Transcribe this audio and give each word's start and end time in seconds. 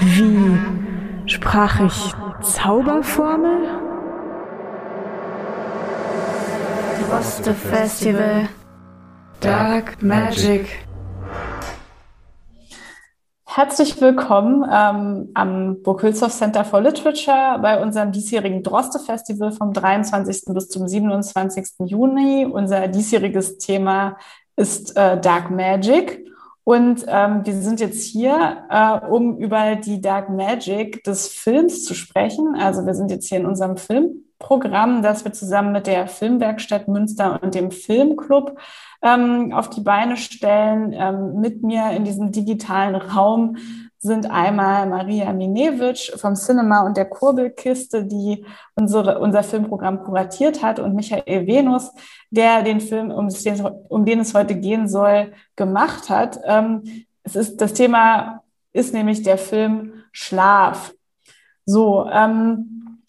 Wie 0.00 0.58
sprach 1.26 1.80
ich 1.80 2.12
Zauberformel? 2.42 3.68
Droste 7.08 7.54
Festival. 7.54 8.48
Dark 9.40 10.02
Magic. 10.02 10.66
Herzlich 13.46 14.00
willkommen 14.00 14.64
ähm, 14.68 15.30
am 15.34 15.82
Burghülshoff 15.82 16.32
Center 16.32 16.64
for 16.64 16.80
Literature 16.80 17.60
bei 17.62 17.80
unserem 17.80 18.10
diesjährigen 18.10 18.64
Droste 18.64 18.98
Festival 18.98 19.52
vom 19.52 19.72
23. 19.72 20.52
bis 20.52 20.68
zum 20.70 20.88
27. 20.88 21.66
Juni. 21.84 22.48
Unser 22.50 22.88
diesjähriges 22.88 23.58
Thema 23.58 24.16
ist 24.56 24.96
äh, 24.96 25.20
Dark 25.20 25.52
Magic. 25.52 26.23
Und 26.64 27.04
ähm, 27.08 27.44
wir 27.44 27.52
sind 27.54 27.80
jetzt 27.80 28.04
hier, 28.04 28.64
äh, 28.70 29.06
um 29.06 29.36
über 29.36 29.76
die 29.76 30.00
Dark 30.00 30.30
Magic 30.30 31.04
des 31.04 31.28
Films 31.28 31.84
zu 31.84 31.94
sprechen. 31.94 32.56
Also 32.58 32.86
wir 32.86 32.94
sind 32.94 33.10
jetzt 33.10 33.28
hier 33.28 33.38
in 33.38 33.46
unserem 33.46 33.76
Filmprogramm, 33.76 35.02
das 35.02 35.26
wir 35.26 35.32
zusammen 35.34 35.72
mit 35.72 35.86
der 35.86 36.08
Filmwerkstatt 36.08 36.88
Münster 36.88 37.38
und 37.42 37.54
dem 37.54 37.70
Filmclub 37.70 38.58
ähm, 39.02 39.52
auf 39.52 39.68
die 39.68 39.82
Beine 39.82 40.16
stellen. 40.16 40.94
Ähm, 40.94 41.40
mit 41.40 41.62
mir 41.62 41.90
in 41.90 42.04
diesem 42.04 42.32
digitalen 42.32 42.94
Raum 42.94 43.58
sind 44.04 44.30
einmal 44.30 44.86
Maria 44.86 45.32
Minewitsch 45.32 46.12
vom 46.16 46.34
Cinema 46.34 46.82
und 46.82 46.98
der 46.98 47.06
Kurbelkiste, 47.06 48.04
die 48.04 48.44
unsere, 48.74 49.18
unser 49.18 49.42
Filmprogramm 49.42 50.04
kuratiert 50.04 50.62
hat, 50.62 50.78
und 50.78 50.94
Michael 50.94 51.46
Venus, 51.46 51.90
der 52.30 52.62
den 52.62 52.80
Film, 52.80 53.10
um 53.10 53.30
den, 53.30 53.60
um 53.88 54.04
den 54.04 54.20
es 54.20 54.34
heute 54.34 54.56
gehen 54.56 54.88
soll, 54.88 55.32
gemacht 55.56 56.10
hat. 56.10 56.38
Ähm, 56.44 57.06
es 57.22 57.34
ist, 57.34 57.62
das 57.62 57.72
Thema 57.72 58.42
ist 58.74 58.92
nämlich 58.92 59.22
der 59.22 59.38
Film 59.38 59.94
Schlaf. 60.12 60.92
So, 61.64 62.06
ähm, 62.12 63.00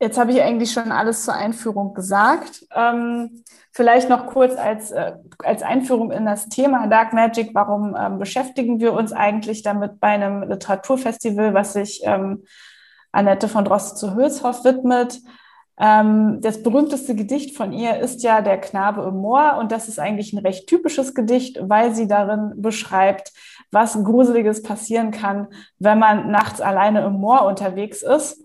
jetzt 0.00 0.18
habe 0.18 0.32
ich 0.32 0.40
eigentlich 0.40 0.72
schon 0.72 0.92
alles 0.92 1.26
zur 1.26 1.34
Einführung 1.34 1.92
gesagt. 1.92 2.66
Ähm, 2.74 3.44
Vielleicht 3.72 4.08
noch 4.08 4.26
kurz 4.26 4.56
als, 4.56 4.90
äh, 4.90 5.12
als 5.38 5.62
Einführung 5.62 6.10
in 6.10 6.26
das 6.26 6.48
Thema 6.48 6.88
Dark 6.88 7.12
Magic. 7.12 7.50
Warum 7.54 7.96
ähm, 7.98 8.18
beschäftigen 8.18 8.80
wir 8.80 8.92
uns 8.92 9.12
eigentlich 9.12 9.62
damit 9.62 10.00
bei 10.00 10.08
einem 10.08 10.42
Literaturfestival, 10.42 11.54
was 11.54 11.74
sich 11.74 12.00
ähm, 12.04 12.44
Annette 13.12 13.48
von 13.48 13.64
Droste 13.64 13.96
zu 13.96 14.14
Hülshoff 14.16 14.64
widmet? 14.64 15.20
Ähm, 15.78 16.40
das 16.42 16.62
berühmteste 16.62 17.14
Gedicht 17.14 17.56
von 17.56 17.72
ihr 17.72 18.00
ist 18.00 18.22
ja 18.22 18.42
Der 18.42 18.60
Knabe 18.60 19.02
im 19.02 19.16
Moor 19.16 19.56
und 19.58 19.72
das 19.72 19.88
ist 19.88 19.98
eigentlich 19.98 20.34
ein 20.34 20.44
recht 20.44 20.66
typisches 20.66 21.14
Gedicht, 21.14 21.58
weil 21.62 21.94
sie 21.94 22.06
darin 22.06 22.52
beschreibt, 22.56 23.32
was 23.70 23.94
Gruseliges 24.04 24.62
passieren 24.62 25.10
kann, 25.10 25.46
wenn 25.78 25.98
man 25.98 26.30
nachts 26.30 26.60
alleine 26.60 27.02
im 27.06 27.14
Moor 27.14 27.46
unterwegs 27.46 28.02
ist. 28.02 28.42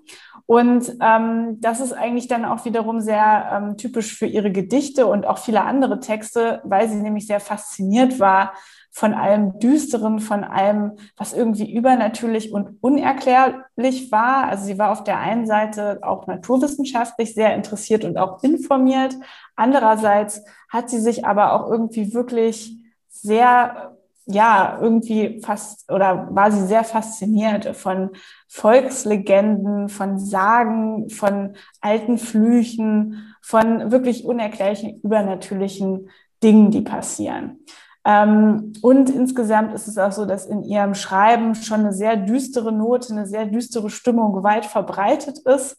Und 0.48 0.96
ähm, 1.02 1.60
das 1.60 1.80
ist 1.80 1.94
eigentlich 1.94 2.28
dann 2.28 2.46
auch 2.46 2.66
wiederum 2.66 3.02
sehr 3.02 3.50
ähm, 3.52 3.78
typisch 3.78 4.16
für 4.16 4.28
ihre 4.28 4.52
Gedichte 4.52 5.08
und 5.08 5.26
auch 5.26 5.40
viele 5.40 5.64
andere 5.64 6.00
Texte, 6.00 6.62
weil 6.64 6.88
sie 6.88 6.98
nämlich 6.98 7.26
sehr 7.26 7.40
fasziniert 7.40 8.20
war 8.20 8.54
von 8.92 9.14
allem 9.14 9.60
Düsteren, 9.60 10.20
von 10.20 10.46
allem, 10.46 10.94
was 11.18 11.34
irgendwie 11.34 11.74
übernatürlich 11.74 12.54
und 12.54 12.78
unerklärlich 12.82 14.10
war. 14.12 14.48
Also 14.48 14.66
sie 14.66 14.78
war 14.78 14.92
auf 14.92 15.04
der 15.04 15.20
einen 15.20 15.46
Seite 15.48 16.00
auch 16.02 16.28
naturwissenschaftlich 16.28 17.34
sehr 17.34 17.56
interessiert 17.56 18.06
und 18.06 18.18
auch 18.18 18.42
informiert. 18.42 19.16
Andererseits 19.58 20.46
hat 20.70 20.90
sie 20.90 21.00
sich 21.00 21.26
aber 21.26 21.54
auch 21.54 21.70
irgendwie 21.70 22.14
wirklich 22.14 22.78
sehr 23.10 23.95
ja, 24.26 24.80
irgendwie 24.82 25.40
fast 25.42 25.92
oder 25.92 26.30
war 26.32 26.52
sie 26.52 26.66
sehr 26.66 26.84
fasziniert 26.84 27.76
von 27.76 28.10
Volkslegenden, 28.48 29.90
von 29.90 30.18
Sagen, 30.18 31.10
von 31.10 31.54
alten 31.82 32.18
Flüchen, 32.18 33.36
von 33.42 33.92
wirklich 33.92 34.26
unerklärlichen, 34.26 35.00
übernatürlichen 35.02 36.10
Dingen, 36.42 36.72
die 36.72 36.82
passieren. 36.82 37.60
Ähm, 38.04 38.74
und 38.82 39.10
insgesamt 39.10 39.74
ist 39.74 39.88
es 39.88 39.98
auch 39.98 40.12
so, 40.12 40.26
dass 40.26 40.46
in 40.46 40.64
ihrem 40.64 40.94
Schreiben 40.94 41.56
schon 41.56 41.82
eine 41.82 41.94
sehr 41.94 42.16
düstere 42.16 42.72
Note, 42.72 43.14
eine 43.14 43.26
sehr 43.26 43.46
düstere 43.46 43.90
Stimmung 43.90 44.44
weit 44.44 44.66
verbreitet 44.66 45.40
ist. 45.40 45.78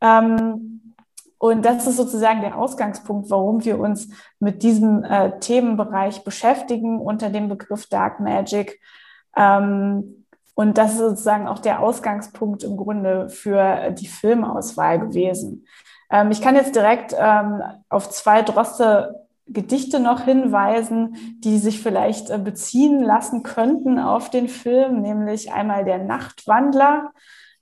Ähm, 0.00 0.89
und 1.40 1.64
das 1.64 1.86
ist 1.86 1.96
sozusagen 1.96 2.42
der 2.42 2.58
Ausgangspunkt, 2.58 3.30
warum 3.30 3.64
wir 3.64 3.80
uns 3.80 4.10
mit 4.40 4.62
diesem 4.62 5.04
äh, 5.04 5.40
Themenbereich 5.40 6.22
beschäftigen 6.22 7.00
unter 7.00 7.30
dem 7.30 7.48
Begriff 7.48 7.86
Dark 7.86 8.20
Magic. 8.20 8.78
Ähm, 9.34 10.26
und 10.54 10.76
das 10.76 10.92
ist 10.92 10.98
sozusagen 10.98 11.48
auch 11.48 11.58
der 11.58 11.80
Ausgangspunkt 11.80 12.62
im 12.62 12.76
Grunde 12.76 13.30
für 13.30 13.90
die 13.92 14.06
Filmauswahl 14.06 15.00
gewesen. 15.00 15.66
Ähm, 16.10 16.30
ich 16.30 16.42
kann 16.42 16.56
jetzt 16.56 16.76
direkt 16.76 17.16
ähm, 17.18 17.62
auf 17.88 18.10
zwei 18.10 18.42
Droste 18.42 19.26
Gedichte 19.46 19.98
noch 19.98 20.24
hinweisen, 20.26 21.16
die 21.38 21.56
sich 21.56 21.82
vielleicht 21.82 22.28
äh, 22.28 22.36
beziehen 22.36 23.02
lassen 23.02 23.42
könnten 23.44 23.98
auf 23.98 24.28
den 24.28 24.48
Film, 24.48 25.00
nämlich 25.00 25.54
einmal 25.54 25.86
der 25.86 26.04
Nachtwandler 26.04 27.12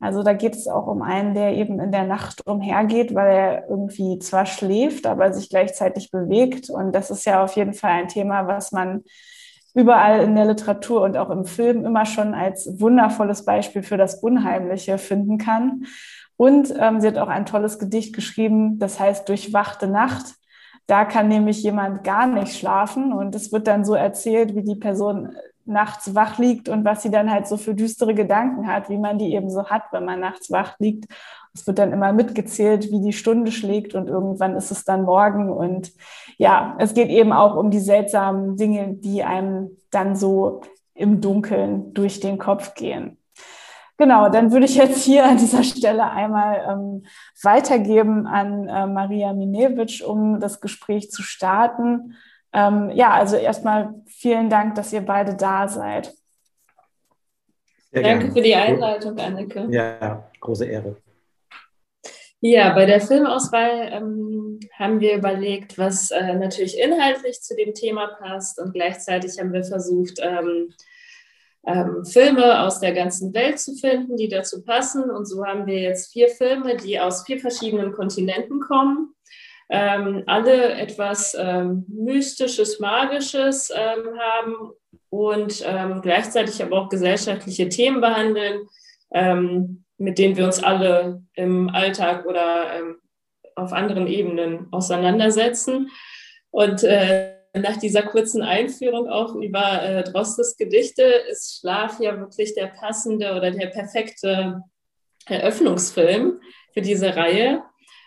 also 0.01 0.23
da 0.23 0.33
geht 0.33 0.55
es 0.55 0.69
auch 0.69 0.87
um 0.87 1.03
einen, 1.03 1.35
der 1.35 1.55
eben 1.55 1.81
in 1.81 1.91
der 1.91 2.05
Nacht 2.05 2.47
umhergeht, 2.47 3.15
weil 3.15 3.31
er 3.31 3.69
irgendwie 3.69 4.19
zwar 4.21 4.47
schläft, 4.47 5.07
aber 5.07 5.33
sich 5.33 5.51
gleichzeitig 5.51 6.11
bewegt. 6.11 6.71
Und 6.71 6.93
das 6.93 7.11
ist 7.11 7.25
ja 7.25 7.43
auf 7.43 7.57
jeden 7.57 7.75
Fall 7.75 7.91
ein 7.91 8.09
Thema, 8.09 8.47
was 8.47 8.71
man 8.71 9.03
überall 9.75 10.21
in 10.23 10.37
der 10.37 10.47
Literatur 10.47 11.03
und 11.03 11.17
auch 11.17 11.31
im 11.31 11.45
Film 11.45 11.85
immer 11.85 12.07
schon 12.07 12.35
als 12.35 12.81
wundervolles 12.81 13.45
Beispiel 13.45 13.83
für 13.83 13.97
das 13.97 14.15
Unheimliche 14.17 14.99
finden 14.99 15.39
kann. 15.39 15.85
Und 16.37 16.73
ähm, 16.79 17.01
sie 17.01 17.09
hat 17.09 17.19
auch 17.19 17.29
ein 17.29 17.47
tolles 17.47 17.81
Gedicht 17.81 18.15
geschrieben, 18.15 18.79
das 18.79 19.01
heißt 19.01 19.29
Durchwachte 19.29 19.89
Nacht. 19.89 20.35
Da 20.87 21.05
kann 21.05 21.29
nämlich 21.29 21.63
jemand 21.63 22.05
gar 22.05 22.27
nicht 22.27 22.57
schlafen 22.57 23.13
und 23.13 23.35
es 23.35 23.53
wird 23.53 23.67
dann 23.67 23.85
so 23.85 23.95
erzählt, 23.95 24.55
wie 24.55 24.63
die 24.63 24.77
Person 24.77 25.35
nachts 25.69 26.15
wach 26.15 26.39
liegt 26.39 26.69
und 26.69 26.85
was 26.85 27.03
sie 27.03 27.11
dann 27.11 27.31
halt 27.31 27.47
so 27.47 27.57
für 27.57 27.75
düstere 27.75 28.15
Gedanken 28.15 28.67
hat, 28.67 28.89
wie 28.89 28.99
man 28.99 29.19
die 29.19 29.35
eben 29.35 29.51
so 29.51 29.67
hat, 29.67 29.85
wenn 29.93 30.05
man 30.05 30.21
nachts 30.21 30.51
wach 30.51 30.79
liegt. 30.79 31.07
Es 31.55 31.67
wird 31.67 31.79
dann 31.79 31.93
immer 31.93 32.13
mitgezählt, 32.13 32.91
wie 32.91 33.01
die 33.01 33.13
Stunde 33.13 33.53
schlägt 33.53 33.95
und 33.95 34.09
irgendwann 34.09 34.57
ist 34.57 34.71
es 34.71 34.85
dann 34.85 35.03
morgen. 35.03 35.51
Und 35.51 35.93
ja, 36.37 36.77
es 36.79 36.95
geht 36.95 37.09
eben 37.09 37.33
auch 37.33 37.57
um 37.57 37.71
die 37.71 37.81
seltsamen 37.81 38.57
Dinge, 38.57 38.95
die 38.95 39.25
einem 39.25 39.71
dann 39.91 40.17
so 40.17 40.63
im 40.95 41.21
Dunkeln 41.21 41.93
durch 41.95 42.21
den 42.21 42.39
Kopf 42.39 42.75
gehen. 42.75 43.19
Genau, 43.99 44.29
dann 44.29 44.53
würde 44.53 44.67
ich 44.67 44.77
jetzt 44.77 45.03
hier 45.03 45.27
an 45.27 45.39
dieser 45.39 45.65
Stelle 45.65 46.09
einmal 46.09 46.65
ähm, 46.71 47.05
weitergeben 47.43 48.27
an 48.29 48.69
äh, 48.69 48.87
Maria 48.87 49.33
Minewitsch, 49.33 50.03
um 50.03 50.39
das 50.39 50.61
Gespräch 50.61 51.11
zu 51.11 51.23
starten. 51.23 52.15
Ähm, 52.53 52.91
ja, 52.95 53.13
also 53.13 53.37
erstmal 53.37 53.95
vielen 54.07 54.49
Dank, 54.49 54.75
dass 54.75 54.93
ihr 54.93 55.03
beide 55.03 55.35
da 55.35 55.69
seid. 55.69 56.15
Sehr 57.91 58.03
Danke 58.03 58.19
gerne. 58.19 58.33
für 58.33 58.43
die 58.43 58.55
Einleitung, 58.55 59.19
Anneke. 59.19 59.67
Ja, 59.71 60.31
große 60.41 60.67
Ehre. 60.67 60.97
Ja, 62.41 62.73
bei 62.73 62.87
der 62.87 63.01
Filmauswahl 63.01 63.91
ähm, 63.93 64.61
haben 64.79 65.01
wir 65.01 65.17
überlegt, 65.17 65.77
was 65.77 66.11
äh, 66.13 66.35
natürlich 66.35 66.79
inhaltlich 66.79 67.43
zu 67.43 67.57
dem 67.57 67.75
Thema 67.75 68.07
passt 68.21 68.61
und 68.61 68.73
gleichzeitig 68.75 69.39
haben 69.41 69.53
wir 69.53 69.65
versucht, 69.65 70.21
ähm, 70.23 70.73
ähm, 71.67 72.05
Filme 72.05 72.63
aus 72.63 72.79
der 72.79 72.93
ganzen 72.93 73.35
Welt 73.35 73.59
zu 73.59 73.75
finden, 73.75 74.17
die 74.17 74.29
dazu 74.29 74.63
passen. 74.63 75.11
Und 75.11 75.27
so 75.27 75.45
haben 75.45 75.67
wir 75.67 75.81
jetzt 75.81 76.13
vier 76.13 76.29
Filme, 76.29 76.77
die 76.77 77.01
aus 77.01 77.25
vier 77.25 77.41
verschiedenen 77.41 77.93
Kontinenten 77.93 78.61
kommen 78.61 79.15
ähm, 79.71 80.23
alle 80.27 80.73
etwas 80.73 81.37
ähm, 81.39 81.85
Mystisches, 81.89 82.81
Magisches 82.81 83.71
ähm, 83.75 84.19
haben 84.19 84.71
und 85.11 85.63
ähm, 85.67 86.01
gleichzeitig 86.03 86.63
aber 86.63 86.79
auch 86.81 86.89
gesellschaftliche 86.89 87.69
Themen 87.69 88.01
behandeln, 88.01 88.67
ähm, 89.13 89.85
mit 89.99 90.19
denen 90.19 90.37
wir 90.37 90.45
uns 90.45 90.63
alle 90.63 91.23
im 91.35 91.69
Alltag 91.71 92.25
oder 92.27 92.73
ähm, 92.75 92.97
auf 93.57 93.73
anderen 93.73 94.07
Ebenen 94.07 94.69
auseinandersetzen. 94.71 95.91
Und 96.51 96.83
äh, 96.85 97.35
nach 97.55 97.77
dieser 97.77 98.03
kurzen 98.03 98.43
Einführung 98.43 99.09
auch 99.09 99.35
über 99.35 99.83
äh, 99.83 100.05
Drostes 100.05 100.57
Gedichte 100.57 101.03
ist 101.03 101.59
Schlaf 101.61 101.99
ja 102.01 102.19
wirklich 102.19 102.55
der 102.55 102.69
passende 102.69 103.35
oder 103.35 103.51
der 103.51 103.67
perfekte 103.69 104.63
Eröffnungsfilm 105.27 106.41
für 106.73 106.81
diese 106.81 107.17
Reihe. 107.17 107.63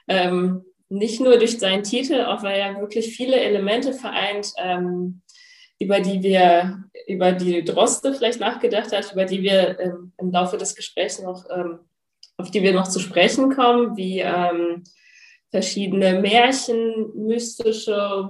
Ähm, 0.07 0.63
nicht 0.91 1.21
nur 1.21 1.37
durch 1.37 1.57
seinen 1.57 1.83
Titel, 1.83 2.21
auch 2.21 2.43
weil 2.43 2.59
er 2.59 2.79
wirklich 2.81 3.15
viele 3.15 3.39
Elemente 3.39 3.93
vereint, 3.93 4.53
ähm, 4.57 5.21
über 5.79 6.01
die 6.01 6.21
wir, 6.21 6.83
über 7.07 7.31
die 7.31 7.63
Droste 7.63 8.13
vielleicht 8.13 8.41
nachgedacht 8.41 8.91
hat, 8.91 9.13
über 9.13 9.25
die 9.25 9.41
wir 9.41 9.79
ähm, 9.79 10.11
im 10.17 10.31
Laufe 10.31 10.57
des 10.57 10.75
Gesprächs 10.75 11.21
noch, 11.21 11.45
ähm, 11.49 11.79
auf 12.37 12.51
die 12.51 12.61
wir 12.61 12.73
noch 12.73 12.87
zu 12.87 12.99
sprechen 12.99 13.55
kommen, 13.55 13.95
wie 13.95 14.19
ähm, 14.19 14.83
verschiedene 15.49 16.19
Märchen, 16.19 17.11
mystische, 17.15 18.29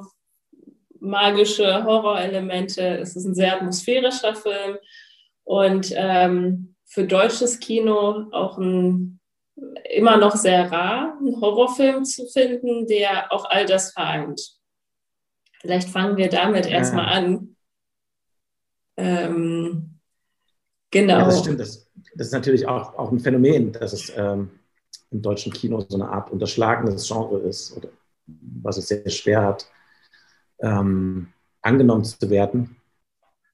magische 0.99 1.83
Horrorelemente. 1.83 2.99
Es 2.99 3.15
ist 3.15 3.25
ein 3.25 3.35
sehr 3.35 3.55
atmosphärischer 3.55 4.35
Film 4.35 4.77
und 5.43 5.91
ähm, 5.95 6.75
für 6.85 7.05
deutsches 7.07 7.59
Kino 7.59 8.27
auch 8.31 8.57
ein, 8.57 9.19
immer 9.89 10.17
noch 10.17 10.35
sehr 10.35 10.71
rar, 10.71 11.17
einen 11.19 11.39
Horrorfilm 11.39 12.05
zu 12.05 12.25
finden, 12.27 12.87
der 12.87 13.31
auch 13.31 13.45
all 13.45 13.65
das 13.65 13.91
vereint. 13.93 14.41
Vielleicht 15.59 15.89
fangen 15.89 16.17
wir 16.17 16.29
damit 16.29 16.65
ja. 16.65 16.71
erstmal 16.71 17.05
an. 17.05 17.55
Ähm, 18.97 19.99
genau. 20.89 21.19
Ja, 21.19 21.25
das 21.25 21.39
stimmt. 21.39 21.59
Das, 21.59 21.87
das, 22.15 22.27
ist 22.27 22.33
natürlich 22.33 22.67
auch, 22.67 22.97
auch 22.97 23.11
ein 23.11 23.19
Phänomen, 23.19 23.71
dass 23.71 23.93
es 23.93 24.11
ähm, 24.15 24.49
im 25.11 25.21
deutschen 25.21 25.53
Kino 25.53 25.83
so 25.87 25.95
eine 25.95 26.09
Art 26.09 26.31
unterschlagenes 26.31 27.07
Genre 27.07 27.39
ist, 27.39 27.75
oder 27.77 27.89
was 28.25 28.77
es 28.77 28.87
sehr 28.87 29.09
schwer 29.09 29.43
hat, 29.43 29.69
ähm, 30.59 31.27
angenommen 31.61 32.03
zu 32.03 32.29
werden. 32.29 32.77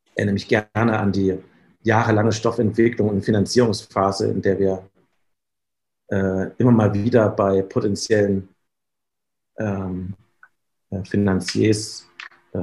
Ich 0.05 0.11
erinnere 0.17 0.33
mich 0.33 0.47
gerne 0.47 0.99
an 0.99 1.11
die 1.11 1.37
jahrelange 1.83 2.31
Stoffentwicklung 2.31 3.09
und 3.09 3.23
Finanzierungsphase, 3.23 4.31
in 4.31 4.41
der 4.41 4.59
wir 4.59 4.89
äh, 6.09 6.51
immer 6.57 6.71
mal 6.71 6.93
wieder 6.93 7.29
bei 7.29 7.61
potenziellen 7.61 8.49
ähm, 9.57 10.13
äh, 10.89 11.03
Finanziers 11.03 12.07
äh, 12.53 12.59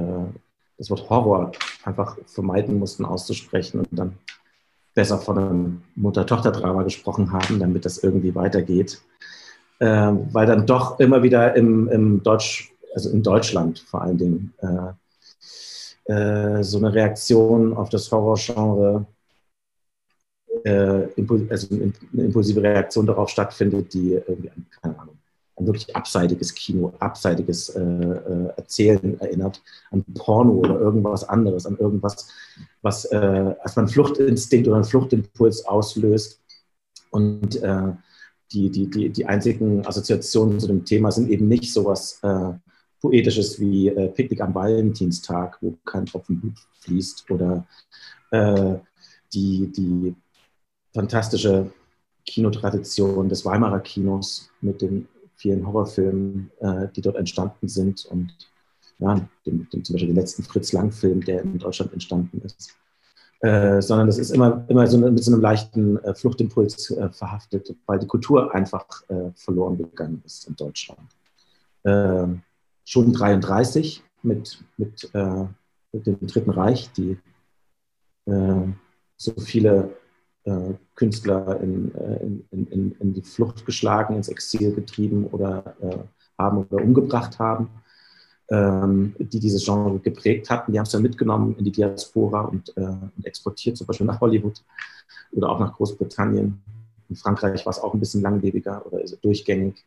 das 0.77 0.89
Wort 0.89 1.09
Horror 1.09 1.51
einfach 1.83 2.17
vermeiden 2.25 2.79
mussten 2.79 3.05
auszusprechen 3.05 3.79
und 3.79 3.87
dann 3.91 4.17
besser 4.93 5.19
von 5.19 5.37
einem 5.37 5.81
Mutter-Tochter-Drama 5.95 6.83
gesprochen 6.83 7.31
haben, 7.31 7.59
damit 7.59 7.85
das 7.85 7.97
irgendwie 7.99 8.33
weitergeht. 8.33 9.01
Äh, 9.79 10.13
weil 10.31 10.45
dann 10.45 10.65
doch 10.65 10.99
immer 10.99 11.21
wieder 11.21 11.55
im, 11.55 11.89
im 11.89 12.23
Deutsch, 12.23 12.73
also 12.93 13.09
in 13.09 13.21
Deutschland 13.21 13.79
vor 13.79 14.01
allen 14.01 14.17
Dingen, 14.17 14.53
äh, 14.59 14.93
äh, 16.13 16.63
so 16.63 16.77
eine 16.77 16.93
Reaktion 16.93 17.75
auf 17.75 17.89
das 17.89 18.09
Horrorgenre, 18.11 19.05
äh, 20.65 21.07
also 21.49 21.67
eine 21.75 21.93
impulsive 22.13 22.61
Reaktion 22.61 23.05
darauf 23.05 23.29
stattfindet, 23.29 23.93
die 23.93 24.13
irgendwie, 24.13 24.51
keine 24.81 24.99
Ahnung, 24.99 25.15
ein 25.57 25.65
wirklich 25.67 25.95
abseitiges 25.95 26.53
Kino, 26.53 26.93
abseitiges 26.99 27.69
äh, 27.69 27.81
äh, 27.81 28.49
Erzählen 28.57 29.19
erinnert, 29.21 29.61
an 29.91 30.03
Porno 30.15 30.53
oder 30.53 30.79
irgendwas 30.79 31.23
anderes, 31.23 31.65
an 31.65 31.77
irgendwas, 31.77 32.27
was 32.81 33.05
äh, 33.05 33.17
erstmal 33.63 33.85
einen 33.85 33.93
Fluchtinstinkt 33.93 34.67
oder 34.67 34.77
einen 34.77 34.85
Fluchtimpuls 34.85 35.65
auslöst. 35.65 36.41
Und 37.11 37.61
äh, 37.61 37.93
die, 38.51 38.69
die, 38.69 38.89
die, 38.89 39.09
die 39.09 39.25
einzigen 39.25 39.85
Assoziationen 39.85 40.59
zu 40.59 40.67
dem 40.67 40.83
Thema 40.83 41.11
sind 41.11 41.29
eben 41.29 41.47
nicht 41.47 41.71
sowas 41.71 42.19
äh, 42.23 42.53
Poetisches 42.99 43.59
wie 43.59 43.89
äh, 43.89 44.09
Picknick 44.09 44.41
am 44.41 44.53
Valentinstag, 44.53 45.57
wo 45.61 45.77
kein 45.85 46.05
Tropfen 46.05 46.41
Blut 46.41 46.57
fließt, 46.81 47.29
oder 47.29 47.65
äh, 48.31 48.75
die, 49.33 49.71
die 49.71 50.15
fantastische 50.95 51.71
Kinotradition 52.25 53.29
des 53.29 53.45
Weimarer 53.45 53.81
Kinos 53.81 54.49
mit 54.61 54.81
den 54.81 55.07
vielen 55.35 55.67
Horrorfilmen, 55.67 56.49
äh, 56.61 56.87
die 56.95 57.01
dort 57.01 57.17
entstanden 57.17 57.67
sind 57.67 58.05
und 58.05 58.33
ja, 58.97 59.13
dem, 59.45 59.69
dem, 59.69 59.83
zum 59.83 59.93
Beispiel 59.93 60.07
den 60.07 60.15
letzten 60.15 60.43
Fritz 60.43 60.71
Lang-Film, 60.71 61.23
der 61.25 61.41
in 61.41 61.59
Deutschland 61.59 61.91
entstanden 61.91 62.41
ist. 62.41 62.73
Äh, 63.41 63.81
sondern 63.81 64.07
das 64.07 64.17
ist 64.17 64.31
immer, 64.31 64.63
immer 64.69 64.87
so 64.87 64.97
mit 64.97 65.21
so 65.21 65.33
einem 65.33 65.41
leichten 65.41 65.97
äh, 65.97 66.15
Fluchtimpuls 66.15 66.91
äh, 66.91 67.09
verhaftet, 67.09 67.75
weil 67.85 67.99
die 67.99 68.07
Kultur 68.07 68.55
einfach 68.55 68.87
äh, 69.09 69.31
verloren 69.35 69.77
gegangen 69.77 70.23
ist 70.25 70.47
in 70.47 70.55
Deutschland. 70.55 71.09
Ähm, 71.83 72.41
schon 72.85 73.11
33 73.11 74.01
mit, 74.23 74.63
mit, 74.77 75.09
äh, 75.13 75.45
mit, 75.91 76.07
dem 76.07 76.25
Dritten 76.25 76.51
Reich, 76.51 76.89
die 76.93 77.17
so 79.17 79.33
viele 79.37 79.69
äh, 79.83 80.04
Künstler 80.95 81.59
in, 81.61 81.93
äh, 81.95 82.23
in, 82.23 82.67
in, 82.67 82.95
in, 82.99 83.13
die 83.13 83.21
Flucht 83.21 83.65
geschlagen, 83.65 84.15
ins 84.15 84.27
Exil 84.27 84.73
getrieben 84.73 85.25
oder 85.27 85.75
äh, 85.81 85.97
haben 86.37 86.65
oder 86.69 86.83
umgebracht 86.83 87.39
haben, 87.39 87.69
ähm, 88.49 89.15
die 89.17 89.39
dieses 89.39 89.65
Genre 89.65 89.99
geprägt 89.99 90.49
hatten. 90.49 90.71
Die 90.71 90.77
haben 90.77 90.85
es 90.85 90.91
dann 90.91 91.01
mitgenommen 91.01 91.55
in 91.57 91.65
die 91.65 91.71
Diaspora 91.71 92.41
und, 92.41 92.75
äh, 92.77 92.81
und, 92.81 93.25
exportiert, 93.25 93.77
zum 93.77 93.87
Beispiel 93.87 94.05
nach 94.05 94.21
Hollywood 94.21 94.61
oder 95.31 95.49
auch 95.49 95.59
nach 95.59 95.73
Großbritannien. 95.73 96.61
In 97.09 97.15
Frankreich 97.15 97.65
war 97.65 97.71
es 97.71 97.79
auch 97.79 97.93
ein 97.93 97.99
bisschen 97.99 98.21
langlebiger 98.21 98.85
oder 98.85 99.03
durchgängig. 99.21 99.83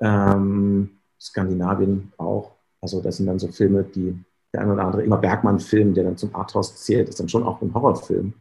Ähm, 0.00 0.90
Skandinavien 1.20 2.12
auch. 2.18 2.52
Also 2.80 3.00
das 3.00 3.16
sind 3.16 3.26
dann 3.26 3.38
so 3.38 3.48
Filme, 3.48 3.84
die 3.84 4.18
der 4.56 4.62
ein 4.62 4.70
oder 4.70 4.84
andere 4.84 5.02
immer 5.02 5.18
Bergmann-Film, 5.18 5.94
der 5.94 6.04
dann 6.04 6.16
zum 6.16 6.34
Arthouse 6.34 6.76
zählt, 6.76 7.08
ist 7.08 7.20
dann 7.20 7.28
schon 7.28 7.44
auch 7.44 7.60
ein 7.60 7.72
Horrorfilm. 7.74 8.32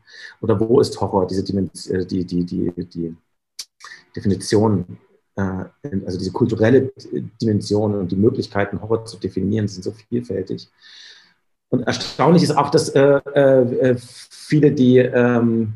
Oder 0.41 0.59
wo 0.59 0.79
ist 0.79 0.99
Horror? 0.99 1.27
Diese 1.27 1.43
Dimension, 1.43 1.99
äh, 1.99 2.05
die, 2.05 2.25
die, 2.25 2.45
die, 2.45 2.71
die 2.85 3.15
Definition, 4.15 4.97
äh, 5.35 5.65
also 6.05 6.17
diese 6.17 6.31
kulturelle 6.31 6.91
Dimension 7.41 7.95
und 7.95 8.11
die 8.11 8.15
Möglichkeiten, 8.15 8.81
Horror 8.81 9.05
zu 9.05 9.17
definieren, 9.17 9.67
sind 9.67 9.83
so 9.83 9.91
vielfältig. 9.91 10.69
Und 11.69 11.81
erstaunlich 11.83 12.43
ist 12.43 12.55
auch, 12.55 12.69
dass 12.69 12.89
äh, 12.89 13.95
viele, 13.97 14.71
die 14.71 14.99
ähm, 14.99 15.73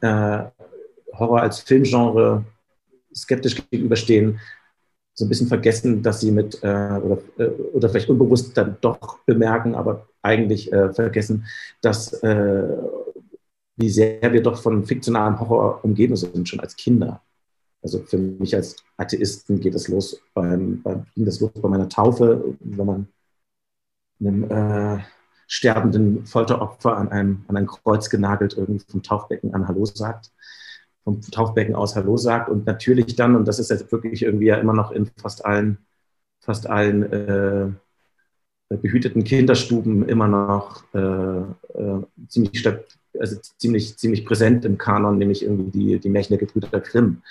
äh, 0.00 0.44
Horror 1.12 1.42
als 1.42 1.60
Filmgenre 1.60 2.44
skeptisch 3.14 3.56
gegenüberstehen, 3.70 4.40
so 5.18 5.24
ein 5.24 5.28
bisschen 5.28 5.48
vergessen, 5.48 6.00
dass 6.00 6.20
sie 6.20 6.30
mit, 6.30 6.62
äh, 6.62 6.66
oder, 6.66 7.18
äh, 7.38 7.48
oder 7.72 7.88
vielleicht 7.88 8.08
unbewusst 8.08 8.56
dann 8.56 8.76
doch 8.80 9.18
bemerken, 9.26 9.74
aber 9.74 10.06
eigentlich 10.22 10.72
äh, 10.72 10.92
vergessen, 10.92 11.44
dass 11.80 12.12
äh, 12.22 12.68
wie 13.76 13.90
sehr 13.90 14.32
wir 14.32 14.42
doch 14.42 14.62
von 14.62 14.84
fiktionalem 14.84 15.40
Horror 15.40 15.84
umgeben 15.84 16.14
sind, 16.14 16.48
schon 16.48 16.60
als 16.60 16.76
Kinder. 16.76 17.20
Also 17.82 17.98
für 17.98 18.16
mich 18.16 18.54
als 18.54 18.76
Atheisten 18.96 19.58
geht 19.58 19.74
es 19.74 19.88
los 19.88 20.20
beim, 20.34 20.82
beim 20.82 21.06
ging 21.16 21.24
das 21.24 21.40
los 21.40 21.50
bei 21.52 21.68
meiner 21.68 21.88
Taufe, 21.88 22.56
wenn 22.60 22.86
man 22.86 23.08
einem 24.20 24.44
äh, 24.48 25.02
sterbenden 25.48 26.26
Folteropfer 26.26 26.96
an, 26.96 27.08
einem, 27.08 27.44
an 27.48 27.56
ein 27.56 27.66
Kreuz 27.66 28.08
genagelt 28.08 28.56
irgendwie 28.56 28.84
vom 28.88 29.02
Taufbecken 29.02 29.52
an 29.52 29.66
Hallo 29.66 29.84
sagt 29.84 30.30
vom 31.08 31.22
Taufbecken 31.22 31.74
aus 31.74 31.96
Hallo 31.96 32.18
sagt 32.18 32.50
und 32.50 32.66
natürlich 32.66 33.16
dann, 33.16 33.34
und 33.34 33.48
das 33.48 33.58
ist 33.58 33.70
jetzt 33.70 33.90
wirklich 33.90 34.22
irgendwie 34.22 34.46
ja 34.46 34.56
immer 34.56 34.74
noch 34.74 34.90
in 34.90 35.10
fast 35.16 35.42
allen, 35.46 35.78
fast 36.40 36.68
allen 36.68 37.10
äh, 37.10 38.76
behüteten 38.76 39.24
Kinderstuben 39.24 40.06
immer 40.06 40.28
noch 40.28 40.82
äh, 40.92 40.98
äh, 41.00 42.02
ziemlich, 42.28 42.68
also 43.18 43.36
ziemlich, 43.56 43.96
ziemlich 43.96 44.26
präsent 44.26 44.66
im 44.66 44.76
Kanon, 44.76 45.16
nämlich 45.16 45.42
irgendwie 45.42 45.70
die, 45.70 45.98
die 45.98 46.10
Märchen 46.10 46.36
der 46.36 46.46
Gebrüder 46.46 46.78
Grimm, 46.80 47.22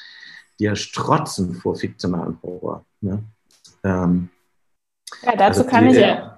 die 0.57 0.63
ja 0.63 0.75
strotzen 0.75 1.53
vor 1.53 1.75
fiktionalen 1.75 2.39
Horror. 2.41 2.83
Ne? 3.01 3.23
Ähm, 3.83 4.29
ja, 5.21 5.35
dazu 5.35 5.61
also 5.61 5.69
kann 5.69 5.85
ich 5.85 5.97
ja 5.97 6.36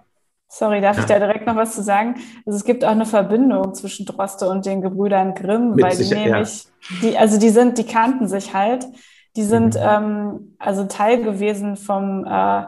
Sorry, 0.52 0.82
darf 0.82 0.98
ja. 0.98 1.04
ich 1.04 1.08
da 1.08 1.20
direkt 1.20 1.46
noch 1.46 1.56
was 1.56 1.76
zu 1.76 1.84
sagen? 1.84 2.16
Also 2.46 2.58
es 2.58 2.66
gibt 2.66 2.84
auch 2.84 2.90
eine 2.90 3.06
Verbindung 3.06 3.76
zwischen 3.76 4.08
Droste 4.08 4.50
und 4.50 4.66
den 4.66 4.82
Gebrüdern 4.82 5.36
Grimm, 5.36 5.76
Mit 5.76 5.86
weil 5.86 5.92
die 5.92 6.04
sicher, 6.04 6.16
nämlich, 6.16 6.64
ja. 6.64 6.70
die, 7.04 7.18
also 7.18 7.40
die 7.40 7.50
sind, 7.50 7.78
die 7.78 7.86
kannten 7.86 8.28
sich 8.28 8.54
halt, 8.54 8.88
die 9.36 9.44
sind 9.44 9.76
mhm. 9.76 9.82
ähm, 9.84 10.56
also 10.58 10.86
Teil 10.86 11.22
gewesen 11.22 11.78
vom, 11.78 12.26
äh, 12.26 12.66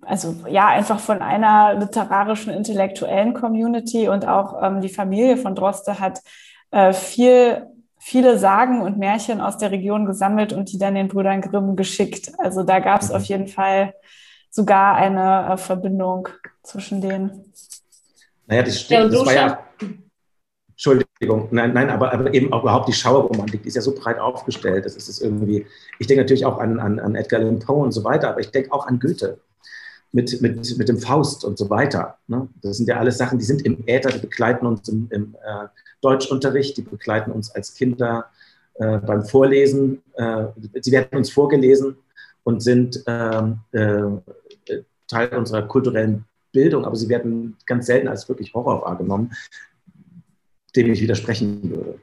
also 0.00 0.34
ja, 0.48 0.68
einfach 0.68 0.98
von 0.98 1.20
einer 1.20 1.74
literarischen, 1.74 2.54
intellektuellen 2.54 3.34
Community 3.34 4.08
und 4.08 4.26
auch 4.26 4.62
ähm, 4.62 4.80
die 4.80 4.88
Familie 4.88 5.36
von 5.36 5.54
Droste 5.54 6.00
hat 6.00 6.20
äh, 6.70 6.94
viel 6.94 7.66
viele 8.04 8.36
Sagen 8.36 8.80
und 8.82 8.98
Märchen 8.98 9.40
aus 9.40 9.58
der 9.58 9.70
Region 9.70 10.06
gesammelt 10.06 10.52
und 10.52 10.72
die 10.72 10.78
dann 10.78 10.96
den 10.96 11.06
Brüdern 11.06 11.40
Grimm 11.40 11.76
geschickt. 11.76 12.32
Also 12.38 12.64
da 12.64 12.80
gab 12.80 13.00
es 13.00 13.10
mhm. 13.10 13.14
auf 13.14 13.24
jeden 13.26 13.46
Fall 13.46 13.94
sogar 14.50 14.96
eine 14.96 15.52
äh, 15.52 15.56
Verbindung 15.56 16.28
zwischen 16.62 17.00
denen. 17.00 17.52
Naja, 18.46 18.62
das 18.62 18.80
stimmt. 18.80 19.00
Ja, 19.00 19.08
das 19.08 19.26
war 19.26 19.34
ja, 19.34 19.66
Entschuldigung, 20.70 21.48
nein, 21.52 21.72
nein, 21.74 21.90
aber, 21.90 22.12
aber 22.12 22.34
eben 22.34 22.52
auch 22.52 22.62
überhaupt 22.62 22.88
die 22.88 22.92
Schauerromantik, 22.92 23.62
die 23.62 23.68
ist 23.68 23.76
ja 23.76 23.82
so 23.82 23.94
breit 23.94 24.18
aufgestellt. 24.18 24.84
Das 24.84 24.96
ist 24.96 25.08
es 25.08 25.20
irgendwie, 25.20 25.66
ich 25.98 26.06
denke 26.06 26.22
natürlich 26.22 26.44
auch 26.44 26.58
an, 26.58 26.80
an, 26.80 26.98
an 26.98 27.14
Edgar 27.14 27.40
Allan 27.40 27.60
Poe 27.60 27.84
und 27.84 27.92
so 27.92 28.02
weiter, 28.04 28.30
aber 28.30 28.40
ich 28.40 28.50
denke 28.50 28.72
auch 28.72 28.86
an 28.86 28.98
Goethe 28.98 29.38
mit, 30.12 30.40
mit, 30.42 30.78
mit 30.78 30.88
dem 30.88 30.98
Faust 30.98 31.44
und 31.44 31.58
so 31.58 31.70
weiter. 31.70 32.18
Ne? 32.26 32.48
Das 32.62 32.76
sind 32.78 32.88
ja 32.88 32.98
alles 32.98 33.18
Sachen, 33.18 33.38
die 33.38 33.44
sind 33.44 33.62
im 33.62 33.84
Äther, 33.86 34.10
die 34.10 34.18
begleiten 34.18 34.66
uns 34.66 34.88
im, 34.88 35.08
im 35.10 35.36
äh, 35.44 35.68
Deutschunterricht, 36.00 36.76
die 36.76 36.82
begleiten 36.82 37.30
uns 37.30 37.54
als 37.54 37.74
Kinder 37.74 38.26
äh, 38.74 38.98
beim 38.98 39.24
Vorlesen. 39.24 40.02
Äh, 40.14 40.46
sie 40.80 40.92
werden 40.92 41.16
uns 41.16 41.30
vorgelesen 41.30 41.96
und 42.44 42.60
sind 42.60 43.02
ähm, 43.06 43.60
äh, 43.72 44.80
Teil 45.06 45.28
unserer 45.36 45.62
kulturellen 45.62 46.24
Bildung, 46.52 46.84
aber 46.84 46.96
sie 46.96 47.08
werden 47.08 47.56
ganz 47.66 47.86
selten 47.86 48.08
als 48.08 48.28
wirklich 48.28 48.54
Horror 48.54 48.82
wahrgenommen, 48.82 49.32
dem 50.76 50.92
ich 50.92 51.00
widersprechen 51.00 51.70
würde. 51.70 51.98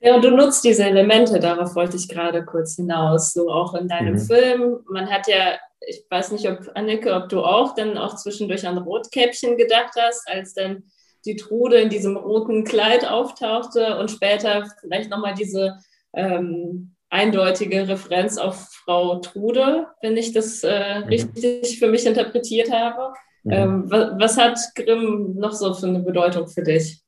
Ja, 0.00 0.14
und 0.14 0.24
du 0.24 0.30
nutzt 0.30 0.62
diese 0.62 0.84
Elemente, 0.84 1.40
darauf 1.40 1.74
wollte 1.74 1.96
ich 1.96 2.08
gerade 2.08 2.44
kurz 2.44 2.76
hinaus, 2.76 3.32
so 3.32 3.50
auch 3.50 3.74
in 3.74 3.88
deinem 3.88 4.14
mhm. 4.14 4.20
Film. 4.20 4.80
Man 4.88 5.10
hat 5.10 5.26
ja, 5.26 5.58
ich 5.80 6.04
weiß 6.08 6.30
nicht, 6.32 6.48
ob 6.48 6.70
Annike, 6.74 7.12
ob 7.12 7.28
du 7.28 7.42
auch 7.42 7.74
dann 7.74 7.98
auch 7.98 8.14
zwischendurch 8.14 8.66
an 8.66 8.78
Rotkäppchen 8.78 9.56
gedacht 9.56 9.94
hast, 9.98 10.28
als 10.28 10.54
dann 10.54 10.84
die 11.24 11.34
Trude 11.34 11.78
in 11.78 11.88
diesem 11.88 12.16
roten 12.16 12.62
Kleid 12.62 13.04
auftauchte 13.04 13.98
und 13.98 14.10
später 14.10 14.70
vielleicht 14.80 15.10
nochmal 15.10 15.34
diese 15.34 15.78
ähm, 16.14 16.94
eindeutige 17.10 17.88
Referenz 17.88 18.38
auf 18.38 18.77
Frau 18.88 19.16
Trude, 19.16 19.86
wenn 20.00 20.16
ich 20.16 20.32
das 20.32 20.64
äh, 20.64 21.00
mhm. 21.00 21.08
richtig 21.08 21.78
für 21.78 21.88
mich 21.88 22.06
interpretiert 22.06 22.72
habe. 22.72 23.12
Mhm. 23.44 23.52
Ähm, 23.52 23.84
was, 23.90 24.12
was, 24.18 24.38
hat 24.38 24.58
Grimm 24.74 25.34
noch 25.36 25.52
so 25.52 25.74
für 25.74 25.88
eine 25.88 25.98
Bedeutung 25.98 26.48
für 26.48 26.62
dich? 26.62 26.98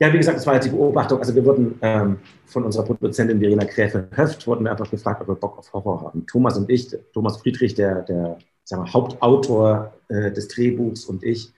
Ja, 0.00 0.10
wie 0.10 0.16
gesagt, 0.16 0.38
das 0.38 0.46
war 0.46 0.54
jetzt 0.54 0.64
die 0.64 0.70
Beobachtung. 0.70 1.18
Also 1.18 1.34
wir 1.34 1.44
wurden 1.44 1.78
ähm, 1.82 2.18
von 2.46 2.64
unserer 2.64 2.84
Produzentin 2.84 3.40
Verena 3.40 3.64
Gräfe-Höft, 3.64 4.46
wurden 4.46 4.64
wir 4.64 4.70
einfach 4.70 4.90
gefragt, 4.90 5.20
ob 5.20 5.28
wir 5.28 5.34
Bock 5.34 5.58
auf 5.58 5.70
Horror 5.74 6.00
haben. 6.00 6.26
Thomas 6.26 6.56
und 6.56 6.70
ich, 6.70 6.88
Thomas 7.12 7.36
Friedrich, 7.36 7.74
der, 7.74 8.00
der 8.02 8.38
sagen 8.64 8.84
wir, 8.84 8.92
Hauptautor 8.94 9.92
äh, 10.08 10.32
des 10.32 10.48
Drehbuchs 10.48 11.04
und 11.04 11.22
ich, 11.24 11.52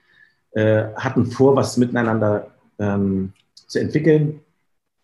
äh, 0.51 0.83
hatten 0.95 1.27
vor, 1.27 1.55
was 1.55 1.77
miteinander 1.77 2.47
ähm, 2.77 3.31
zu 3.55 3.79
entwickeln. 3.79 4.41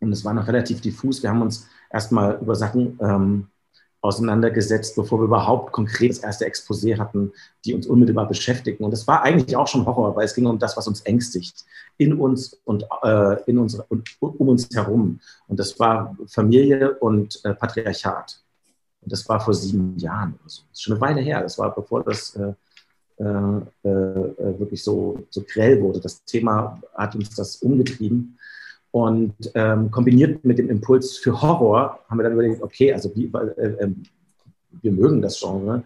Und 0.01 0.11
es 0.11 0.25
war 0.25 0.33
noch 0.33 0.47
relativ 0.47 0.81
diffus. 0.81 1.23
Wir 1.23 1.29
haben 1.29 1.41
uns 1.41 1.69
erstmal 1.89 2.37
über 2.41 2.55
Sachen 2.55 2.99
ähm, 3.01 3.47
auseinandergesetzt, 4.05 4.95
bevor 4.95 5.19
wir 5.19 5.25
überhaupt 5.25 5.71
konkret 5.71 6.11
das 6.11 6.19
erste 6.19 6.45
Exposé 6.45 6.97
hatten, 6.97 7.31
die 7.65 7.73
uns 7.73 7.87
unmittelbar 7.87 8.27
beschäftigen. 8.27 8.83
Und 8.83 8.93
es 8.93 9.07
war 9.07 9.23
eigentlich 9.23 9.55
auch 9.57 9.67
schon 9.67 9.85
Horror, 9.85 10.15
weil 10.15 10.25
es 10.25 10.35
ging 10.35 10.45
um 10.45 10.59
das, 10.59 10.77
was 10.77 10.87
uns 10.87 11.01
ängstigt, 11.01 11.65
in 11.97 12.13
uns 12.13 12.57
und 12.65 12.85
äh, 13.03 13.41
in 13.49 13.57
unsere, 13.57 13.83
und, 13.89 14.09
um 14.19 14.49
uns 14.49 14.69
herum. 14.73 15.19
Und 15.47 15.59
das 15.59 15.79
war 15.79 16.15
Familie 16.27 16.93
und 16.99 17.43
äh, 17.43 17.53
Patriarchat. 17.53 18.39
Und 19.01 19.11
das 19.11 19.27
war 19.27 19.39
vor 19.39 19.53
sieben 19.53 19.97
Jahren 19.97 20.33
oder 20.33 20.49
so. 20.49 20.61
Das 20.69 20.79
ist 20.79 20.83
schon 20.83 20.93
eine 20.93 21.01
Weile 21.01 21.21
her. 21.21 21.41
Das 21.41 21.57
war 21.57 21.73
bevor 21.73 22.03
das 22.03 22.35
äh, 22.35 22.53
äh, 23.17 23.23
äh 23.23 24.59
wirklich 24.59 24.83
so, 24.83 25.23
so 25.29 25.41
grell 25.41 25.81
wurde. 25.81 25.99
Das 25.99 26.23
Thema 26.25 26.81
hat 26.93 27.15
uns 27.15 27.35
das 27.35 27.57
umgetrieben. 27.57 28.37
Und 28.95 29.51
ähm, 29.55 29.91
kombiniert 29.91 30.45
mit 30.45 30.57
dem 30.57 30.69
Impuls 30.69 31.17
für 31.17 31.41
Horror 31.41 31.99
haben 32.07 32.17
wir 32.17 32.23
dann 32.23 32.31
überlegt, 32.31 32.61
okay, 32.63 32.93
also 32.93 33.13
wie, 33.13 33.25
äh, 33.25 33.83
äh, 33.83 33.89
wir 34.81 34.91
mögen 34.93 35.21
das 35.21 35.41
Genre, 35.41 35.83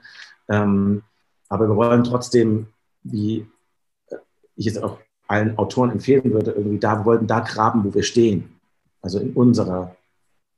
ähm, 0.47 1.01
aber 1.47 1.67
wir 1.67 1.75
wollen 1.75 2.03
trotzdem, 2.03 2.67
wie 3.01 3.47
ich 4.55 4.67
es 4.67 4.77
auch 4.77 4.99
allen 5.27 5.57
Autoren 5.57 5.89
empfehlen 5.89 6.31
würde, 6.31 6.51
irgendwie 6.51 6.77
da, 6.77 6.99
wir 6.99 7.05
wollten 7.05 7.25
da 7.25 7.39
graben, 7.39 7.83
wo 7.83 7.95
wir 7.95 8.03
stehen. 8.03 8.47
Also 9.01 9.17
in 9.17 9.33
unserer, 9.33 9.95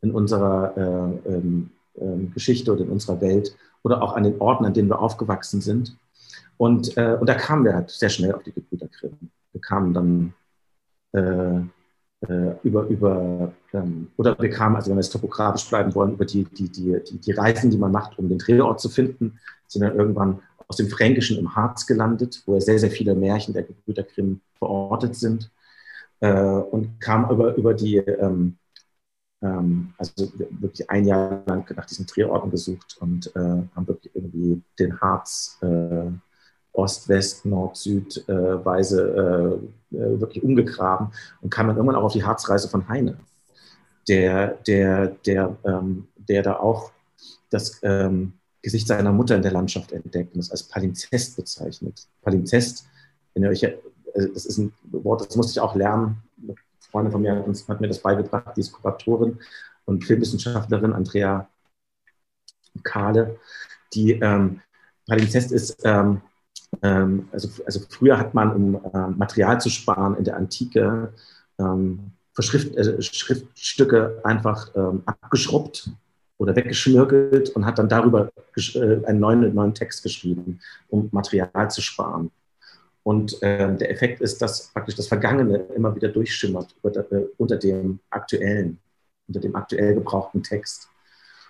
in 0.02 0.12
unserer 0.12 0.76
äh, 0.76 1.30
ähm, 1.30 1.70
ähm, 2.02 2.34
Geschichte 2.34 2.74
oder 2.74 2.82
in 2.82 2.90
unserer 2.90 3.22
Welt 3.22 3.56
oder 3.82 4.02
auch 4.02 4.12
an 4.12 4.24
den 4.24 4.42
Orten, 4.42 4.66
an 4.66 4.74
denen 4.74 4.90
wir 4.90 5.00
aufgewachsen 5.00 5.62
sind. 5.62 5.96
Und, 6.58 6.98
äh, 6.98 7.16
und 7.18 7.30
da 7.30 7.36
kamen 7.36 7.64
wir 7.64 7.76
halt 7.76 7.92
sehr 7.92 8.10
schnell 8.10 8.34
auf 8.34 8.44
die 8.44 8.52
Gebrüder 8.52 8.88
Grimm. 8.88 9.30
Wir 9.54 9.62
kamen 9.62 9.94
dann 9.94 10.34
äh, 11.14 11.62
äh, 11.62 11.81
über, 12.22 12.84
über 12.84 13.52
ähm, 13.74 14.10
oder 14.16 14.38
wir 14.40 14.50
kamen, 14.52 14.76
also 14.76 14.90
wenn 14.90 14.98
wir 14.98 15.02
jetzt 15.02 15.12
topografisch 15.12 15.68
bleiben 15.68 15.96
wollen, 15.96 16.14
über 16.14 16.26
die, 16.26 16.44
die, 16.44 16.70
die, 16.70 17.02
die, 17.20 17.32
Reisen, 17.32 17.72
die 17.72 17.78
man 17.78 17.92
macht, 17.92 18.20
um 18.20 18.30
den 18.30 18.38
Drehort 18.38 18.80
zu 18.80 18.90
finden, 18.90 19.40
sind 19.68 19.82
dann 19.82 19.96
irgendwann 19.96 20.40
aus 20.68 20.78
dem 20.78 20.88
Fränkischen 20.88 21.38
im 21.40 21.56
Harz 21.56 21.88
gelandet, 21.88 22.44
wo 22.46 22.54
ja 22.54 22.62
sehr, 22.62 22.80
sehr 22.80 22.92
viele 22.92 23.16
Märchen 23.16 23.54
der 23.54 23.64
Gebrüder 23.64 24.04
Grimm 24.04 24.42
verortet 24.58 25.16
sind 25.16 25.52
äh, 26.20 26.32
und 26.32 27.02
kam 27.02 27.30
über, 27.30 27.56
über 27.56 27.74
die, 27.74 27.98
ähm, 27.98 28.58
ähm, 29.42 29.94
also 29.98 30.32
wirklich 30.38 30.90
ein 30.90 31.06
Jahr 31.06 31.44
lang 31.46 31.70
nach 31.76 31.86
diesen 31.86 32.06
Drehorten 32.06 32.52
gesucht 32.52 32.98
und 33.00 33.36
äh, 33.36 33.40
haben 33.40 33.88
wirklich 33.88 34.16
irgendwie 34.16 34.62
den 34.80 35.02
Harz 35.02 35.58
äh, 35.62 36.12
Ost, 36.74 37.10
West, 37.10 37.46
Nord, 37.46 37.76
Süd 37.78 38.24
äh, 38.30 38.66
Weise 38.66 39.60
äh, 39.92 39.96
äh, 39.96 40.20
wirklich 40.22 40.44
umgegraben 40.44 41.12
und 41.42 41.50
kam 41.50 41.68
dann 41.68 41.76
irgendwann 41.76 41.98
auch 41.98 42.06
auf 42.06 42.14
die 42.14 42.24
Harzreise 42.24 42.70
von 42.70 42.88
Heine, 42.88 43.18
der, 44.08 44.58
der, 44.68 45.08
der, 45.26 45.58
ähm, 45.66 46.08
der 46.16 46.44
da 46.44 46.58
auch 46.58 46.92
das 47.50 47.80
ähm, 47.84 48.34
Gesicht 48.62 48.88
seiner 48.88 49.12
Mutter 49.12 49.36
in 49.36 49.42
der 49.42 49.52
Landschaft 49.52 49.92
entdeckt 49.92 50.34
und 50.34 50.40
es 50.40 50.52
als 50.52 50.64
Palimpsest 50.64 51.36
bezeichnet. 51.36 52.08
Palimpsest, 52.22 52.86
wenn 53.34 53.44
ihr 53.44 53.50
euch, 53.50 53.64
äh, 53.64 53.78
das 54.14 54.46
ist 54.46 54.58
ein 54.58 54.74
Wort, 54.92 55.28
das 55.28 55.36
musste 55.36 55.52
ich 55.52 55.60
auch 55.60 55.76
lernen. 55.76 56.24
Eine 56.42 56.56
Freundin 56.80 57.12
von 57.12 57.22
mir 57.22 57.36
hat, 57.36 57.48
uns, 57.48 57.68
hat 57.68 57.82
mir 57.82 57.88
das 57.88 58.00
beigebracht, 58.00 58.56
die 58.56 58.62
ist 58.62 58.72
Kuratorin 58.72 59.40
und 59.86 60.06
Filmwissenschaftlerin 60.06 60.94
Andrea 60.94 61.50
Kahle, 62.84 63.38
die 63.94 64.14
ähm, 64.14 64.62
Palimpsest 65.08 65.52
ist 65.52 65.82
ähm, 65.84 66.22
ähm, 66.82 67.28
also, 67.32 67.50
also 67.66 67.80
früher 67.90 68.18
hat 68.18 68.34
man, 68.34 68.52
um 68.52 68.76
äh, 68.76 69.08
Material 69.18 69.60
zu 69.62 69.70
sparen 69.70 70.16
in 70.18 70.24
der 70.24 70.38
Antike, 70.38 71.14
ähm, 71.60 72.12
Schrift, 72.40 72.76
äh, 72.76 73.02
Schriftstücke 73.02 74.20
einfach 74.24 74.74
ähm, 74.76 75.04
abgeschrubbt 75.06 75.92
oder 76.38 76.56
weggeschmirgelt 76.56 77.50
und 77.52 77.66
hat 77.66 77.78
dann 77.78 77.90
darüber 77.90 78.32
äh, 78.56 79.06
einen 79.06 79.20
neuen, 79.20 79.54
neuen 79.54 79.74
Text 79.74 80.02
geschrieben, 80.02 80.60
um 80.90 81.10
Material 81.12 81.70
zu 81.70 81.82
sparen. 81.82 82.32
Und 83.04 83.42
äh, 83.42 83.76
der 83.76 83.92
Effekt 83.92 84.22
ist, 84.22 84.42
dass 84.42 84.72
praktisch 84.74 84.96
das 84.96 85.08
Vergangene 85.08 85.58
immer 85.76 85.96
wieder 85.96 86.10
durchschimmert 86.10 86.76
unter, 86.82 87.12
äh, 87.12 87.28
unter 87.38 87.58
dem 87.58 88.00
aktuellen, 88.10 88.80
unter 89.28 89.40
dem 89.40 89.56
aktuell 89.56 89.96
gebrauchten 89.96 90.44
Text. 90.44 90.88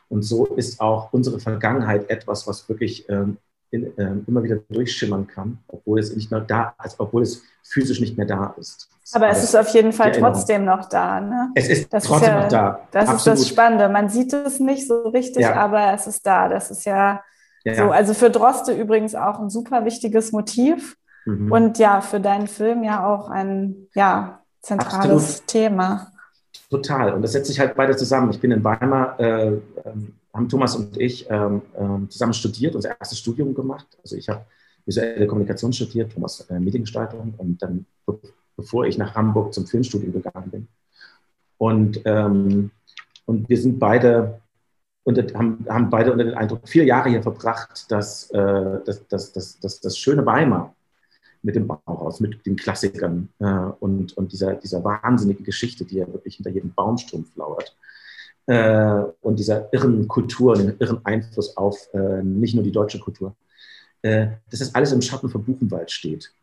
Und 0.10 0.24
so 0.24 0.46
ist 0.56 0.80
auch 0.82 1.14
unsere 1.14 1.40
Vergangenheit 1.40 2.10
etwas, 2.10 2.48
was 2.48 2.68
wirklich 2.68 3.08
ähm, 3.10 3.38
in, 3.72 3.98
äh, 3.98 4.12
immer 4.28 4.44
wieder 4.44 4.58
durchschimmern 4.70 5.28
kann, 5.28 5.60
obwohl 5.68 6.00
es 6.00 6.16
nicht 6.16 6.30
mehr 6.30 6.42
da, 6.42 6.74
also 6.78 6.98
obwohl 7.00 7.24
es 7.24 7.44
physisch 7.64 8.00
nicht 8.00 8.18
mehr 8.18 8.28
da 8.28 8.54
ist. 8.60 8.90
Aber 9.14 9.30
es 9.30 9.44
ist 9.44 9.56
auf 9.56 9.68
jeden 9.70 9.92
Fall 9.92 10.12
trotzdem 10.12 10.64
noch 10.64 10.88
da. 10.88 11.20
Ne? 11.20 11.50
Es 11.56 11.68
ist 11.68 11.92
das 11.92 12.06
trotzdem 12.06 12.30
ist 12.30 12.34
ja, 12.34 12.42
noch 12.42 12.50
da. 12.50 12.80
Das 12.92 13.10
Absolut. 13.10 13.40
ist 13.40 13.46
das 13.46 13.50
Spannende. 13.50 13.90
Man 13.90 14.10
sieht 14.10 14.32
es 14.32 14.60
nicht 14.60 14.88
so 14.88 15.10
richtig, 15.10 15.42
ja. 15.42 15.56
aber 15.56 15.94
es 15.94 16.08
ist 16.08 16.26
da. 16.26 16.48
Das 16.48 16.72
ist 16.72 16.86
ja, 16.86 17.22
ja, 17.66 17.76
so. 17.76 17.92
Also 17.92 18.14
für 18.14 18.30
Droste 18.30 18.74
übrigens 18.74 19.16
auch 19.16 19.40
ein 19.40 19.50
super 19.50 19.84
wichtiges 19.86 20.32
Motiv. 20.32 20.98
Mhm. 21.26 21.52
Und 21.52 21.78
ja, 21.78 22.02
für 22.02 22.20
deinen 22.20 22.48
Film 22.48 22.84
ja 22.84 23.06
auch 23.06 23.30
ein 23.30 23.88
ja, 23.96 24.42
zentrales 24.62 25.42
Absolut. 25.42 25.48
Thema. 25.48 26.12
Total. 26.70 27.14
Und 27.14 27.22
das 27.22 27.34
setzt 27.34 27.48
sich 27.48 27.60
halt 27.60 27.76
beide 27.76 27.96
zusammen. 27.98 28.32
Ich 28.32 28.40
bin 28.40 28.52
in 28.52 28.64
Weimar 28.64 29.20
äh, 29.20 29.48
ähm, 29.86 30.14
haben 30.34 30.50
Thomas 30.50 30.76
und 30.76 30.98
ich 30.98 31.30
ähm, 31.30 31.62
ähm, 31.78 32.10
zusammen 32.10 32.34
studiert, 32.34 32.76
unser 32.76 32.98
erstes 33.00 33.20
Studium 33.20 33.54
gemacht. 33.54 33.88
Also 34.02 34.16
ich 34.16 34.30
habe 34.30 34.46
visuelle 34.86 35.28
Kommunikation 35.28 35.74
studiert, 35.74 36.14
Thomas 36.14 36.42
äh, 36.50 36.60
Mediengestaltung 36.60 37.34
und 37.38 37.62
dann, 37.62 37.86
be 38.06 38.20
bevor 38.58 38.86
ich 38.86 38.98
nach 38.98 39.16
Hamburg 39.16 39.54
zum 39.54 39.66
Filmstudium 39.66 40.12
gegangen 40.14 40.52
bin. 40.52 40.68
Und, 41.58 42.02
ähm, 42.06 42.70
und 43.26 43.50
wir 43.50 43.58
sind 43.58 43.80
beide 43.80 44.42
unter, 45.04 45.24
haben, 45.38 45.66
haben 45.68 45.90
beide 45.90 46.12
unter 46.12 46.26
den 46.26 46.36
Eindruck 46.36 46.68
vier 46.68 46.84
Jahre 46.84 47.10
hier 47.10 47.24
verbracht, 47.24 47.90
dass, 47.90 48.30
äh, 48.32 48.80
dass, 48.86 49.08
dass, 49.08 49.32
dass, 49.32 49.60
dass 49.60 49.80
das 49.80 49.98
schöne 49.98 50.26
Weimar 50.26 50.76
mit 51.42 51.56
dem 51.56 51.68
Bauhaus, 51.68 52.20
mit 52.20 52.46
den 52.46 52.56
Klassikern 52.56 53.30
äh, 53.40 53.46
und, 53.80 54.16
und 54.18 54.32
dieser, 54.32 54.56
dieser 54.56 54.84
wahnsinnigen 54.84 55.44
Geschichte, 55.44 55.86
die 55.86 55.96
ja 55.96 56.08
wirklich 56.08 56.36
hinter 56.36 56.52
jedem 56.52 56.74
Baumstrumpf 56.74 57.36
lauert, 57.36 57.76
äh, 58.52 59.06
und 59.22 59.40
dieser 59.40 59.72
irren 59.74 60.06
Kultur, 60.10 60.56
den 60.56 60.76
irren 60.78 61.00
Einfluss 61.06 61.56
auf 61.56 61.88
äh, 61.94 62.22
nicht 62.22 62.54
nur 62.54 62.66
die 62.66 62.72
deutsche 62.74 63.00
Kultur, 63.00 63.34
äh, 64.02 64.28
dass 64.50 64.60
das 64.60 64.76
alles 64.76 64.92
im 64.92 65.02
Schatten 65.02 65.30
von 65.30 65.46
Buchenwald 65.46 65.90
steht. 65.90 66.34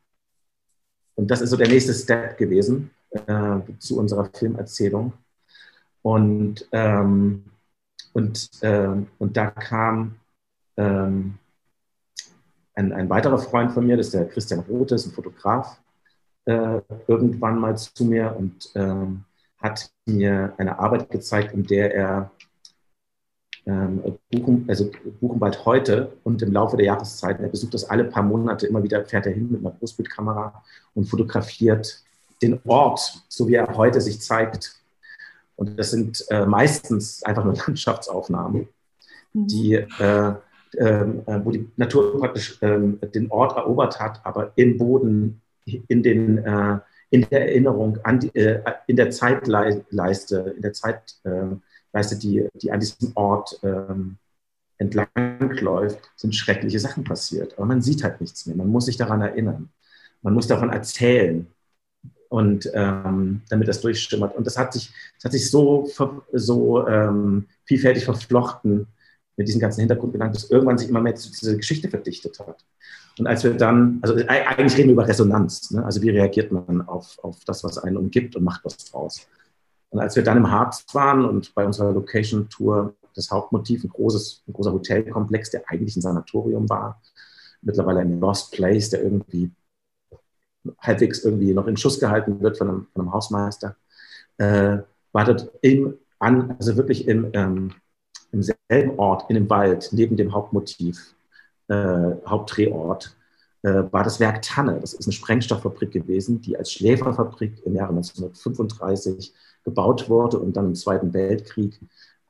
Und 1.17 1.31
das 1.31 1.43
ist 1.43 1.51
so 1.51 1.59
der 1.59 1.69
nächste 1.69 1.93
Step 1.93 2.39
gewesen 2.39 2.91
äh, 3.11 3.59
zu 3.79 3.99
unserer 3.99 4.25
Filmerzählung. 4.33 5.13
Und, 6.01 6.67
ähm, 6.73 7.45
und, 8.15 8.51
ähm, 8.63 9.09
und 9.19 9.37
da 9.37 9.51
kam 9.51 10.17
ähm, 10.79 11.35
ein, 12.75 12.93
ein 12.95 13.11
weiterer 13.11 13.39
Freund 13.39 13.73
von 13.73 13.87
mir, 13.87 13.99
das 13.99 14.07
ist 14.07 14.15
der 14.15 14.29
Christian 14.29 14.61
Roth, 14.61 14.93
ist 14.93 15.05
ein 15.05 15.13
Fotograf, 15.13 15.79
äh, 16.47 16.81
irgendwann 17.07 17.59
mal 17.59 17.77
zu 17.77 18.07
mir 18.07 18.35
und 18.35 18.71
ähm, 18.77 19.25
hat 19.61 19.91
mir 20.07 20.55
eine 20.59 20.79
Arbeit 20.79 21.11
gezeigt, 21.11 21.53
in 21.53 21.65
der 21.65 21.95
er 21.95 22.31
ähm, 23.67 24.19
Buchen, 24.31 24.65
also 24.69 24.91
Buchenwald 25.21 25.65
heute 25.67 26.17
und 26.25 26.41
im 26.43 26.53
Laufe 26.53 26.77
der 26.77 26.87
Jahreszeiten, 26.87 27.45
er 27.45 27.51
besucht 27.51 27.75
das 27.75 27.85
alle 27.85 28.05
paar 28.05 28.23
Monate, 28.23 28.67
immer 28.67 28.83
wieder 28.83 29.05
fährt 29.05 29.27
er 29.27 29.33
hin 29.33 29.51
mit 29.51 29.61
einer 29.61 29.75
Großbildkamera 29.79 30.65
und 30.95 31.05
fotografiert 31.05 32.03
den 32.41 32.61
Ort, 32.65 33.25
so 33.29 33.49
wie 33.49 33.55
er 33.55 33.77
heute 33.77 34.01
sich 34.01 34.21
zeigt. 34.21 34.77
Und 35.57 35.79
das 35.79 35.91
sind 35.91 36.25
äh, 36.31 36.47
meistens 36.47 37.23
einfach 37.25 37.45
nur 37.45 37.55
Landschaftsaufnahmen, 37.67 38.69
mhm. 39.33 39.47
die, 39.49 39.75
äh, 39.75 40.33
ähm, 40.79 41.23
äh, 41.27 41.45
wo 41.45 41.51
die 41.51 41.69
Natur 41.77 42.19
praktisch 42.19 42.59
ähm, 42.63 42.99
den 43.15 43.31
Ort 43.31 43.57
erobert 43.57 44.01
hat, 44.01 44.21
aber 44.25 44.53
im 44.57 44.79
Boden, 44.79 45.43
in 45.67 46.03
den 46.03 46.39
äh, 46.39 46.79
in 47.11 47.23
der 47.31 47.49
Erinnerung, 47.49 47.99
an 48.05 48.21
die, 48.21 48.35
äh, 48.35 48.63
in 48.87 48.97
der 48.97 49.11
Zeitleiste, 49.11 50.55
in 50.57 50.63
der 50.63 50.73
Zeitleiste, 50.73 52.19
die, 52.19 52.49
die 52.55 52.71
an 52.71 52.81
diesem 52.81 53.13
Ort 53.15 53.59
ähm, 53.63 54.19
entlangläuft, 54.79 55.99
sind 56.17 56.35
schreckliche 56.35 56.79
Sachen 56.81 57.05
passiert. 57.05 57.55
Aber 57.57 57.67
man 57.67 57.83
sieht 57.83 58.05
halt 58.05 58.21
nichts 58.21 58.47
mehr. 58.47 58.57
Man 58.57 58.69
muss 58.69 58.87
sich 58.87 58.97
daran 58.97 59.23
erinnern. 59.23 59.71
Man 60.23 60.35
muss 60.35 60.47
davon 60.47 60.71
erzählen. 60.71 61.47
und 62.29 62.71
ähm, 62.75 63.43
damit 63.49 63.69
das 63.69 63.81
durchschimmert. 63.81 64.37
Und 64.37 64.47
das 64.47 64.59
hat 64.59 64.73
sich, 64.73 64.91
das 65.17 65.25
hat 65.25 65.33
sich 65.33 65.51
so, 65.51 65.89
so 66.33 66.87
ähm, 66.87 67.47
vielfältig 67.65 68.05
verflochten 68.05 68.87
mit 69.37 69.49
diesen 69.49 69.61
ganzen 69.61 69.81
Hintergrundgedanken, 69.81 70.35
dass 70.35 70.51
irgendwann 70.51 70.79
sich 70.79 70.89
immer 70.89 71.01
mehr 71.01 71.15
zu 71.15 71.31
dieser 71.31 71.57
Geschichte 71.57 71.89
verdichtet 71.89 72.39
hat. 72.41 72.65
Und 73.19 73.27
als 73.27 73.45
wir 73.45 73.55
dann, 73.55 73.99
also 74.03 74.15
eigentlich 74.27 74.77
reden 74.77 74.89
wir 74.89 74.95
über 74.95 75.09
Resonanz, 75.09 75.71
ne? 75.71 75.85
also 75.85 76.03
wie 76.03 76.11
reagiert 76.11 76.53
man 76.53 76.83
auf, 76.83 77.19
auf 77.23 77.45
das, 77.45 77.65
was 77.65 77.79
einen 77.79 77.97
umgibt 77.97 78.37
und 78.37 78.45
macht 78.45 78.65
was 78.65 78.77
draus. 78.77 79.27
Und 79.91 80.01
als 80.01 80.17
wir 80.17 80.23
dann 80.23 80.37
im 80.37 80.51
Harz 80.51 80.85
waren 80.93 81.25
und 81.25 81.55
bei 81.55 81.65
unserer 81.65 81.93
Location-Tour 81.93 82.95
das 83.15 83.31
Hauptmotiv 83.31 83.85
ein, 83.85 83.91
großes, 83.91 84.45
ein 84.47 84.53
großer 84.53 84.73
Hotelkomplex, 84.73 85.51
der 85.51 85.63
eigentlich 85.69 85.97
ein 85.97 86.03
Sanatorium 86.03 86.69
war, 86.69 87.01
mittlerweile 87.63 88.01
ein 88.01 88.21
Lost 88.21 88.53
Place, 88.53 88.91
der 88.91 89.03
irgendwie 89.03 89.51
halbwegs 90.81 91.25
irgendwie 91.25 91.53
noch 91.53 91.67
in 91.67 91.77
Schuss 91.77 91.99
gehalten 91.99 92.41
wird 92.41 92.59
von 92.59 92.69
einem, 92.69 92.87
von 92.93 93.03
einem 93.03 93.13
Hausmeister, 93.13 93.77
äh, 94.37 94.79
war 95.13 95.25
dort 95.25 95.51
im, 95.63 95.95
an, 96.19 96.57
also 96.59 96.77
wirklich 96.77 97.09
im, 97.09 97.31
ähm, 97.33 97.73
im 98.33 98.43
selben 98.43 98.99
Ort, 98.99 99.29
in 99.31 99.35
dem 99.35 99.51
Wald, 99.51 99.89
neben 99.93 100.17
dem 100.17 100.33
Hauptmotiv, 100.33 100.99
äh, 100.99 101.18
Hauptdrehort, 101.75 103.17
äh, 103.63 103.85
war 103.91 104.05
das 104.05 104.21
Werk 104.21 104.43
Tanne. 104.43 104.79
Das 104.81 104.95
ist 104.95 105.07
eine 105.07 105.13
Sprengstofffabrik 105.13 105.91
gewesen, 105.91 106.41
die 106.41 106.57
als 106.57 106.73
Schläferfabrik 106.73 107.61
im 107.65 107.75
Jahre 107.75 107.91
1935 107.91 109.33
gebaut 109.65 110.09
wurde 110.09 110.39
und 110.39 110.57
dann 110.57 110.67
im 110.67 110.75
Zweiten 110.75 111.13
Weltkrieg 111.13 111.81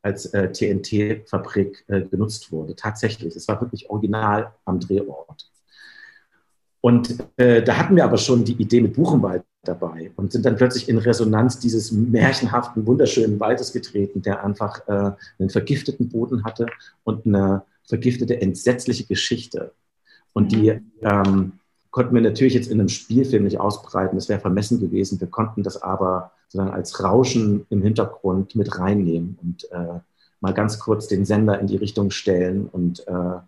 als 0.03 0.27
äh, 0.27 0.51
TNT-Fabrik 0.51 1.85
äh, 1.89 2.03
genutzt 2.03 2.51
wurde. 2.51 2.75
Tatsächlich, 2.75 3.37
es 3.37 3.47
war 3.49 3.61
wirklich 3.61 3.91
original 3.91 4.55
am 4.65 4.81
Drehort. 4.81 5.51
Und 6.81 7.19
äh, 7.37 7.63
da 7.63 7.77
hatten 7.77 7.97
wir 7.97 8.05
aber 8.05 8.19
schon 8.19 8.45
die 8.45 8.53
Idee 8.53 8.81
mit 8.81 8.95
Buchenwald 8.95 9.43
dabei 9.65 10.13
und 10.17 10.33
sind 10.33 10.47
dann 10.47 10.57
plötzlich 10.57 10.89
in 10.89 10.99
Resonanz 10.99 11.59
dieses 11.59 11.91
märchenhaften, 11.91 12.87
wunderschönen 12.87 13.39
Waldes 13.41 13.73
getreten, 13.73 14.23
der 14.23 14.45
einfach 14.45 14.87
äh, 14.87 15.11
einen 15.39 15.51
vergifteten 15.51 16.09
Boden 16.09 16.45
hatte 16.45 16.67
und 17.05 17.27
eine 17.27 17.63
vergiftete, 17.89 18.41
entsetzliche 18.41 19.05
Geschichte. 19.05 19.73
Und 20.33 20.53
die 20.53 20.73
mhm. 20.73 20.93
ähm, 21.03 21.53
konnten 21.91 22.15
wir 22.15 22.23
natürlich 22.23 22.55
jetzt 22.55 22.71
in 22.71 22.79
einem 22.79 22.89
Spielfilm 22.89 23.45
nicht 23.45 23.59
ausbreiten, 23.59 24.17
das 24.17 24.29
wäre 24.29 24.41
vermessen 24.41 24.79
gewesen. 24.79 25.21
Wir 25.21 25.29
konnten 25.29 25.63
das 25.63 25.83
aber 25.83 26.33
sozusagen 26.49 26.75
als 26.75 27.03
Rauschen 27.03 27.67
im 27.71 27.83
Hintergrund 27.83 28.55
mit 28.55 28.79
reinnehmen 28.79 29.39
und 29.43 29.71
äh, 29.73 30.01
mal 30.41 30.55
ganz 30.55 30.79
kurz 30.79 31.09
den 31.09 31.25
Sender 31.25 31.59
in 31.59 31.67
die 31.67 31.77
Richtung 31.77 32.11
stellen 32.11 32.69
und 32.69 33.07
äh, 33.09 33.39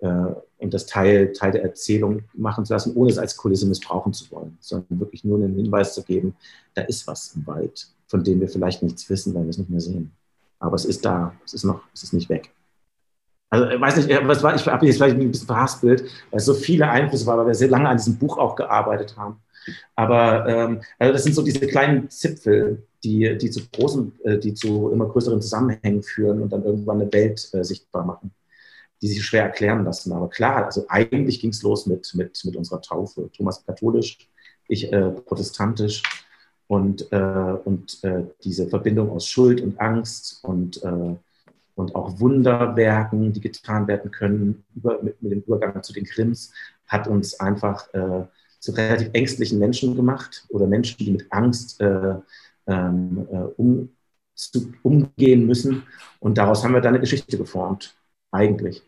äh, 0.00 0.34
und 0.58 0.74
das 0.74 0.86
Teil, 0.86 1.32
Teil 1.32 1.52
der 1.52 1.62
Erzählung 1.62 2.22
machen 2.34 2.64
zu 2.66 2.74
lassen, 2.74 2.94
ohne 2.94 3.10
es 3.10 3.18
als 3.18 3.36
Kulisse 3.36 3.66
missbrauchen 3.66 4.12
zu 4.12 4.30
wollen, 4.30 4.58
sondern 4.60 5.00
wirklich 5.00 5.24
nur 5.24 5.38
einen 5.38 5.54
Hinweis 5.54 5.94
zu 5.94 6.02
geben, 6.02 6.36
da 6.74 6.82
ist 6.82 7.06
was 7.06 7.34
im 7.34 7.46
Wald, 7.46 7.88
von 8.08 8.22
dem 8.22 8.40
wir 8.40 8.48
vielleicht 8.48 8.82
nichts 8.82 9.08
wissen, 9.08 9.34
weil 9.34 9.44
wir 9.44 9.50
es 9.50 9.58
nicht 9.58 9.70
mehr 9.70 9.80
sehen. 9.80 10.12
Aber 10.58 10.76
es 10.76 10.84
ist 10.84 11.04
da, 11.04 11.34
es 11.44 11.54
ist 11.54 11.64
noch, 11.64 11.80
es 11.94 12.02
ist 12.02 12.12
nicht 12.12 12.28
weg. 12.28 12.50
Also 13.50 13.68
ich 13.68 13.80
weiß 13.80 13.96
nicht, 13.96 14.26
was 14.26 14.42
war, 14.42 14.54
ich 14.54 14.66
habe 14.66 14.86
jetzt 14.86 14.96
vielleicht 14.96 15.16
ein 15.16 15.30
bisschen 15.30 15.46
verhaspelt, 15.46 16.04
weil 16.30 16.38
es 16.38 16.44
so 16.44 16.54
viele 16.54 16.88
Einflüsse 16.88 17.26
war, 17.26 17.36
weil 17.38 17.48
wir 17.48 17.54
sehr 17.54 17.68
lange 17.68 17.88
an 17.88 17.96
diesem 17.96 18.16
Buch 18.16 18.38
auch 18.38 18.54
gearbeitet 18.54 19.16
haben. 19.16 19.40
Aber 19.96 20.46
ähm, 20.46 20.80
also 20.98 21.12
das 21.12 21.24
sind 21.24 21.34
so 21.34 21.42
diese 21.42 21.66
kleinen 21.66 22.08
Zipfel, 22.08 22.86
die, 23.02 23.36
die 23.36 23.50
zu 23.50 23.60
großen, 23.68 24.12
äh, 24.24 24.38
die 24.38 24.54
zu 24.54 24.90
immer 24.90 25.06
größeren 25.06 25.42
Zusammenhängen 25.42 26.02
führen 26.02 26.42
und 26.42 26.52
dann 26.52 26.64
irgendwann 26.64 27.00
eine 27.00 27.12
Welt 27.12 27.50
äh, 27.52 27.64
sichtbar 27.64 28.04
machen 28.04 28.32
die 29.02 29.08
sich 29.08 29.24
schwer 29.24 29.44
erklären 29.44 29.84
lassen. 29.84 30.12
Aber 30.12 30.28
klar, 30.28 30.66
also 30.66 30.84
eigentlich 30.88 31.40
ging 31.40 31.50
es 31.50 31.62
los 31.62 31.86
mit, 31.86 32.12
mit, 32.14 32.40
mit 32.44 32.56
unserer 32.56 32.82
Taufe. 32.82 33.30
Thomas 33.32 33.64
katholisch, 33.64 34.18
ich 34.68 34.92
äh, 34.92 35.10
protestantisch 35.10 36.02
und, 36.66 37.10
äh, 37.10 37.56
und 37.64 38.02
äh, 38.04 38.24
diese 38.44 38.68
Verbindung 38.68 39.10
aus 39.10 39.26
Schuld 39.26 39.60
und 39.60 39.80
Angst 39.80 40.40
und, 40.42 40.82
äh, 40.84 41.16
und 41.80 41.94
auch 41.94 42.20
Wunderwerken, 42.20 43.32
die 43.32 43.40
getan 43.40 43.86
werden 43.88 44.10
können 44.10 44.64
über, 44.74 45.02
mit, 45.02 45.20
mit 45.22 45.32
dem 45.32 45.42
Übergang 45.42 45.82
zu 45.82 45.92
den 45.92 46.04
Krims, 46.04 46.52
hat 46.86 47.08
uns 47.08 47.38
einfach 47.40 47.92
äh, 47.94 48.26
zu 48.58 48.72
relativ 48.72 49.10
ängstlichen 49.12 49.58
Menschen 49.58 49.96
gemacht 49.96 50.46
oder 50.50 50.66
Menschen, 50.66 50.98
die 50.98 51.10
mit 51.10 51.26
Angst 51.30 51.80
äh, 51.80 52.14
ähm, 52.66 53.26
um, 53.56 53.88
zu, 54.34 54.72
umgehen 54.82 55.46
müssen. 55.46 55.82
Und 56.20 56.38
daraus 56.38 56.62
haben 56.62 56.74
wir 56.74 56.80
dann 56.80 56.94
eine 56.94 57.00
Geschichte 57.00 57.38
geformt, 57.38 57.94
eigentlich 58.30 58.82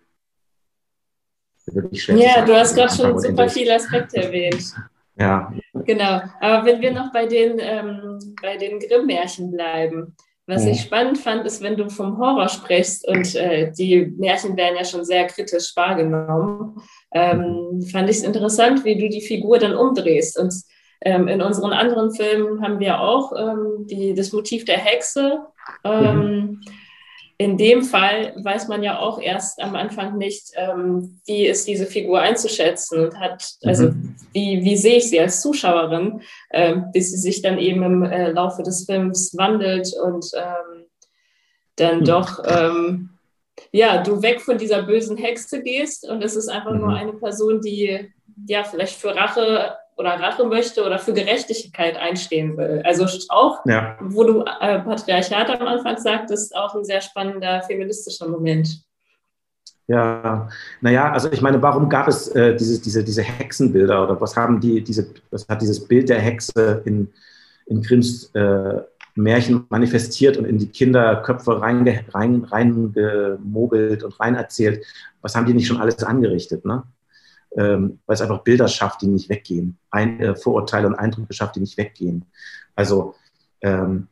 wirklich 1.67 2.03
schwer. 2.03 2.17
Ja, 2.17 2.45
du 2.45 2.55
hast 2.55 2.75
gerade 2.75 2.95
schon 2.95 3.19
super 3.19 3.49
viele 3.49 3.77
Aspekte 3.77 4.19
erwähnt. 4.19 4.75
Ja. 5.15 5.53
Genau. 5.75 6.23
Aber 6.41 6.65
wenn 6.65 6.81
wir 6.81 6.91
noch 6.91 7.13
bei 7.13 7.27
den, 7.27 7.59
ähm, 7.61 8.35
bei 8.41 8.57
den 8.57 8.81
Grimm-Märchen 8.81 9.51
bleiben, 9.51 10.17
was 10.47 10.67
ich 10.67 10.81
spannend 10.81 11.19
fand, 11.19 11.47
ist, 11.47 11.63
wenn 11.63 11.77
du 11.77 11.89
vom 11.89 12.19
Horror 12.19 12.49
sprichst 12.49 13.07
und 13.07 13.35
äh, 13.37 13.71
die 13.73 14.07
Märchen 14.19 14.57
werden 14.57 14.77
ja 14.77 14.85
schon 14.85 15.05
sehr 15.05 15.27
kritisch 15.27 15.73
wahrgenommen, 15.77 16.81
ähm, 17.13 17.81
fand 17.91 18.11
ich 18.11 18.17
es 18.17 18.25
interessant, 18.25 18.85
wie 18.85 18.99
du 18.99 19.09
die 19.09 19.21
Figur 19.21 19.59
dann 19.59 19.77
umdrehst. 19.77 20.39
Und 20.39 20.53
ähm, 21.01 21.29
in 21.29 21.41
unseren 21.41 21.73
anderen 21.73 22.13
Filmen 22.13 22.63
haben 22.63 22.81
wir 22.81 23.01
auch 23.01 23.33
ähm, 23.39 23.87
die, 23.87 24.15
das 24.15 24.33
Motiv 24.33 24.65
der 24.65 24.79
Hexe. 24.79 25.47
Ähm, 25.85 26.17
mhm 26.17 26.61
in 27.43 27.59
dem 27.59 27.83
Fall 27.83 28.35
weiß 28.37 28.69
man 28.69 28.85
ja 28.85 29.01
auch 29.01 29.21
erst 29.21 29.61
am 29.61 29.75
Anfang 29.75 30.17
nicht, 30.17 30.53
ähm, 30.55 31.19
wie 31.27 31.47
ist 31.47 31.67
diese 31.67 31.87
Figur 31.87 32.21
einzuschätzen 32.21 33.01
und 33.01 33.19
hat, 33.19 33.57
also 33.65 33.89
mhm. 33.89 34.15
wie, 34.33 34.63
wie 34.63 34.77
sehe 34.77 34.99
ich 34.99 35.11
sie 35.11 35.19
als 35.19 35.41
Zuschauerin, 35.41 36.23
ähm, 36.53 36.87
bis 36.93 37.11
sie 37.11 37.19
sich 37.19 37.43
dann 37.43 37.59
eben 37.59 37.83
im 37.83 38.05
äh, 38.05 38.31
Laufe 38.31 38.63
des 38.63 38.85
Films 38.85 39.37
wandelt 39.37 39.93
und 40.05 40.25
ähm, 40.37 40.85
dann 41.75 42.01
mhm. 42.01 42.05
doch, 42.05 42.45
ähm, 42.47 43.11
ja, 43.73 44.03
du 44.05 44.23
weg 44.23 44.41
von 44.41 44.57
dieser 44.57 44.85
bösen 44.85 45.17
Hexe 45.17 45.65
gehst 45.65 46.09
und 46.09 46.23
es 46.23 46.37
ist 46.37 46.49
einfach 46.49 46.75
mhm. 46.75 46.81
nur 46.81 46.95
eine 46.95 47.15
Person, 47.15 47.61
die 47.61 48.09
ja 48.47 48.63
vielleicht 48.63 49.01
für 49.01 49.17
Rache 49.17 49.77
oder 49.97 50.11
Rache 50.21 50.45
möchte 50.45 50.85
oder 50.85 50.99
für 50.99 51.13
Gerechtigkeit 51.13 51.97
einstehen 51.97 52.57
will. 52.57 52.83
Also 52.85 53.07
auch, 53.29 53.65
ja. 53.67 53.97
wo 54.01 54.25
du 54.25 54.41
äh, 54.41 54.81
Patriarchat 54.81 55.51
am 55.51 55.67
Anfang 55.67 55.99
sagtest, 55.99 56.57
auch 56.57 56.75
ein 56.75 56.85
sehr 56.85 57.01
spannender 57.01 57.63
feministischer 57.63 58.29
Moment. 58.29 58.83
Ja, 59.89 60.49
naja, 60.81 61.13
also 61.13 61.31
ich 61.31 61.43
meine, 61.43 61.61
warum 61.61 61.89
gab 61.89 62.09
es 62.09 62.29
äh, 62.29 62.57
diese, 62.57 62.81
diese, 62.81 63.05
diese 63.05 63.23
Hexenbilder 63.23 64.05
oder 64.05 64.21
was 64.21 64.37
haben 64.37 64.61
die, 64.61 64.83
diese, 64.83 65.07
was 65.31 65.47
hat 65.49 65.61
dieses 65.61 65.87
Bild 65.87 66.09
der 66.09 66.21
Hexe 66.21 66.83
in, 66.85 67.09
in 67.67 67.83
Grimms 67.83 68.31
äh, 68.35 68.81
Märchen 69.15 69.67
manifestiert 69.69 70.39
und 70.39 70.47
in 70.47 70.59
die 70.59 70.69
Kinderköpfe 70.69 71.61
reingemogelt 71.61 72.15
rein, 72.15 72.45
rein 72.45 72.73
und 72.75 74.21
rein 74.21 74.35
erzählt? 74.37 74.85
Was 75.21 75.35
haben 75.35 75.47
die 75.47 75.55
nicht 75.55 75.67
schon 75.67 75.81
alles 75.81 76.03
angerichtet? 76.03 76.65
Ne? 76.65 76.85
Ähm, 77.57 77.99
weil 78.07 78.15
es 78.15 78.21
einfach 78.21 78.43
Bilder 78.43 78.69
schafft, 78.69 79.03
die 79.03 79.09
nicht 79.09 79.29
weggehen, 79.29 79.79
Ein, 79.91 80.21
äh, 80.21 80.35
Vorurteile 80.35 80.87
und 80.87 80.95
Eindrücke 80.95 81.33
schafft, 81.33 81.57
die 81.57 81.61
nicht 81.61 81.77
weggehen. 81.77 82.25
Also 82.75 83.15
ähm, 83.61 84.09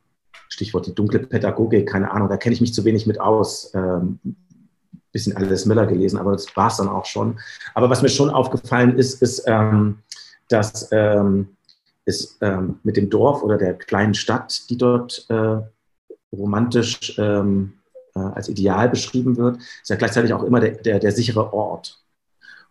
Stichwort 0.48 0.87
die 0.87 0.94
dunkle 0.94 1.20
Pädagogik, 1.20 1.88
keine 1.88 2.11
Ahnung, 2.11 2.29
da 2.29 2.37
kenne 2.37 2.55
ich 2.55 2.61
mich 2.61 2.74
zu 2.74 2.85
wenig 2.85 3.07
mit 3.07 3.20
aus. 3.20 3.72
Ähm, 3.74 4.18
bisschen 5.12 5.37
alles 5.37 5.66
Miller 5.66 5.87
gelesen, 5.87 6.18
aber 6.18 6.33
das 6.33 6.57
war 6.57 6.68
es 6.68 6.76
dann 6.76 6.88
auch 6.88 7.05
schon. 7.05 7.40
Aber 7.74 7.90
was 7.90 8.03
mir 8.03 8.09
schon 8.09 8.31
aufgefallen 8.31 8.96
ist, 8.96 9.20
ist, 9.22 9.42
ähm, 9.46 9.98
dass 10.48 10.88
ähm, 10.92 11.57
es 12.05 12.38
ähm, 12.40 12.79
mit 12.83 12.96
dem 12.96 13.11
Dorf 13.11 13.42
oder 13.42 13.59
der 13.59 13.74
kleinen 13.74 14.14
Stadt, 14.14 14.68
die 14.70 14.76
dort 14.76 15.26
äh, 15.29 15.59
romantisch 16.33 17.18
ähm, 17.18 17.74
äh, 18.14 18.20
als 18.20 18.48
Ideal 18.48 18.88
beschrieben 18.88 19.37
wird, 19.37 19.59
ist 19.59 19.90
ja 19.90 19.96
gleichzeitig 19.96 20.33
auch 20.33 20.42
immer 20.42 20.61
der, 20.61 20.72
der, 20.72 20.98
der 20.98 21.12
sichere 21.12 21.53
Ort. 21.53 22.03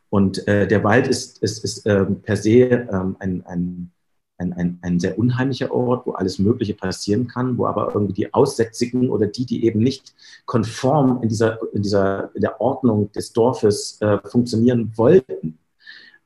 Und 0.10 0.48
äh, 0.48 0.67
der 0.67 0.84
Wald 0.84 1.08
ist, 1.08 1.41
ist, 1.43 1.63
ist 1.63 1.86
ähm, 1.86 2.22
per 2.22 2.36
se 2.36 2.62
ähm, 2.62 3.15
ein, 3.19 3.45
ein, 3.45 3.91
ein, 4.38 4.80
ein, 4.82 5.00
sehr 5.00 5.19
unheimlicher 5.19 5.72
Ort, 5.72 6.08
wo 6.08 6.13
alles 6.13 6.39
Mögliche 6.39 6.74
passieren 6.74 7.28
kann, 7.28 7.58
wo 7.58 7.67
aber 7.67 7.93
irgendwie 7.93 8.13
die 8.13 8.34
Aussätzigen 8.34 9.10
oder 9.10 9.28
die, 9.28 9.45
die 9.45 9.65
eben 9.65 9.80
nicht 9.80 10.13
konform 10.45 11.22
in 11.22 11.30
dieser, 11.30 11.60
in 11.74 11.84
dieser 11.84 12.34
in 12.34 12.41
der 12.41 12.60
Ordnung 12.60 13.12
des 13.12 13.34
Dorfes 13.34 14.02
äh, 14.02 14.17
funktionieren 14.26 14.91
wollten, 14.95 15.60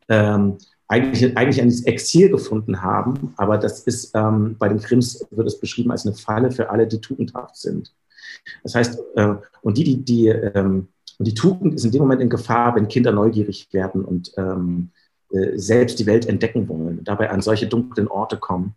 ähm, 0.07 0.57
eigentlich, 0.87 1.35
eigentlich 1.35 1.61
ein 1.61 1.85
Exil 1.85 2.29
gefunden 2.29 2.81
haben. 2.81 3.33
Aber 3.37 3.57
das 3.57 3.81
ist 3.81 4.11
ähm, 4.13 4.55
bei 4.59 4.69
den 4.69 4.79
Krims 4.79 5.25
wird 5.31 5.47
es 5.47 5.59
beschrieben 5.59 5.91
als 5.91 6.05
eine 6.05 6.15
Falle 6.15 6.51
für 6.51 6.69
alle, 6.69 6.87
die 6.87 7.01
tugendhaft 7.01 7.57
sind. 7.57 7.93
Das 8.63 8.75
heißt, 8.75 8.99
äh, 9.15 9.35
und 9.61 9.77
die, 9.77 9.83
die, 9.83 10.03
die 10.03 10.27
ähm, 10.27 10.87
und 11.19 11.27
die 11.27 11.33
Tugend 11.33 11.73
ist 11.73 11.85
in 11.85 11.91
dem 11.91 12.01
Moment 12.01 12.21
in 12.21 12.29
Gefahr, 12.29 12.75
wenn 12.75 12.87
Kinder 12.87 13.11
neugierig 13.11 13.67
werden 13.71 14.03
und 14.03 14.31
ähm, 14.37 14.89
äh, 15.31 15.57
selbst 15.57 15.99
die 15.99 16.05
Welt 16.05 16.25
entdecken 16.27 16.67
wollen 16.67 17.03
dabei 17.03 17.29
an 17.29 17.41
solche 17.41 17.67
dunklen 17.67 18.07
Orte 18.07 18.37
kommen 18.37 18.75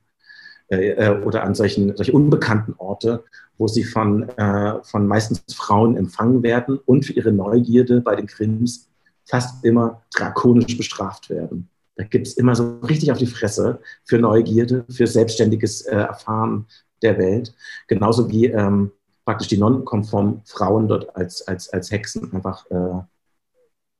äh, 0.68 0.90
äh, 0.90 1.22
oder 1.22 1.44
an 1.44 1.54
solchen, 1.54 1.96
solche 1.96 2.12
unbekannten 2.12 2.74
Orte, 2.78 3.22
wo 3.56 3.68
sie 3.68 3.84
von, 3.84 4.28
äh, 4.30 4.82
von 4.82 5.06
meistens 5.06 5.42
Frauen 5.54 5.96
empfangen 5.96 6.42
werden 6.42 6.78
und 6.86 7.06
für 7.06 7.12
ihre 7.12 7.30
Neugierde 7.30 8.00
bei 8.00 8.16
den 8.16 8.26
Krims 8.26 8.88
fast 9.24 9.64
immer 9.64 10.02
drakonisch 10.14 10.76
bestraft 10.76 11.30
werden. 11.30 11.68
Da 11.94 12.04
gibt 12.04 12.26
es 12.26 12.34
immer 12.34 12.56
so 12.56 12.78
richtig 12.80 13.12
auf 13.12 13.18
die 13.18 13.26
Fresse 13.26 13.78
für 14.04 14.18
Neugierde, 14.18 14.84
für 14.90 15.06
selbstständiges 15.06 15.82
äh, 15.82 15.96
Erfahren 15.96 16.66
der 17.00 17.16
Welt. 17.16 17.54
Genauso 17.86 18.28
wie 18.28 18.46
ähm, 18.46 18.90
praktisch 19.26 19.48
die 19.48 19.58
nonkonformen 19.58 20.40
Frauen 20.46 20.88
dort 20.88 21.14
als, 21.16 21.46
als, 21.46 21.68
als 21.70 21.90
Hexen 21.90 22.32
einfach 22.32 22.64
äh, 22.70 23.02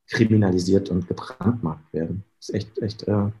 kriminalisiert 0.09 0.89
und 0.89 1.07
gebrandmarkt 1.07 1.93
werden. 1.93 2.23
Das 2.39 2.49
ist 2.49 2.55
echt, 2.55 2.79
echt. 2.81 3.07
Äh, 3.07 3.31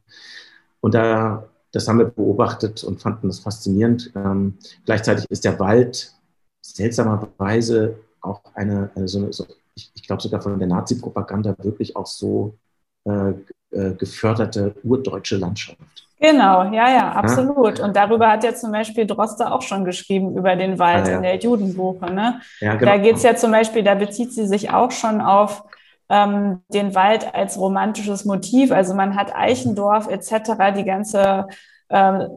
und 0.81 0.93
da, 0.93 1.47
das 1.71 1.87
haben 1.87 1.99
wir 1.99 2.05
beobachtet 2.05 2.83
und 2.83 3.01
fanden 3.01 3.29
das 3.29 3.39
faszinierend. 3.39 4.11
Ähm, 4.15 4.57
gleichzeitig 4.85 5.25
ist 5.29 5.45
der 5.45 5.59
Wald 5.59 6.13
seltsamerweise 6.61 7.97
auch 8.21 8.41
eine, 8.53 8.91
eine 8.95 9.07
so 9.07 9.19
eine, 9.19 9.31
so, 9.31 9.47
ich, 9.73 9.89
ich 9.95 10.03
glaube 10.03 10.21
sogar 10.21 10.41
von 10.41 10.59
der 10.59 10.67
Nazi-Propaganda 10.67 11.55
wirklich 11.59 11.95
auch 11.95 12.07
so 12.07 12.57
äh, 13.05 13.33
äh, 13.71 13.93
geförderte 13.93 14.75
urdeutsche 14.83 15.37
Landschaft. 15.37 16.06
Genau, 16.19 16.63
ja, 16.71 16.89
ja, 16.89 17.11
absolut. 17.11 17.77
Ja? 17.77 17.85
Und 17.85 17.95
darüber 17.95 18.31
hat 18.31 18.43
ja 18.43 18.55
zum 18.55 18.71
Beispiel 18.71 19.05
Droste 19.05 19.51
auch 19.51 19.61
schon 19.61 19.85
geschrieben, 19.85 20.35
über 20.35 20.55
den 20.55 20.79
Wald 20.79 21.05
ah, 21.05 21.11
ja. 21.11 21.15
in 21.17 21.23
der 21.23 21.37
Judenbuche. 21.37 22.11
Ne? 22.11 22.41
Ja, 22.59 22.75
genau. 22.75 22.91
Da 22.91 22.97
geht 22.97 23.17
es 23.17 23.23
ja 23.23 23.35
zum 23.35 23.51
Beispiel, 23.51 23.83
da 23.83 23.93
bezieht 23.93 24.33
sie 24.33 24.47
sich 24.47 24.71
auch 24.71 24.91
schon 24.91 25.21
auf 25.21 25.63
ähm, 26.09 26.63
den 26.69 26.95
Wald 26.95 27.35
als 27.35 27.59
romantisches 27.59 28.25
Motiv. 28.25 28.71
Also 28.71 28.95
man 28.95 29.15
hat 29.15 29.35
Eichendorf 29.35 30.07
etc., 30.09 30.73
die 30.75 30.85
ganze 30.85 31.47
äh, 31.89 32.27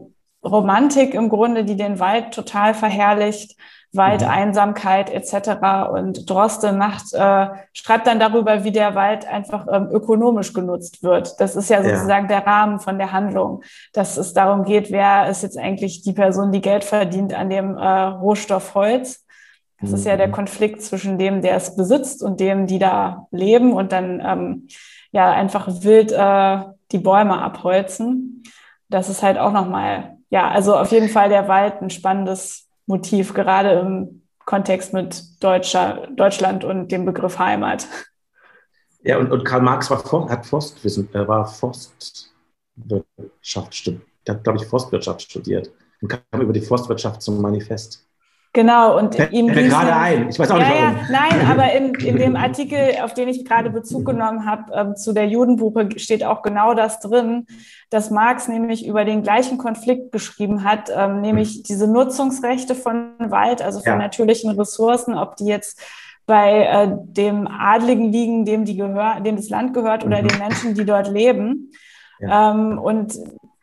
Romantik 0.44 1.14
im 1.14 1.28
Grunde, 1.28 1.64
die 1.64 1.76
den 1.76 1.98
Wald 2.00 2.34
total 2.34 2.74
verherrlicht. 2.74 3.56
Waldeinsamkeit 3.92 5.10
etc. 5.10 5.90
Und 5.92 6.30
Droste 6.30 6.72
macht, 6.72 7.12
äh, 7.12 7.48
schreibt 7.72 8.06
dann 8.06 8.20
darüber, 8.20 8.62
wie 8.62 8.70
der 8.70 8.94
Wald 8.94 9.26
einfach 9.26 9.66
ähm, 9.70 9.88
ökonomisch 9.90 10.52
genutzt 10.52 11.02
wird. 11.02 11.40
Das 11.40 11.56
ist 11.56 11.70
ja 11.70 11.82
sozusagen 11.82 12.28
ja. 12.30 12.40
der 12.40 12.46
Rahmen 12.46 12.78
von 12.78 12.98
der 12.98 13.12
Handlung, 13.12 13.62
dass 13.92 14.16
es 14.16 14.32
darum 14.32 14.64
geht, 14.64 14.92
wer 14.92 15.28
ist 15.28 15.42
jetzt 15.42 15.58
eigentlich 15.58 16.02
die 16.02 16.12
Person, 16.12 16.52
die 16.52 16.60
Geld 16.60 16.84
verdient 16.84 17.34
an 17.34 17.50
dem 17.50 17.76
äh, 17.76 17.86
Rohstoff 17.86 18.74
Holz. 18.74 19.26
Das 19.80 19.90
mhm. 19.90 19.96
ist 19.96 20.06
ja 20.06 20.16
der 20.16 20.28
mhm. 20.28 20.32
Konflikt 20.32 20.82
zwischen 20.82 21.18
dem, 21.18 21.42
der 21.42 21.56
es 21.56 21.74
besitzt 21.74 22.22
und 22.22 22.38
dem, 22.38 22.66
die 22.66 22.78
da 22.78 23.26
leben 23.32 23.72
und 23.72 23.90
dann 23.90 24.22
ähm, 24.24 24.68
ja 25.10 25.32
einfach 25.32 25.66
wild 25.68 26.12
äh, 26.12 26.60
die 26.92 26.98
Bäume 26.98 27.40
abholzen. 27.42 28.44
Das 28.88 29.08
ist 29.08 29.22
halt 29.22 29.38
auch 29.38 29.52
nochmal, 29.52 30.16
ja, 30.30 30.48
also 30.48 30.76
auf 30.76 30.92
jeden 30.92 31.08
Fall 31.08 31.28
der 31.28 31.48
Wald 31.48 31.80
ein 31.82 31.90
spannendes 31.90 32.69
Motiv, 32.90 33.32
gerade 33.32 33.80
im 33.80 34.20
Kontext 34.44 34.92
mit 34.92 35.42
Deutscher, 35.42 36.08
Deutschland 36.14 36.64
und 36.64 36.92
dem 36.92 37.06
Begriff 37.06 37.38
Heimat. 37.38 37.86
Ja, 39.02 39.18
und, 39.18 39.32
und 39.32 39.44
Karl 39.44 39.62
Marx 39.62 39.90
war, 39.90 40.28
hat 40.28 40.44
Forstwissen, 40.44 41.08
er 41.14 41.26
war 41.26 41.46
Forstwirtschaft 41.46 43.74
studiert, 43.74 44.02
hat, 44.28 44.44
glaube 44.44 44.58
ich, 44.58 44.66
Forstwirtschaft 44.66 45.22
studiert 45.22 45.72
und 46.02 46.08
kam 46.08 46.42
über 46.42 46.52
die 46.52 46.60
Forstwirtschaft 46.60 47.22
zum 47.22 47.40
Manifest. 47.40 48.06
Genau, 48.52 48.98
und 48.98 49.14
Fällt 49.14 49.32
ihm 49.32 49.46
mir 49.46 49.68
gerade 49.68 49.94
ein. 49.94 50.28
Ich 50.28 50.38
weiß 50.38 50.50
auch 50.50 50.58
ja, 50.58 50.68
nicht 50.68 50.80
warum. 50.80 50.96
Ja, 50.96 51.06
nein, 51.10 51.46
aber 51.50 51.72
in, 51.72 51.94
in 51.94 52.16
dem 52.16 52.34
Artikel, 52.34 52.96
auf 53.02 53.14
den 53.14 53.28
ich 53.28 53.44
gerade 53.44 53.70
Bezug 53.70 54.04
genommen 54.04 54.44
habe, 54.44 54.72
ähm, 54.74 54.96
zu 54.96 55.12
der 55.12 55.28
Judenbuche, 55.28 55.88
steht 55.96 56.24
auch 56.24 56.42
genau 56.42 56.74
das 56.74 56.98
drin, 56.98 57.46
dass 57.90 58.10
Marx 58.10 58.48
nämlich 58.48 58.84
über 58.86 59.04
den 59.04 59.22
gleichen 59.22 59.56
Konflikt 59.56 60.10
geschrieben 60.10 60.64
hat, 60.64 60.90
ähm, 60.92 61.20
nämlich 61.20 61.54
hm. 61.54 61.62
diese 61.68 61.86
Nutzungsrechte 61.86 62.74
von 62.74 63.12
Wald, 63.18 63.62
also 63.62 63.78
von 63.78 63.92
ja. 63.92 63.98
natürlichen 63.98 64.50
Ressourcen, 64.58 65.14
ob 65.14 65.36
die 65.36 65.46
jetzt 65.46 65.80
bei 66.26 66.64
äh, 66.64 66.88
dem 66.90 67.46
Adligen 67.46 68.10
liegen, 68.10 68.44
dem, 68.44 68.64
die 68.64 68.76
gehör, 68.76 69.20
dem 69.20 69.36
das 69.36 69.48
Land 69.48 69.74
gehört, 69.74 70.04
oder 70.04 70.22
mhm. 70.22 70.28
den 70.28 70.38
Menschen, 70.38 70.74
die 70.74 70.84
dort 70.84 71.08
leben. 71.08 71.72
Ja. 72.20 72.52
Ähm, 72.52 72.78
und 72.78 73.14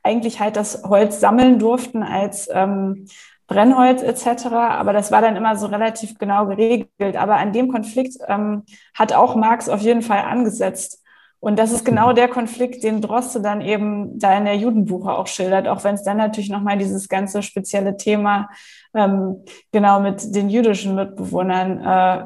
eigentlich 0.03 0.39
halt 0.39 0.55
das 0.55 0.83
Holz 0.83 1.19
sammeln 1.19 1.59
durften 1.59 2.03
als 2.03 2.49
ähm, 2.51 3.07
Brennholz 3.47 4.03
etc. 4.03 4.47
Aber 4.47 4.93
das 4.93 5.11
war 5.11 5.21
dann 5.21 5.35
immer 5.35 5.55
so 5.55 5.67
relativ 5.67 6.17
genau 6.17 6.45
geregelt. 6.45 7.15
Aber 7.15 7.37
an 7.37 7.53
dem 7.53 7.69
Konflikt 7.71 8.17
ähm, 8.27 8.63
hat 8.93 9.13
auch 9.13 9.35
Marx 9.35 9.69
auf 9.69 9.81
jeden 9.81 10.01
Fall 10.01 10.19
angesetzt. 10.19 11.03
Und 11.39 11.59
das 11.59 11.71
ist 11.71 11.85
genau 11.85 12.13
der 12.13 12.27
Konflikt, 12.27 12.83
den 12.83 12.99
Droste 12.99 13.41
dann 13.41 13.61
eben 13.61 14.17
da 14.17 14.35
in 14.37 14.45
der 14.45 14.57
Judenbuche 14.57 15.11
auch 15.11 15.27
schildert, 15.27 15.67
auch 15.67 15.83
wenn 15.83 15.95
es 15.95 16.03
dann 16.03 16.17
natürlich 16.17 16.49
nochmal 16.49 16.77
dieses 16.77 17.09
ganze 17.09 17.43
spezielle 17.43 17.95
Thema 17.95 18.49
ähm, 18.95 19.43
genau 19.71 19.99
mit 20.01 20.35
den 20.35 20.49
jüdischen 20.49 20.95
Mitbewohnern 20.95 21.81
äh, 21.83 22.25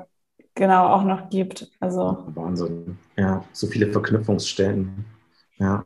genau 0.56 0.88
auch 0.88 1.04
noch 1.04 1.30
gibt. 1.30 1.70
Also 1.82 2.24
Wahnsinn. 2.34 2.98
Ja, 3.18 3.44
so 3.52 3.68
viele 3.68 3.92
Verknüpfungsstellen. 3.92 5.06
Ja. 5.58 5.86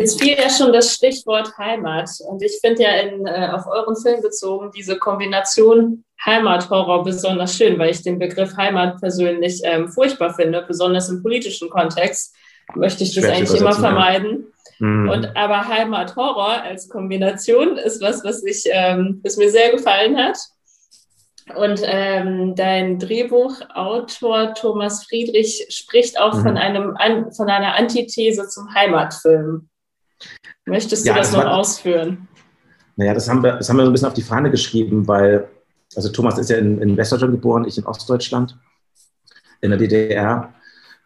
Jetzt 0.00 0.20
fiel 0.20 0.36
ja 0.38 0.48
schon 0.48 0.72
das 0.72 0.94
Stichwort 0.94 1.56
Heimat. 1.58 2.08
Und 2.26 2.42
ich 2.42 2.58
finde 2.60 2.82
ja 2.82 2.90
in, 3.00 3.26
äh, 3.26 3.50
auf 3.52 3.66
euren 3.66 3.94
Film 3.96 4.22
bezogen 4.22 4.70
diese 4.74 4.98
Kombination 4.98 6.04
Heimathorror 6.24 7.04
besonders 7.04 7.54
schön, 7.54 7.78
weil 7.78 7.90
ich 7.90 8.02
den 8.02 8.18
Begriff 8.18 8.56
Heimat 8.56 9.00
persönlich 9.00 9.60
ähm, 9.64 9.88
furchtbar 9.88 10.34
finde, 10.34 10.64
besonders 10.66 11.08
im 11.10 11.22
politischen 11.22 11.68
Kontext. 11.68 12.34
Möchte 12.74 13.04
ich 13.04 13.14
das 13.14 13.24
Schwer 13.24 13.36
eigentlich 13.36 13.60
immer 13.60 13.72
vermeiden. 13.72 14.46
Mhm. 14.78 15.10
Und 15.10 15.36
aber 15.36 15.68
Heimathorror 15.68 16.62
als 16.62 16.88
Kombination 16.88 17.76
ist 17.76 18.00
was, 18.00 18.24
was, 18.24 18.42
ich, 18.44 18.64
ähm, 18.70 19.20
was 19.22 19.36
mir 19.36 19.50
sehr 19.50 19.70
gefallen 19.70 20.16
hat. 20.16 20.38
Und 21.56 21.80
ähm, 21.84 22.54
dein 22.54 22.98
Drehbuchautor 22.98 24.54
Thomas 24.54 25.04
Friedrich 25.04 25.66
spricht 25.68 26.18
auch 26.18 26.34
mhm. 26.34 26.42
von, 26.42 26.56
einem, 26.56 26.96
an, 26.96 27.32
von 27.32 27.50
einer 27.50 27.74
Antithese 27.74 28.48
zum 28.48 28.72
Heimatfilm. 28.72 29.68
Möchtest 30.66 31.04
du 31.04 31.10
ja, 31.10 31.16
das, 31.16 31.28
das, 31.28 31.36
noch 31.36 31.44
war, 31.44 31.56
ausführen? 31.56 32.28
Naja, 32.96 33.14
das 33.14 33.28
haben, 33.28 33.42
wir, 33.42 33.52
das 33.52 33.68
haben 33.68 33.76
wir 33.76 33.84
so 33.84 33.90
ein 33.90 33.92
bisschen 33.92 34.08
auf 34.08 34.14
die 34.14 34.22
Fahne 34.22 34.50
geschrieben, 34.50 35.06
weil, 35.08 35.48
also 35.96 36.10
Thomas 36.10 36.38
ist 36.38 36.50
ja 36.50 36.58
in, 36.58 36.80
in 36.80 36.96
Westdeutschland 36.96 37.34
geboren, 37.34 37.64
ich 37.66 37.78
in 37.78 37.86
Ostdeutschland, 37.86 38.58
in 39.60 39.70
der 39.70 39.78
DDR. 39.78 40.54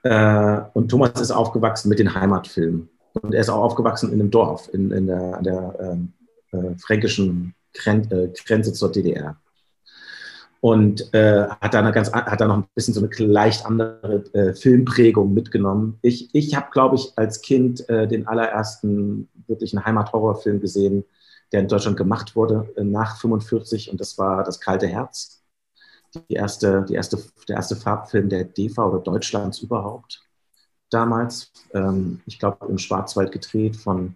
Äh, 0.02 0.60
und 0.74 0.88
Thomas 0.88 1.20
ist 1.20 1.30
aufgewachsen 1.30 1.88
mit 1.88 1.98
den 1.98 2.14
Heimatfilmen. 2.14 2.88
Und 3.22 3.34
er 3.34 3.40
ist 3.40 3.48
auch 3.48 3.62
aufgewachsen 3.62 4.12
in 4.12 4.20
einem 4.20 4.30
Dorf, 4.30 4.68
in, 4.72 4.90
in 4.90 5.06
der, 5.06 5.40
der 5.42 5.74
ähm, 5.80 6.12
äh, 6.50 6.76
fränkischen 6.78 7.54
äh, 7.84 8.28
Grenze 8.44 8.72
zur 8.72 8.90
DDR 8.90 9.36
und 10.64 11.12
äh, 11.12 11.46
hat, 11.60 11.74
da 11.74 11.80
eine 11.80 11.92
ganz, 11.92 12.10
hat 12.10 12.40
da 12.40 12.46
noch 12.46 12.56
ein 12.56 12.64
bisschen 12.74 12.94
so 12.94 13.06
eine 13.06 13.30
leicht 13.30 13.66
andere 13.66 14.24
äh, 14.32 14.54
Filmprägung 14.54 15.34
mitgenommen. 15.34 15.98
Ich, 16.00 16.34
ich 16.34 16.54
habe, 16.54 16.68
glaube 16.70 16.96
ich, 16.96 17.12
als 17.16 17.42
Kind 17.42 17.86
äh, 17.90 18.08
den 18.08 18.26
allerersten 18.26 19.28
wirklichen 19.46 19.84
Heimathorrorfilm 19.84 20.62
gesehen, 20.62 21.04
der 21.52 21.60
in 21.60 21.68
Deutschland 21.68 21.98
gemacht 21.98 22.34
wurde 22.34 22.66
äh, 22.78 22.82
nach 22.82 23.18
45 23.18 23.90
und 23.90 24.00
das 24.00 24.16
war 24.16 24.42
Das 24.42 24.58
kalte 24.58 24.86
Herz. 24.86 25.42
Die 26.30 26.32
erste, 26.32 26.86
die 26.88 26.94
erste, 26.94 27.18
der 27.46 27.56
erste 27.56 27.76
Farbfilm 27.76 28.30
der 28.30 28.44
DEFA 28.44 28.86
oder 28.86 29.00
Deutschlands 29.00 29.58
überhaupt 29.58 30.22
damals. 30.88 31.52
Ähm, 31.74 32.22
ich 32.24 32.38
glaube, 32.38 32.64
im 32.70 32.78
Schwarzwald 32.78 33.32
gedreht 33.32 33.76
von, 33.76 34.14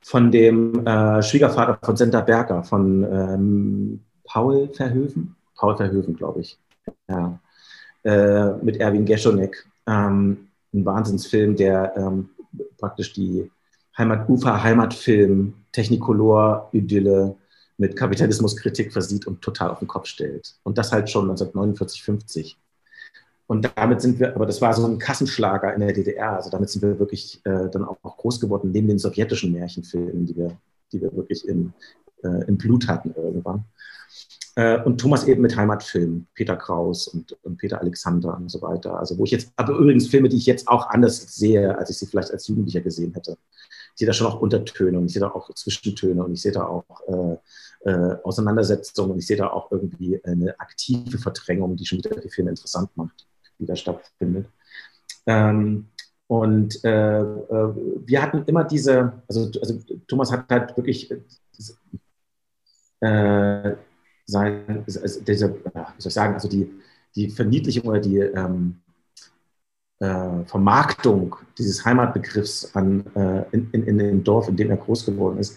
von 0.00 0.32
dem 0.32 0.84
äh, 0.84 1.22
Schwiegervater 1.22 1.78
von 1.84 1.96
Senta 1.96 2.20
Berger, 2.20 2.64
von 2.64 3.04
ähm, 3.04 4.04
Paul 4.24 4.68
Verhöfen 4.74 5.36
Paul 5.62 5.76
Verhoeven, 5.76 6.16
glaube 6.16 6.40
ich. 6.40 6.58
Ja. 7.08 7.38
Äh, 8.02 8.54
mit 8.64 8.78
Erwin 8.78 9.06
Geschonek. 9.06 9.64
Ähm, 9.86 10.48
ein 10.74 10.84
Wahnsinnsfilm, 10.84 11.54
der 11.54 11.96
ähm, 11.96 12.30
praktisch 12.78 13.12
die 13.12 13.48
Heimat, 13.96 14.28
Ufer-Heimatfilm, 14.28 15.54
Technicolor-Idylle 15.70 17.36
mit 17.78 17.94
Kapitalismuskritik 17.96 18.92
versieht 18.92 19.28
und 19.28 19.40
total 19.40 19.70
auf 19.70 19.78
den 19.78 19.86
Kopf 19.86 20.06
stellt. 20.06 20.52
Und 20.64 20.78
das 20.78 20.90
halt 20.90 21.08
schon 21.08 21.30
1949, 21.30 22.02
50. 22.02 22.58
Und 23.46 23.70
damit 23.76 24.00
sind 24.00 24.18
wir, 24.18 24.34
aber 24.34 24.46
das 24.46 24.60
war 24.60 24.74
so 24.74 24.84
ein 24.84 24.98
Kassenschlager 24.98 25.74
in 25.74 25.80
der 25.80 25.92
DDR. 25.92 26.32
Also 26.32 26.50
damit 26.50 26.70
sind 26.70 26.82
wir 26.82 26.98
wirklich 26.98 27.40
äh, 27.44 27.68
dann 27.70 27.84
auch 27.84 27.98
groß 28.02 28.40
geworden, 28.40 28.72
neben 28.72 28.88
den 28.88 28.98
sowjetischen 28.98 29.52
Märchenfilmen, 29.52 30.26
die 30.26 30.36
wir, 30.36 30.56
die 30.90 31.00
wir 31.00 31.14
wirklich 31.14 31.46
im, 31.46 31.72
äh, 32.24 32.46
im 32.48 32.58
Blut 32.58 32.88
hatten 32.88 33.14
irgendwann. 33.14 33.64
Äh, 34.54 34.82
und 34.82 35.00
Thomas 35.00 35.24
eben 35.26 35.40
mit 35.42 35.56
Heimatfilmen, 35.56 36.26
Peter 36.34 36.56
Kraus 36.56 37.08
und, 37.08 37.32
und, 37.42 37.56
Peter 37.56 37.80
Alexander 37.80 38.36
und 38.36 38.50
so 38.50 38.60
weiter. 38.60 38.98
Also 38.98 39.16
wo 39.16 39.24
ich 39.24 39.30
jetzt, 39.30 39.50
aber 39.56 39.74
übrigens 39.74 40.08
Filme, 40.08 40.28
die 40.28 40.36
ich 40.36 40.46
jetzt 40.46 40.68
auch 40.68 40.88
anders 40.90 41.34
sehe, 41.34 41.76
als 41.78 41.90
ich 41.90 41.98
sie 41.98 42.06
vielleicht 42.06 42.30
als 42.32 42.48
Jugendlicher 42.48 42.82
gesehen 42.82 43.14
hätte. 43.14 43.38
Ich 43.94 43.98
sehe 43.98 44.06
da 44.06 44.12
schon 44.12 44.26
auch 44.26 44.40
Untertöne 44.40 44.98
und 44.98 45.06
ich 45.06 45.12
sehe 45.14 45.20
da 45.20 45.28
auch 45.28 45.52
Zwischentöne 45.54 46.22
und 46.22 46.32
ich 46.32 46.42
sehe 46.42 46.52
da 46.52 46.66
auch 46.66 46.84
äh, 47.08 47.90
äh, 47.90 48.16
Auseinandersetzungen 48.22 49.12
und 49.12 49.18
ich 49.18 49.26
sehe 49.26 49.36
da 49.36 49.48
auch 49.48 49.70
irgendwie 49.72 50.22
eine 50.24 50.58
aktive 50.60 51.18
Verdrängung, 51.18 51.76
die 51.76 51.86
schon 51.86 51.98
wieder 51.98 52.20
die 52.20 52.28
Filme 52.28 52.50
interessant 52.50 52.90
macht, 52.96 53.26
die 53.58 53.66
da 53.66 53.74
stattfindet. 53.74 54.46
Ähm, 55.26 55.88
und 56.26 56.84
äh, 56.84 57.20
äh 57.20 57.74
wir 58.04 58.22
hatten 58.22 58.44
immer 58.46 58.64
diese, 58.64 59.22
also, 59.28 59.50
also 59.60 59.78
Thomas 60.06 60.30
hat 60.30 60.50
halt 60.50 60.76
wirklich 60.76 61.10
äh, 63.00 63.76
sein, 64.32 64.84
also 64.86 65.20
diese, 65.20 65.54
wie 65.54 66.02
soll 66.02 66.08
ich 66.08 66.14
sagen, 66.14 66.34
also 66.34 66.48
die, 66.48 66.70
die 67.14 67.30
Verniedlichung 67.30 67.84
oder 67.88 68.00
die, 68.00 68.18
ähm, 68.18 68.82
äh, 70.02 70.44
Vermarktung 70.46 71.36
dieses 71.56 71.84
Heimatbegriffs 71.84 72.74
an, 72.74 73.04
äh, 73.14 73.44
in, 73.52 73.70
in, 73.70 73.86
in 73.86 73.98
dem 73.98 74.24
Dorf, 74.24 74.48
in 74.48 74.56
dem 74.56 74.70
er 74.70 74.76
groß 74.76 75.06
geworden 75.06 75.38
ist, 75.38 75.56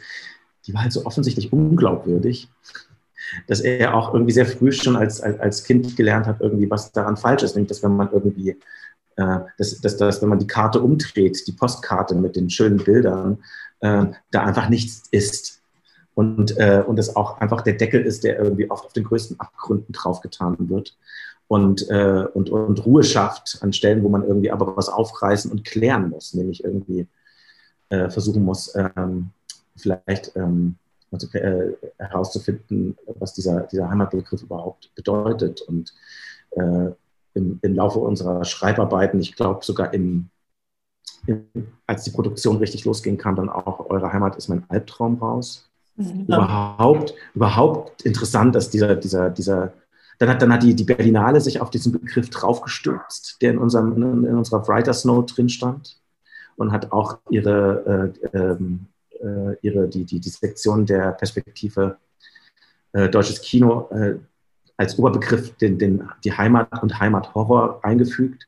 die 0.68 0.74
war 0.74 0.84
halt 0.84 0.94
so 0.94 1.06
offensichtlich 1.06 1.52
unglaubwürdig, 1.52 2.48
dass 3.48 3.62
er 3.62 3.96
auch 3.96 4.14
irgendwie 4.14 4.34
sehr 4.34 4.46
früh 4.46 4.72
schon 4.72 4.96
als, 4.96 5.20
als, 5.20 5.40
als 5.40 5.64
Kind 5.64 5.96
gelernt 5.96 6.28
hat, 6.28 6.42
irgendwie, 6.42 6.70
was 6.70 6.92
daran 6.92 7.18
falsch 7.18 7.44
ist. 7.44 7.56
Nämlich, 7.56 7.70
dass 7.70 7.82
wenn 7.82 7.96
man 7.96 8.12
irgendwie, 8.12 8.52
äh, 9.16 9.40
dass, 9.58 9.82
dass, 9.82 9.98
dass, 9.98 10.22
wenn 10.22 10.30
man 10.30 10.40
die 10.40 10.48
Karte 10.48 10.80
umdreht, 10.80 11.48
die 11.48 11.52
Postkarte 11.54 12.14
mit 12.14 12.36
den 12.36 12.50
schönen 12.50 12.78
Bildern, 12.78 13.44
äh, 13.80 14.06
da 14.30 14.44
einfach 14.44 14.70
nichts 14.70 15.04
ist. 15.10 15.62
Und, 16.16 16.58
äh, 16.58 16.82
und 16.86 16.96
das 16.98 17.16
auch 17.16 17.40
einfach 17.40 17.62
der 17.62 17.74
Deckel 17.74 18.02
ist, 18.02 18.24
der 18.24 18.40
irgendwie 18.40 18.72
oft 18.72 18.86
auf 18.86 18.94
den 18.94 19.04
größten 19.04 19.40
Abgründen 19.40 19.92
draufgetan 19.92 20.56
wird 20.70 20.96
und, 21.48 21.90
äh, 21.90 22.26
und, 22.34 22.50
und 22.50 22.86
Ruhe 22.86 23.04
schafft 23.04 23.60
an 23.62 23.74
Stellen, 23.74 24.04
wo 24.04 24.10
man 24.10 24.24
irgendwie 24.24 24.52
aber 24.52 24.76
was 24.76 24.90
aufreißen 24.90 25.52
und 25.52 25.64
klären 25.64 26.10
muss, 26.10 26.34
nämlich 26.34 26.64
irgendwie 26.64 27.08
äh, 27.90 28.10
versuchen 28.10 28.44
muss, 28.44 28.74
ähm, 28.76 29.30
vielleicht 29.76 30.36
ähm, 30.36 30.76
äh, 31.12 31.68
herauszufinden, 31.98 32.98
was 33.20 33.34
dieser, 33.34 33.62
dieser 33.62 33.90
Heimatbegriff 33.90 34.42
überhaupt 34.42 34.94
bedeutet. 34.96 35.62
Und 35.62 35.94
äh, 36.52 36.90
im, 37.36 37.60
im 37.62 37.76
Laufe 37.76 38.00
unserer 38.00 38.44
Schreibarbeiten, 38.44 39.20
ich 39.20 39.36
glaube 39.36 39.64
sogar 39.64 39.94
im, 39.94 40.30
als 41.86 42.04
die 42.04 42.12
Produktion 42.12 42.58
richtig 42.58 42.86
losging, 42.86 43.18
kam 43.18 43.36
dann 43.36 43.50
auch 43.50 43.90
Eure 43.90 44.12
Heimat 44.12 44.36
ist 44.36 44.48
mein 44.48 44.68
Albtraum 44.70 45.20
raus. 45.20 45.70
Mhm. 45.96 46.26
Überhaupt, 46.28 47.14
überhaupt 47.34 48.02
interessant, 48.04 48.56
dass 48.56 48.70
dieser, 48.70 48.96
dieser, 48.96 49.30
dieser 49.30 49.74
dann 50.18 50.30
hat, 50.30 50.42
dann 50.42 50.54
hat 50.54 50.64
die, 50.64 50.76
die 50.76 50.84
Berlinale 50.84 51.42
sich 51.42 51.60
auf 51.60 51.70
diesen 51.70 51.92
Begriff 51.92 52.30
draufgestürzt, 52.30 53.38
der 53.42 53.52
in, 53.52 53.58
unserem, 53.58 53.94
in, 54.02 54.24
in 54.26 54.36
unserer 54.36 54.66
Writers 54.68 55.06
Note 55.06 55.34
drin 55.34 55.50
stand 55.50 55.98
und 56.56 56.72
hat 56.72 56.92
auch 56.92 57.20
ihre, 57.30 58.14
äh, 58.34 58.38
ähm, 58.38 58.88
äh, 59.22 59.56
ihre 59.62 59.88
die, 59.88 60.06
die, 60.06 60.20
die 60.20 60.30
Sektion 60.30 60.86
der 60.86 61.12
Perspektive 61.12 61.98
äh, 62.94 63.10
deutsches 63.10 63.42
Kino 63.42 63.90
äh, 63.92 64.16
als 64.78 64.98
Oberbegriff 64.98 65.56
den, 65.58 65.78
den, 65.78 66.10
die 66.24 66.34
Heimat 66.34 66.82
und 66.82 67.00
Heimathorror 67.00 67.80
eingefügt. 67.84 68.48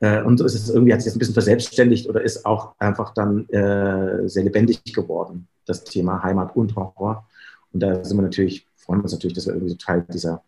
Äh, 0.00 0.22
und 0.22 0.40
es 0.40 0.54
ist 0.54 0.70
irgendwie 0.70 0.92
hat 0.92 1.00
sich 1.00 1.10
das 1.10 1.16
ein 1.16 1.18
bisschen 1.18 1.34
verselbstständigt 1.34 2.08
oder 2.08 2.22
ist 2.22 2.44
auch 2.46 2.74
einfach 2.78 3.12
dann 3.14 3.48
äh, 3.48 4.28
sehr 4.28 4.44
lebendig 4.44 4.82
geworden, 4.94 5.46
das 5.66 5.84
Thema 5.84 6.22
Heimat 6.22 6.56
und 6.56 6.76
Horror. 6.76 7.28
Und 7.72 7.80
da 7.80 8.04
sind 8.04 8.16
wir 8.16 8.22
natürlich, 8.22 8.66
freuen 8.76 9.00
wir 9.00 9.04
uns 9.04 9.12
natürlich, 9.12 9.34
dass 9.34 9.46
wir 9.46 9.54
irgendwie 9.54 9.70
so 9.70 9.76
Teil 9.76 10.06
dieser 10.12 10.42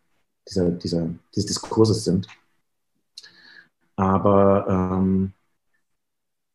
dieser, 0.49 0.71
dieser, 0.71 1.09
dieses 1.35 1.47
Diskurses 1.47 2.05
sind. 2.05 2.27
Aber 3.97 4.67
ähm, 4.69 5.33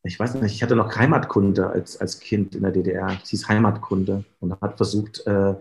ich 0.02 0.18
weiß 0.18 0.34
nicht, 0.34 0.54
ich 0.54 0.62
hatte 0.62 0.76
noch 0.76 0.94
Heimatkunde 0.96 1.68
als, 1.68 2.00
als 2.00 2.20
Kind 2.20 2.54
in 2.54 2.62
der 2.62 2.72
DDR. 2.72 3.18
Es 3.22 3.30
hieß 3.30 3.48
Heimatkunde 3.48 4.24
und 4.40 4.60
hat 4.60 4.76
versucht, 4.76 5.26
äh, 5.26 5.54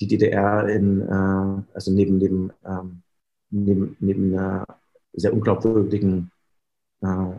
die 0.00 0.06
DDR 0.06 0.68
in, 0.68 1.02
äh, 1.02 1.74
also 1.74 1.90
neben, 1.92 2.18
neben, 2.18 2.52
ähm, 2.64 3.02
neben, 3.50 3.96
neben 4.00 4.34
einer 4.34 4.66
sehr 5.12 5.32
unglaubwürdigen 5.32 6.30
äh, 7.00 7.32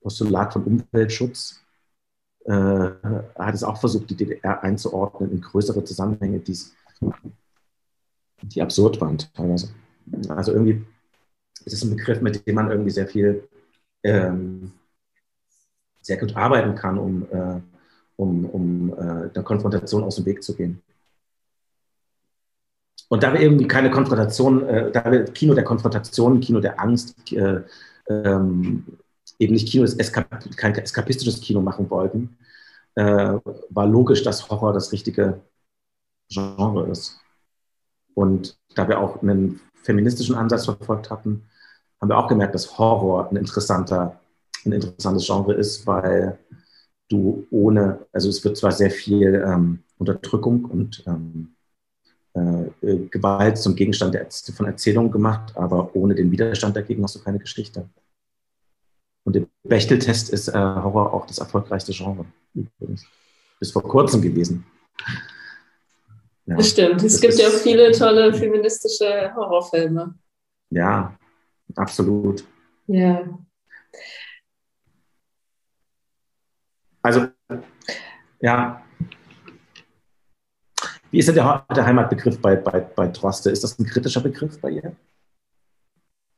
Postulat 0.00 0.52
von 0.52 0.64
Umweltschutz, 0.64 1.60
äh, 2.48 2.90
hat 3.38 3.54
es 3.54 3.62
auch 3.62 3.78
versucht, 3.78 4.08
die 4.08 4.16
DDR 4.16 4.62
einzuordnen 4.62 5.30
in 5.30 5.40
größere 5.42 5.84
Zusammenhänge, 5.84 6.40
die 8.42 8.62
absurd 8.62 9.00
waren 9.00 9.18
teilweise. 9.18 9.68
Also 10.30 10.52
irgendwie 10.52 10.82
ist 11.66 11.74
es 11.74 11.84
ein 11.84 11.94
Begriff, 11.94 12.22
mit 12.22 12.46
dem 12.46 12.54
man 12.54 12.70
irgendwie 12.70 12.90
sehr 12.90 13.06
viel, 13.06 13.46
ähm, 14.02 14.72
sehr 16.00 16.16
gut 16.16 16.34
arbeiten 16.36 16.74
kann, 16.74 16.98
um, 16.98 17.26
äh, 17.30 17.60
um, 18.16 18.46
um 18.46 18.92
äh, 18.98 19.28
der 19.28 19.42
Konfrontation 19.42 20.02
aus 20.02 20.16
dem 20.16 20.24
Weg 20.24 20.42
zu 20.42 20.56
gehen. 20.56 20.80
Und 23.08 23.22
da 23.22 23.34
wir 23.34 23.40
irgendwie 23.40 23.68
keine 23.68 23.90
Konfrontation, 23.90 24.66
äh, 24.66 24.90
da 24.90 25.12
wir 25.12 25.24
Kino 25.24 25.52
der 25.52 25.64
Konfrontation, 25.64 26.40
Kino 26.40 26.60
der 26.60 26.80
Angst, 26.80 27.30
äh, 27.32 27.60
ähm, 28.08 28.86
eben 29.38 29.54
nicht 29.54 29.68
Kino 29.68 29.86
kein 30.56 30.74
eskapistisches 30.74 31.40
Kino 31.40 31.60
machen 31.60 31.88
wollten, 31.90 32.38
äh, 32.94 33.38
war 33.70 33.86
logisch, 33.86 34.22
dass 34.22 34.48
Horror 34.50 34.72
das 34.72 34.92
richtige 34.92 35.40
Genre 36.28 36.90
ist. 36.90 37.20
Und 38.14 38.58
da 38.74 38.88
wir 38.88 38.98
auch 38.98 39.22
einen 39.22 39.60
feministischen 39.82 40.34
Ansatz 40.34 40.64
verfolgt 40.64 41.10
hatten, 41.10 41.44
haben 42.00 42.08
wir 42.08 42.18
auch 42.18 42.28
gemerkt, 42.28 42.54
dass 42.54 42.78
Horror 42.78 43.30
ein 43.30 43.36
interessanter, 43.36 44.20
ein 44.64 44.72
interessantes 44.72 45.26
Genre 45.26 45.54
ist, 45.54 45.86
weil 45.86 46.38
du 47.08 47.46
ohne, 47.50 48.06
also 48.12 48.28
es 48.28 48.42
wird 48.44 48.56
zwar 48.56 48.72
sehr 48.72 48.90
viel 48.90 49.42
ähm, 49.46 49.84
Unterdrückung 49.98 50.64
und 50.64 51.02
ähm, 51.06 51.54
äh, 52.34 52.96
Gewalt 53.10 53.58
zum 53.58 53.74
Gegenstand 53.74 54.14
der, 54.14 54.28
von 54.54 54.66
Erzählungen 54.66 55.10
gemacht, 55.10 55.56
aber 55.56 55.94
ohne 55.96 56.14
den 56.14 56.30
Widerstand 56.30 56.76
dagegen 56.76 57.02
hast 57.02 57.16
du 57.16 57.20
keine 57.20 57.38
Geschichte. 57.38 57.88
Und 59.28 59.34
der 59.34 59.46
Bechteltest 59.62 60.30
ist 60.30 60.48
äh, 60.48 60.52
Horror 60.54 61.12
auch 61.12 61.26
das 61.26 61.36
erfolgreichste 61.36 61.92
Genre 61.92 62.24
übrigens. 62.54 63.06
Bis 63.60 63.70
vor 63.70 63.82
kurzem 63.82 64.22
gewesen. 64.22 64.64
Ja, 66.46 66.56
das 66.56 66.70
stimmt. 66.70 67.02
Es 67.02 67.12
das 67.12 67.20
gibt 67.20 67.34
ja 67.34 67.48
auch 67.48 67.60
viele 67.60 67.92
tolle 67.92 68.32
feministische 68.32 69.30
Horrorfilme. 69.36 70.14
Ja, 70.70 71.14
absolut. 71.76 72.42
Ja. 72.86 73.38
Also, 77.02 77.26
ja. 78.40 78.82
Wie 81.10 81.18
ist 81.18 81.28
denn 81.28 81.34
der, 81.34 81.66
der 81.76 81.84
Heimatbegriff 81.84 82.40
bei, 82.40 82.56
bei, 82.56 82.80
bei 82.80 83.08
Droste? 83.08 83.50
Ist 83.50 83.62
das 83.62 83.78
ein 83.78 83.84
kritischer 83.84 84.22
Begriff 84.22 84.58
bei 84.58 84.70
ihr? 84.70 84.96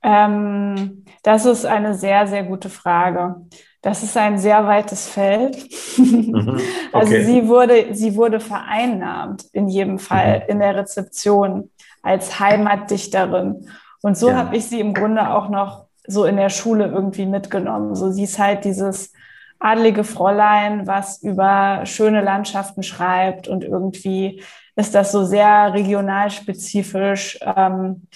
Ähm, 0.03 1.05
das 1.23 1.45
ist 1.45 1.67
eine 1.67 1.95
sehr, 1.95 2.27
sehr 2.27 2.45
gute 2.45 2.71
Frage. 2.71 3.37
Das 3.83 4.03
ist 4.03 4.17
ein 4.17 4.39
sehr 4.39 4.67
weites 4.67 5.09
Feld. 5.09 5.57
Mhm. 5.97 6.61
Also 6.93 7.07
okay. 7.07 7.19
Also 7.19 7.33
sie 7.33 7.47
wurde, 7.47 7.95
sie 7.95 8.17
wurde 8.17 8.41
vereinnahmt 8.41 9.45
in 9.53 9.69
jedem 9.69 9.99
Fall 9.99 10.41
mhm. 10.41 10.45
in 10.49 10.59
der 10.59 10.75
Rezeption 10.75 11.71
als 12.03 12.41
Heimatdichterin. 12.41 13.69
Und 14.03 14.19
so 14.19 14.31
ja. 14.31 14.37
habe 14.37 14.57
ich 14.57 14.67
sie 14.67 14.81
im 14.81 14.93
Grunde 14.93 15.35
auch 15.35 15.49
noch 15.49 15.87
so 16.07 16.25
in 16.25 16.37
der 16.37 16.49
Schule 16.49 16.87
irgendwie 16.87 17.27
mitgenommen. 17.27 17.95
So 17.95 18.11
sie 18.11 18.25
ist 18.25 18.39
halt 18.39 18.65
dieses 18.65 19.13
adlige 19.61 20.05
Fräulein, 20.05 20.87
was 20.87 21.23
über 21.23 21.83
schöne 21.85 22.23
Landschaften 22.23 22.83
schreibt 22.83 23.47
und 23.47 23.63
irgendwie 23.63 24.43
ist 24.75 24.95
das 24.95 25.13
so 25.13 25.25
sehr 25.25 25.73
regionalspezifisch. 25.75 27.39
Ähm, 27.43 28.09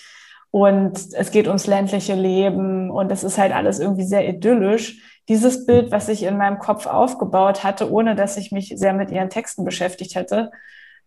und 0.55 1.13
es 1.15 1.33
geht 1.33 1.49
ums 1.49 1.67
ländliche 1.67 2.15
Leben 2.15 2.89
und 2.89 3.11
es 3.11 3.25
ist 3.25 3.39
halt 3.39 3.53
alles 3.53 3.81
irgendwie 3.81 4.05
sehr 4.05 4.29
idyllisch 4.29 5.03
dieses 5.29 5.67
Bild, 5.67 5.91
was 5.91 6.09
ich 6.09 6.23
in 6.23 6.37
meinem 6.37 6.61
Kopf 6.61 6.87
aufgebaut 6.87 7.65
hatte, 7.65 7.91
ohne 7.91 8.15
dass 8.15 8.37
ich 8.37 8.53
mich 8.53 8.73
sehr 8.77 8.93
mit 8.93 9.11
ihren 9.11 9.31
Texten 9.31 9.65
beschäftigt 9.65 10.15
hätte, 10.15 10.53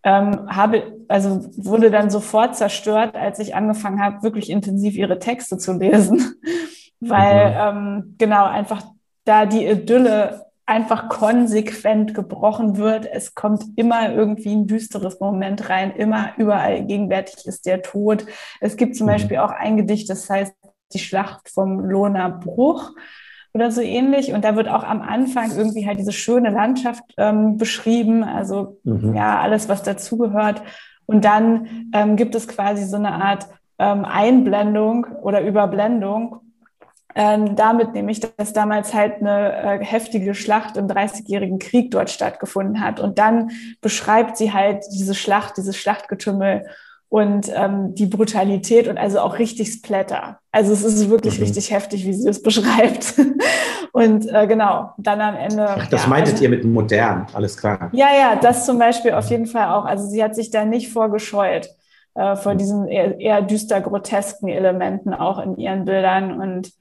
ähm, 0.03 0.53
habe, 0.53 0.91
also 1.07 1.45
wurde 1.55 1.91
dann 1.91 2.09
sofort 2.09 2.57
zerstört, 2.57 3.15
als 3.15 3.39
ich 3.39 3.55
angefangen 3.55 4.03
habe, 4.03 4.21
wirklich 4.21 4.49
intensiv 4.49 4.95
ihre 4.97 5.17
Texte 5.17 5.57
zu 5.57 5.71
lesen, 5.71 6.35
weil 6.99 7.51
mhm. 7.51 7.55
ähm, 7.57 8.15
genau 8.17 8.47
einfach 8.47 8.83
da 9.23 9.45
die 9.45 9.65
Idylle 9.65 10.46
einfach 10.67 11.07
konsequent 11.07 12.13
gebrochen 12.13 12.77
wird. 12.77 13.07
Es 13.11 13.33
kommt 13.33 13.63
immer 13.77 14.13
irgendwie 14.13 14.53
ein 14.53 14.67
düsteres 14.67 15.19
Moment 15.19 15.69
rein, 15.69 15.91
immer 15.91 16.33
überall 16.37 16.85
gegenwärtig 16.85 17.47
ist 17.47 17.65
der 17.65 17.81
Tod. 17.81 18.25
Es 18.59 18.75
gibt 18.75 18.95
zum 18.95 19.07
mhm. 19.07 19.11
Beispiel 19.11 19.37
auch 19.37 19.51
ein 19.51 19.77
Gedicht, 19.77 20.09
das 20.09 20.29
heißt 20.29 20.53
die 20.93 20.99
Schlacht 20.99 21.49
vom 21.49 21.79
Lohner 21.79 22.29
Bruch 22.29 22.91
oder 23.53 23.71
so 23.71 23.81
ähnlich. 23.81 24.33
Und 24.33 24.43
da 24.43 24.55
wird 24.55 24.67
auch 24.67 24.83
am 24.83 25.01
Anfang 25.01 25.51
irgendwie 25.55 25.87
halt 25.87 25.99
diese 25.99 26.11
schöne 26.11 26.49
Landschaft 26.49 27.03
ähm, 27.17 27.57
beschrieben, 27.57 28.23
also 28.23 28.77
mhm. 28.83 29.15
ja, 29.15 29.39
alles, 29.39 29.69
was 29.69 29.83
dazugehört. 29.83 30.61
Und 31.05 31.23
dann 31.23 31.89
ähm, 31.93 32.17
gibt 32.17 32.35
es 32.35 32.47
quasi 32.47 32.83
so 32.83 32.97
eine 32.97 33.13
Art 33.13 33.47
ähm, 33.79 34.03
Einblendung 34.03 35.05
oder 35.21 35.41
Überblendung. 35.41 36.41
Ähm, 37.15 37.55
damit 37.55 37.93
nämlich, 37.93 38.19
dass 38.19 38.53
damals 38.53 38.93
halt 38.93 39.21
eine 39.21 39.79
äh, 39.79 39.83
heftige 39.83 40.35
Schlacht 40.35 40.77
im 40.77 40.87
Dreißigjährigen 40.87 41.57
Krieg 41.57 41.89
dort 41.91 42.09
stattgefunden 42.09 42.81
hat. 42.81 42.99
Und 42.99 43.17
dann 43.17 43.51
beschreibt 43.81 44.37
sie 44.37 44.53
halt 44.53 44.83
diese 44.91 45.15
Schlacht, 45.15 45.57
dieses 45.57 45.77
Schlachtgetümmel 45.77 46.65
und 47.09 47.49
ähm, 47.55 47.95
die 47.95 48.05
Brutalität 48.05 48.87
und 48.87 48.97
also 48.97 49.19
auch 49.19 49.39
richtig 49.39 49.71
Splatter. 49.71 50.39
Also 50.51 50.73
es 50.73 50.83
ist 50.83 51.09
wirklich 51.09 51.37
mhm. 51.37 51.45
richtig 51.45 51.71
heftig, 51.71 52.05
wie 52.05 52.13
sie 52.13 52.27
es 52.27 52.43
beschreibt. 52.43 53.13
und 53.93 54.27
äh, 54.31 54.45
genau, 54.45 54.91
dann 54.97 55.21
am 55.21 55.35
Ende. 55.35 55.67
Ach, 55.69 55.87
das 55.87 56.03
ja, 56.03 56.09
meintet 56.09 56.33
also, 56.33 56.43
ihr 56.43 56.49
mit 56.49 56.65
modern, 56.65 57.25
alles 57.33 57.57
klar. 57.57 57.89
Ja, 57.93 58.09
ja, 58.13 58.35
das 58.35 58.65
zum 58.65 58.77
Beispiel 58.77 59.13
auf 59.13 59.29
jeden 59.29 59.45
Fall 59.45 59.69
auch. 59.69 59.85
Also 59.85 60.07
sie 60.07 60.21
hat 60.23 60.35
sich 60.35 60.51
da 60.51 60.65
nicht 60.65 60.91
vorgescheut 60.91 61.69
äh, 62.15 62.35
vor 62.35 62.53
mhm. 62.53 62.57
diesen 62.57 62.87
eher, 62.87 63.19
eher 63.19 63.41
düster 63.41 63.79
grotesken 63.79 64.49
Elementen 64.49 65.13
auch 65.13 65.39
in 65.39 65.55
ihren 65.57 65.85
Bildern 65.85 66.41
und 66.41 66.71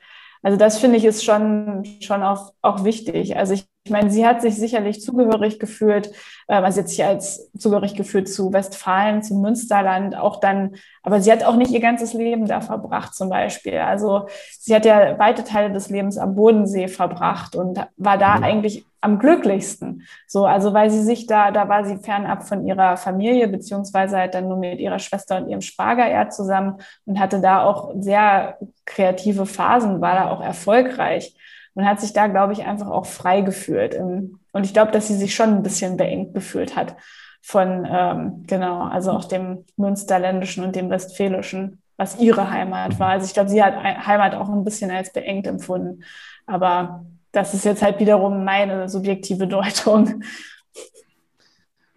Also 0.46 0.56
das 0.56 0.78
finde 0.78 0.96
ich 0.96 1.04
ist 1.04 1.24
schon, 1.24 1.82
schon 2.00 2.22
auch, 2.22 2.52
auch 2.62 2.84
wichtig. 2.84 3.36
Also 3.36 3.52
ich, 3.52 3.66
ich 3.82 3.90
meine, 3.90 4.10
sie 4.10 4.24
hat 4.24 4.42
sich 4.42 4.54
sicherlich 4.54 5.00
zugehörig 5.00 5.58
gefühlt, 5.58 6.12
ähm, 6.48 6.62
also 6.62 6.78
jetzt 6.78 6.92
hier 6.92 7.08
als 7.08 7.50
zugehörig 7.58 7.96
gefühlt 7.96 8.28
zu 8.28 8.52
Westfalen, 8.52 9.24
zum 9.24 9.40
Münsterland, 9.40 10.14
auch 10.14 10.38
dann, 10.38 10.76
aber 11.02 11.20
sie 11.20 11.32
hat 11.32 11.42
auch 11.42 11.56
nicht 11.56 11.72
ihr 11.72 11.80
ganzes 11.80 12.12
Leben 12.12 12.46
da 12.46 12.60
verbracht 12.60 13.16
zum 13.16 13.28
Beispiel. 13.28 13.78
Also 13.78 14.28
sie 14.60 14.72
hat 14.72 14.84
ja 14.84 15.18
weite 15.18 15.42
Teile 15.42 15.72
des 15.72 15.90
Lebens 15.90 16.16
am 16.16 16.36
Bodensee 16.36 16.86
verbracht 16.86 17.56
und 17.56 17.84
war 17.96 18.16
da 18.16 18.36
mhm. 18.36 18.44
eigentlich 18.44 18.86
am 19.06 19.18
glücklichsten. 19.18 20.02
So, 20.26 20.46
also 20.46 20.74
weil 20.74 20.90
sie 20.90 21.02
sich 21.02 21.26
da, 21.26 21.52
da 21.52 21.68
war 21.68 21.84
sie 21.84 21.96
fernab 21.96 22.42
von 22.42 22.66
ihrer 22.66 22.96
Familie, 22.96 23.48
beziehungsweise 23.48 24.18
halt 24.18 24.34
dann 24.34 24.48
nur 24.48 24.58
mit 24.58 24.80
ihrer 24.80 24.98
Schwester 24.98 25.38
und 25.38 25.48
ihrem 25.48 25.60
Schwager 25.60 26.06
eher 26.06 26.28
zusammen 26.28 26.78
und 27.04 27.20
hatte 27.20 27.40
da 27.40 27.62
auch 27.62 27.94
sehr 28.00 28.58
kreative 28.84 29.46
Phasen, 29.46 30.00
war 30.00 30.14
da 30.14 30.30
auch 30.30 30.42
erfolgreich 30.42 31.36
und 31.74 31.86
hat 31.86 32.00
sich 32.00 32.12
da, 32.12 32.26
glaube 32.26 32.52
ich, 32.52 32.64
einfach 32.64 32.88
auch 32.88 33.06
frei 33.06 33.42
gefühlt. 33.42 33.94
Und 33.94 34.64
ich 34.64 34.72
glaube, 34.72 34.90
dass 34.90 35.08
sie 35.08 35.16
sich 35.16 35.34
schon 35.34 35.50
ein 35.50 35.62
bisschen 35.62 35.96
beengt 35.96 36.34
gefühlt 36.34 36.74
hat 36.74 36.96
von, 37.42 37.86
ähm, 37.88 38.44
genau, 38.46 38.82
also 38.82 39.12
auch 39.12 39.24
dem 39.24 39.64
Münsterländischen 39.76 40.64
und 40.64 40.74
dem 40.74 40.90
Westfälischen, 40.90 41.80
was 41.96 42.18
ihre 42.18 42.50
Heimat 42.50 42.98
war. 42.98 43.10
Also 43.10 43.26
ich 43.26 43.34
glaube, 43.34 43.50
sie 43.50 43.62
hat 43.62 43.76
Heimat 43.76 44.34
auch 44.34 44.48
ein 44.48 44.64
bisschen 44.64 44.90
als 44.90 45.12
beengt 45.12 45.46
empfunden. 45.46 46.02
Aber 46.46 47.04
das 47.36 47.52
ist 47.52 47.66
jetzt 47.66 47.82
halt 47.82 48.00
wiederum 48.00 48.44
meine 48.44 48.88
subjektive 48.88 49.46
Deutung. 49.46 50.24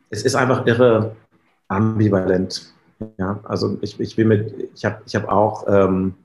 Es 0.09 0.23
ist 0.23 0.35
einfach 0.35 0.65
irre 0.67 1.15
ambivalent. 1.69 2.73
Ja, 3.17 3.39
also 3.45 3.77
ich, 3.81 3.97
ich 4.01 4.17
will 4.17 4.25
mit, 4.25 4.69
ich 4.75 4.83
habe 4.83 5.01
ich 5.05 5.15
hab 5.15 5.29
auch 5.29 5.65
ähm, 5.69 6.15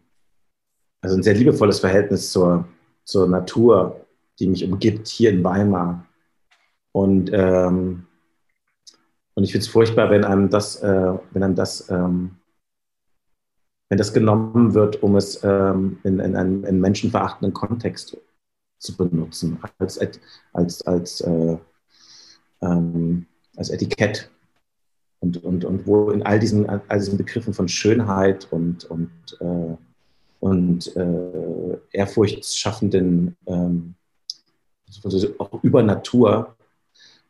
also 1.00 1.16
ein 1.16 1.22
sehr 1.22 1.34
liebevolles 1.34 1.78
Verhältnis 1.78 2.32
zur, 2.32 2.66
zur 3.04 3.28
Natur, 3.28 4.04
die 4.40 4.48
mich 4.48 4.64
umgibt, 4.64 5.06
hier 5.06 5.30
in 5.30 5.44
Weimar. 5.44 6.04
Und, 6.90 7.30
ähm, 7.32 8.06
und 9.34 9.44
ich 9.44 9.52
finde 9.52 9.64
es 9.64 9.70
furchtbar, 9.70 10.10
wenn 10.10 10.24
einem 10.24 10.50
das, 10.50 10.82
äh, 10.82 11.12
wenn 11.30 11.42
einem 11.44 11.54
das, 11.54 11.88
ähm, 11.88 12.38
wenn 13.88 13.98
das 13.98 14.12
genommen 14.12 14.74
wird, 14.74 15.04
um 15.04 15.14
es 15.14 15.44
ähm, 15.44 15.98
in, 16.02 16.18
in 16.18 16.34
einem 16.34 16.64
in 16.64 16.80
menschenverachtenden 16.80 17.54
Kontext 17.54 18.16
zu 18.84 18.96
benutzen, 18.96 19.58
als, 19.78 19.98
als, 20.52 20.82
als, 20.82 21.20
äh, 21.22 21.56
ähm, 22.62 23.26
als 23.56 23.70
Etikett. 23.70 24.30
Und, 25.20 25.42
und, 25.42 25.64
und 25.64 25.86
wo 25.86 26.10
in 26.10 26.22
all 26.22 26.38
diesen, 26.38 26.68
all 26.68 26.98
diesen 26.98 27.16
Begriffen 27.16 27.54
von 27.54 27.66
Schönheit 27.66 28.46
und, 28.52 28.84
und 28.84 29.10
äh, 29.40 29.76
und 30.44 30.94
äh, 30.94 31.78
ehrfurchtsschaffenden, 31.92 33.34
ähm, 33.46 33.94
also 35.02 35.34
auch 35.38 35.64
über 35.64 35.82
Natur 35.82 36.54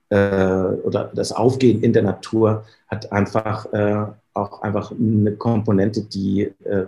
äh, 0.09 0.17
oder 0.17 1.13
das 1.15 1.31
Aufgehen 1.31 1.85
in 1.85 1.93
der 1.93 2.03
Natur 2.03 2.65
hat 2.89 3.13
einfach 3.13 3.73
äh, 3.73 4.07
auch 4.33 4.63
einfach 4.63 4.91
eine 4.91 5.37
Komponente, 5.37 6.03
die, 6.03 6.53
äh, 6.65 6.87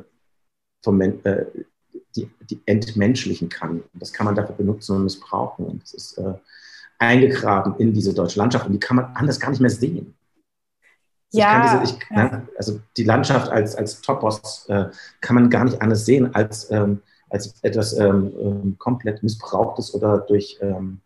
vom, 0.83 1.01
die, 2.17 2.31
die 2.51 2.61
entmenschlichen 2.67 3.49
kann. 3.49 3.83
Das 3.95 4.13
kann 4.13 4.27
man 4.27 4.35
dafür 4.35 4.55
benutzen 4.55 4.97
und 4.97 5.05
missbrauchen. 5.05 5.67
Und 5.67 5.83
das 5.83 5.95
ist 5.95 6.19
äh, 6.19 6.35
eingegraben 6.99 7.77
in 7.77 7.93
diese 7.93 8.15
deutsche 8.15 8.39
Landschaft 8.39 8.67
und 8.67 8.73
die 8.73 8.81
kann 8.81 8.97
man 8.97 9.07
anders 9.15 9.39
gar 9.39 9.51
nicht 9.51 9.61
mehr 9.61 9.71
sehen. 9.71 10.15
Ja, 11.33 11.81
diese, 11.81 11.95
ich. 11.95 12.11
Ne, 12.11 12.47
also 12.57 12.81
die 12.97 13.05
Landschaft 13.05 13.51
als, 13.51 13.75
als 13.77 14.01
Topos 14.01 14.67
äh, 14.69 14.87
kann 15.21 15.35
man 15.35 15.51
gar 15.51 15.65
nicht 15.65 15.83
anders 15.83 16.07
sehen 16.07 16.35
als, 16.35 16.71
ähm, 16.71 17.03
als 17.29 17.55
etwas 17.63 17.99
ähm, 17.99 18.33
ähm 18.41 18.77
komplett 18.79 19.23
Missbrauchtes 19.23 19.93
oder 19.95 20.19
durch, 20.19 20.59
ähm, 20.63 21.01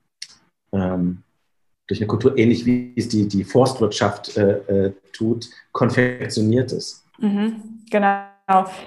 ähm, 0.72 1.22
durch 1.88 2.00
eine 2.00 2.06
Kultur, 2.06 2.36
ähnlich 2.36 2.64
wie 2.66 2.92
es 2.96 3.08
die, 3.08 3.26
die 3.26 3.44
Forstwirtschaft 3.44 4.36
äh, 4.36 4.58
äh, 4.86 4.92
tut, 5.12 5.48
konfektioniertes. 5.72 7.02
Mhm, 7.18 7.80
genau. 7.90 8.26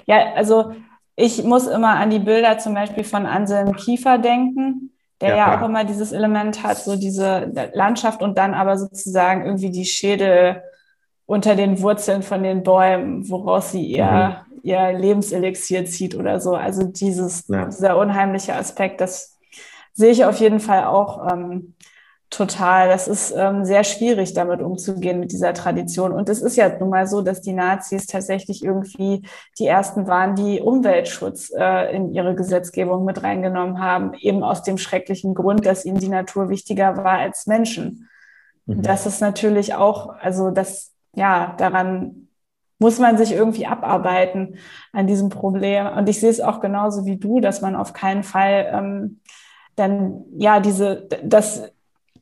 Ja, 0.06 0.34
also 0.34 0.74
ich 1.16 1.44
muss 1.44 1.66
immer 1.66 1.96
an 1.96 2.10
die 2.10 2.18
Bilder 2.18 2.58
zum 2.58 2.74
Beispiel 2.74 3.04
von 3.04 3.26
Anselm 3.26 3.74
Kiefer 3.76 4.18
denken, 4.18 4.92
der 5.20 5.30
ja, 5.30 5.36
ja 5.36 5.58
auch 5.58 5.66
immer 5.66 5.84
dieses 5.84 6.12
Element 6.12 6.62
hat, 6.62 6.78
so 6.78 6.96
diese 6.96 7.52
Landschaft 7.72 8.22
und 8.22 8.36
dann 8.36 8.54
aber 8.54 8.76
sozusagen 8.76 9.44
irgendwie 9.44 9.70
die 9.70 9.84
Schädel 9.84 10.62
unter 11.26 11.56
den 11.56 11.80
Wurzeln 11.80 12.22
von 12.22 12.42
den 12.42 12.62
Bäumen, 12.62 13.28
woraus 13.30 13.70
sie 13.70 13.84
ihr, 13.84 14.44
mhm. 14.50 14.60
ihr 14.62 14.92
Lebenselixier 14.92 15.86
zieht 15.86 16.14
oder 16.14 16.40
so. 16.40 16.54
Also 16.54 16.84
dieses, 16.84 17.48
ja. 17.48 17.66
dieser 17.66 17.96
unheimliche 17.96 18.54
Aspekt, 18.54 19.00
das 19.00 19.38
sehe 19.92 20.10
ich 20.10 20.24
auf 20.24 20.38
jeden 20.40 20.60
Fall 20.60 20.84
auch 20.84 21.32
ähm, 21.32 21.74
total. 22.36 22.88
Das 22.88 23.08
ist 23.08 23.32
ähm, 23.36 23.64
sehr 23.64 23.84
schwierig, 23.84 24.34
damit 24.34 24.60
umzugehen 24.60 25.20
mit 25.20 25.32
dieser 25.32 25.54
Tradition. 25.54 26.12
Und 26.12 26.28
es 26.28 26.42
ist 26.42 26.56
ja 26.56 26.68
nun 26.78 26.90
mal 26.90 27.06
so, 27.06 27.22
dass 27.22 27.40
die 27.40 27.52
Nazis 27.52 28.06
tatsächlich 28.06 28.64
irgendwie 28.64 29.22
die 29.58 29.66
ersten 29.66 30.06
waren, 30.06 30.34
die 30.34 30.60
Umweltschutz 30.60 31.52
äh, 31.56 31.94
in 31.94 32.12
ihre 32.12 32.34
Gesetzgebung 32.34 33.04
mit 33.04 33.22
reingenommen 33.22 33.80
haben, 33.80 34.14
eben 34.14 34.42
aus 34.42 34.62
dem 34.62 34.78
schrecklichen 34.78 35.34
Grund, 35.34 35.64
dass 35.66 35.84
ihnen 35.84 35.98
die 35.98 36.08
Natur 36.08 36.48
wichtiger 36.48 36.96
war 36.96 37.18
als 37.18 37.46
Menschen. 37.46 38.08
Mhm. 38.66 38.82
Das 38.82 39.06
ist 39.06 39.20
natürlich 39.20 39.74
auch, 39.74 40.10
also 40.20 40.50
das 40.50 40.92
ja, 41.14 41.54
daran 41.58 42.28
muss 42.78 42.98
man 42.98 43.16
sich 43.16 43.32
irgendwie 43.32 43.66
abarbeiten 43.66 44.56
an 44.92 45.06
diesem 45.06 45.28
Problem. 45.28 45.86
Und 45.86 46.08
ich 46.08 46.20
sehe 46.20 46.30
es 46.30 46.40
auch 46.40 46.60
genauso 46.60 47.06
wie 47.06 47.16
du, 47.16 47.40
dass 47.40 47.60
man 47.60 47.76
auf 47.76 47.92
keinen 47.92 48.24
Fall 48.24 48.70
ähm, 48.72 49.20
dann 49.76 50.24
ja 50.36 50.60
diese 50.60 51.08
das 51.22 51.73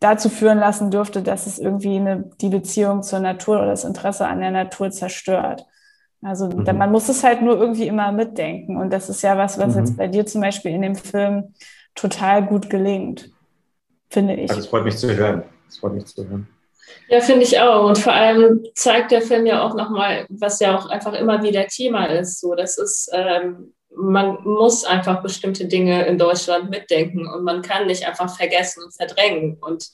dazu 0.02 0.28
führen 0.28 0.58
lassen 0.58 0.90
dürfte, 0.90 1.22
dass 1.22 1.46
es 1.46 1.58
irgendwie 1.58 1.96
eine, 1.96 2.30
die 2.40 2.48
Beziehung 2.48 3.02
zur 3.02 3.20
Natur 3.20 3.58
oder 3.58 3.66
das 3.68 3.84
Interesse 3.84 4.26
an 4.26 4.40
der 4.40 4.50
Natur 4.50 4.90
zerstört. 4.90 5.66
Also 6.22 6.48
mhm. 6.48 6.64
da, 6.64 6.72
man 6.72 6.92
muss 6.92 7.08
es 7.08 7.24
halt 7.24 7.42
nur 7.42 7.58
irgendwie 7.58 7.86
immer 7.86 8.12
mitdenken. 8.12 8.76
Und 8.76 8.92
das 8.92 9.08
ist 9.08 9.22
ja 9.22 9.36
was, 9.36 9.58
was 9.58 9.74
mhm. 9.74 9.80
jetzt 9.80 9.96
bei 9.96 10.08
dir 10.08 10.26
zum 10.26 10.40
Beispiel 10.40 10.72
in 10.72 10.82
dem 10.82 10.94
Film 10.94 11.54
total 11.94 12.46
gut 12.46 12.70
gelingt, 12.70 13.30
finde 14.08 14.34
ich. 14.34 14.50
Also 14.50 14.60
es 14.60 14.68
freut 14.68 14.84
mich 14.84 14.96
zu 14.96 15.14
hören. 15.14 15.42
Es 15.68 15.78
freut 15.78 15.94
mich 15.94 16.06
zu 16.06 16.28
hören. 16.28 16.48
Ja, 17.08 17.20
finde 17.20 17.42
ich 17.42 17.58
auch. 17.60 17.88
Und 17.88 17.98
vor 17.98 18.12
allem 18.12 18.64
zeigt 18.74 19.10
der 19.10 19.22
Film 19.22 19.46
ja 19.46 19.62
auch 19.62 19.74
nochmal, 19.74 20.26
was 20.28 20.60
ja 20.60 20.76
auch 20.76 20.88
einfach 20.88 21.14
immer 21.14 21.42
wieder 21.42 21.66
Thema 21.66 22.06
ist. 22.06 22.40
So, 22.40 22.54
das 22.54 22.78
ist, 22.78 23.10
ähm, 23.12 23.72
man 24.02 24.42
muss 24.42 24.84
einfach 24.84 25.22
bestimmte 25.22 25.66
Dinge 25.66 26.04
in 26.06 26.18
Deutschland 26.18 26.70
mitdenken 26.70 27.26
und 27.28 27.44
man 27.44 27.62
kann 27.62 27.86
nicht 27.86 28.04
einfach 28.04 28.36
vergessen 28.36 28.82
und 28.82 28.94
verdrängen. 28.94 29.58
Und 29.60 29.90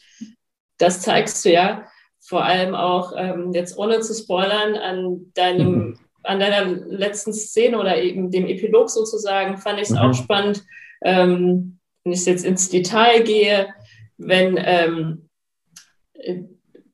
das 0.79 1.03
zeigst 1.03 1.45
du 1.45 1.53
ja 1.53 1.87
vor 2.21 2.45
allem 2.45 2.75
auch 2.75 3.13
ähm, 3.17 3.53
jetzt 3.53 3.77
ohne 3.77 4.01
zu 4.01 4.15
spoilern 4.15 4.77
an 4.77 5.31
deinem, 5.35 5.73
mhm. 5.73 5.99
an 6.23 6.41
deiner 6.41 6.65
letzten 6.65 7.33
Szene 7.35 7.79
oder 7.79 8.01
eben 8.01 8.31
dem 8.31 8.47
Epilog 8.47 8.89
sozusagen, 8.89 9.59
fand 9.59 9.79
ich 9.79 9.85
es 9.85 9.91
mhm. 9.91 9.99
auch 9.99 10.15
spannend, 10.15 10.65
ähm, 11.03 11.79
wenn 12.05 12.13
ich 12.13 12.25
jetzt 12.25 12.45
ins 12.45 12.71
Detail 12.71 13.23
gehe, 13.23 13.69
wenn 14.17 14.59
ähm, 14.59 15.29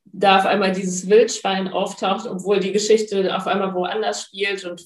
da 0.05 0.39
auf 0.39 0.47
einmal 0.47 0.73
dieses 0.73 1.09
Wildschwein 1.09 1.69
auftaucht, 1.69 2.27
obwohl 2.27 2.59
die 2.59 2.73
Geschichte 2.73 3.37
auf 3.37 3.47
einmal 3.47 3.75
woanders 3.75 4.23
spielt 4.23 4.65
und 4.65 4.85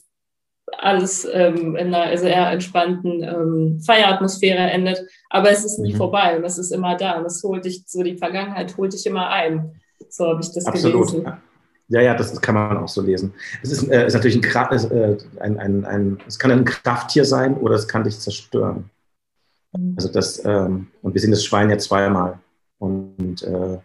alles 0.77 1.27
ähm, 1.33 1.77
in 1.77 1.95
einer 1.95 2.17
sehr 2.17 2.51
entspannten 2.51 3.23
ähm, 3.23 3.81
Feieratmosphäre 3.81 4.59
endet. 4.59 5.07
Aber 5.31 5.51
es 5.51 5.65
ist 5.65 5.79
nie 5.79 5.95
mhm. 5.95 5.99
vorbei 5.99 6.37
und 6.37 6.45
es 6.45 6.59
ist 6.59 6.71
immer 6.73 6.97
da 6.97 7.19
und 7.19 7.27
es 7.27 7.43
holt 7.43 7.65
dich, 7.65 7.85
so 7.87 8.03
die 8.03 8.17
Vergangenheit 8.17 8.77
holt 8.77 8.93
dich 8.93 9.07
immer 9.07 9.29
ein. 9.31 9.81
So 10.09 10.27
habe 10.27 10.41
ich 10.43 10.53
das 10.53 10.67
Absolut. 10.67 11.09
gelesen. 11.09 11.33
Ja, 11.89 12.03
ja, 12.03 12.15
das 12.15 12.39
kann 12.41 12.55
man 12.55 12.77
auch 12.77 12.89
so 12.89 13.01
lesen. 13.01 13.33
Es 13.63 13.73
ist, 13.73 13.89
äh, 13.89 14.07
ist 14.07 14.13
natürlich 14.13 14.37
ein, 14.37 14.91
äh, 14.91 15.17
ein, 15.41 15.59
ein, 15.59 15.85
ein, 15.87 16.19
es 16.27 16.39
kann 16.39 16.51
ein 16.51 16.65
Krafttier 16.65 17.25
sein 17.25 17.57
oder 17.57 17.77
es 17.77 17.89
kann 17.89 18.05
dich 18.05 18.19
zerstören. 18.19 18.91
Mhm. 19.73 19.95
Also 19.97 20.13
das, 20.13 20.45
ähm, 20.45 20.89
und 21.01 21.15
wir 21.15 21.21
sehen 21.21 21.31
das 21.31 21.45
Schwein 21.45 21.71
ja 21.71 21.79
zweimal. 21.79 22.39
Und 22.79 23.43
äh, 23.43 23.79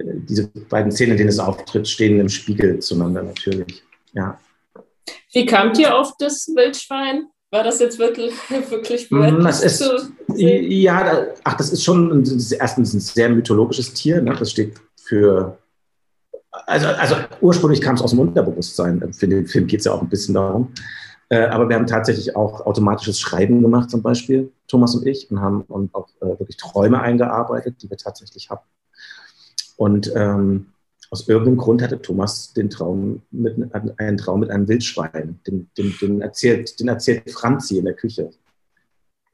diese 0.00 0.46
beiden 0.46 0.92
Szenen, 0.92 1.12
in 1.12 1.18
denen 1.18 1.28
es 1.30 1.40
auftritt, 1.40 1.88
stehen 1.88 2.20
im 2.20 2.28
Spiegel 2.28 2.78
zueinander 2.78 3.24
natürlich. 3.24 3.82
Ja. 4.12 4.38
Wie 5.32 5.46
kamt 5.46 5.78
ihr 5.78 5.96
auf 5.96 6.12
das 6.18 6.48
Wildschwein? 6.54 7.26
War 7.50 7.64
das 7.64 7.80
jetzt 7.80 7.98
wirklich, 7.98 8.32
wirklich 8.70 9.10
mm, 9.10 9.42
das 9.42 9.62
ist, 9.62 10.10
Ja, 10.34 11.26
ach, 11.44 11.54
das 11.54 11.70
ist 11.70 11.82
schon 11.82 12.24
erstens 12.58 12.94
ein 12.94 13.00
sehr 13.00 13.28
mythologisches 13.28 13.94
Tier. 13.94 14.20
Ne? 14.20 14.34
Das 14.38 14.50
steht 14.50 14.74
für. 15.02 15.58
Also, 16.50 16.88
also 16.88 17.16
ursprünglich 17.40 17.80
kam 17.80 17.94
es 17.94 18.02
aus 18.02 18.10
dem 18.10 18.20
Unterbewusstsein. 18.20 19.12
Für 19.12 19.28
den 19.28 19.46
Film 19.46 19.66
geht 19.66 19.80
es 19.80 19.86
ja 19.86 19.92
auch 19.92 20.02
ein 20.02 20.08
bisschen 20.08 20.34
darum. 20.34 20.72
Äh, 21.30 21.46
aber 21.46 21.68
wir 21.68 21.76
haben 21.76 21.86
tatsächlich 21.86 22.36
auch 22.36 22.64
automatisches 22.64 23.20
Schreiben 23.20 23.60
gemacht, 23.60 23.90
zum 23.90 24.02
Beispiel, 24.02 24.50
Thomas 24.66 24.94
und 24.94 25.06
ich, 25.06 25.30
und 25.30 25.40
haben 25.40 25.62
und 25.62 25.94
auch 25.94 26.08
äh, 26.20 26.38
wirklich 26.38 26.56
Träume 26.56 27.00
eingearbeitet, 27.00 27.76
die 27.82 27.90
wir 27.90 27.98
tatsächlich 27.98 28.48
haben. 28.48 28.62
Und 29.76 30.10
ähm, 30.16 30.72
aus 31.10 31.28
irgendeinem 31.28 31.56
Grund 31.56 31.82
hatte 31.82 32.00
Thomas 32.00 32.52
den 32.52 32.68
Traum 32.68 33.22
mit, 33.30 33.56
einen 33.98 34.18
Traum 34.18 34.40
mit 34.40 34.50
einem 34.50 34.68
Wildschwein. 34.68 35.40
Den, 35.46 35.68
den, 35.76 35.94
den, 36.00 36.20
erzählt, 36.20 36.78
den 36.78 36.88
erzählt 36.88 37.30
Franzi 37.30 37.78
in 37.78 37.84
der 37.84 37.94
Küche. 37.94 38.30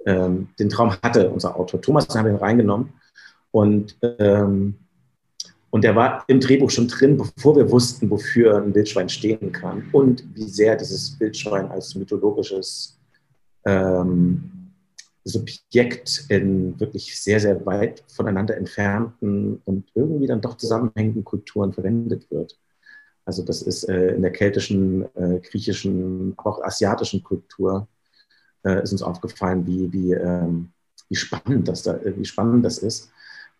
ähm, 0.07 0.49
den 0.59 0.69
Traum 0.69 0.93
hatte 1.03 1.31
unser 1.31 1.57
Autor. 1.57 1.81
Thomas 1.81 2.09
haben 2.11 2.29
ihn 2.29 2.37
reingenommen 2.37 2.93
und, 3.51 3.97
ähm, 4.19 4.75
und 5.71 5.83
der 5.83 5.97
war 5.97 6.25
im 6.29 6.41
Drehbuch 6.41 6.71
schon 6.71 6.89
drin, 6.89 7.17
bevor 7.17 7.57
wir 7.57 7.71
wussten, 7.71 8.09
wofür 8.11 8.63
ein 8.63 8.75
Wildschwein 8.75 9.09
stehen 9.09 9.51
kann 9.51 9.89
und 9.93 10.25
wie 10.35 10.49
sehr 10.49 10.77
dieses 10.77 11.19
Wildschwein 11.19 11.69
als 11.71 11.95
mythologisches 11.95 12.99
ähm, 13.65 14.64
Subjekt 15.25 16.27
in 16.29 16.79
wirklich 16.79 17.19
sehr, 17.19 17.41
sehr 17.41 17.65
weit 17.65 18.05
voneinander 18.09 18.57
entfernten 18.57 19.61
und 19.65 19.91
irgendwie 19.95 20.27
dann 20.27 20.43
doch 20.43 20.57
zusammenhängenden 20.57 21.25
Kulturen 21.25 21.73
verwendet 21.73 22.31
wird. 22.31 22.59
Also 23.25 23.43
das 23.43 23.63
ist 23.63 23.85
äh, 23.89 24.15
in 24.15 24.23
der 24.23 24.33
keltischen, 24.33 25.05
äh, 25.15 25.41
griechischen, 25.41 26.35
auch 26.37 26.63
asiatischen 26.63 27.23
Kultur 27.23 27.89
äh, 28.65 28.83
ist 28.83 28.93
uns 28.93 29.03
aufgefallen, 29.03 29.67
wie, 29.67 29.91
wie, 29.93 30.13
ähm, 30.13 30.71
wie, 31.09 31.17
spannend 31.17 31.69
das 31.69 31.83
da, 31.83 31.99
wie 32.05 32.25
spannend 32.25 32.65
das 32.65 32.79
ist. 32.79 33.11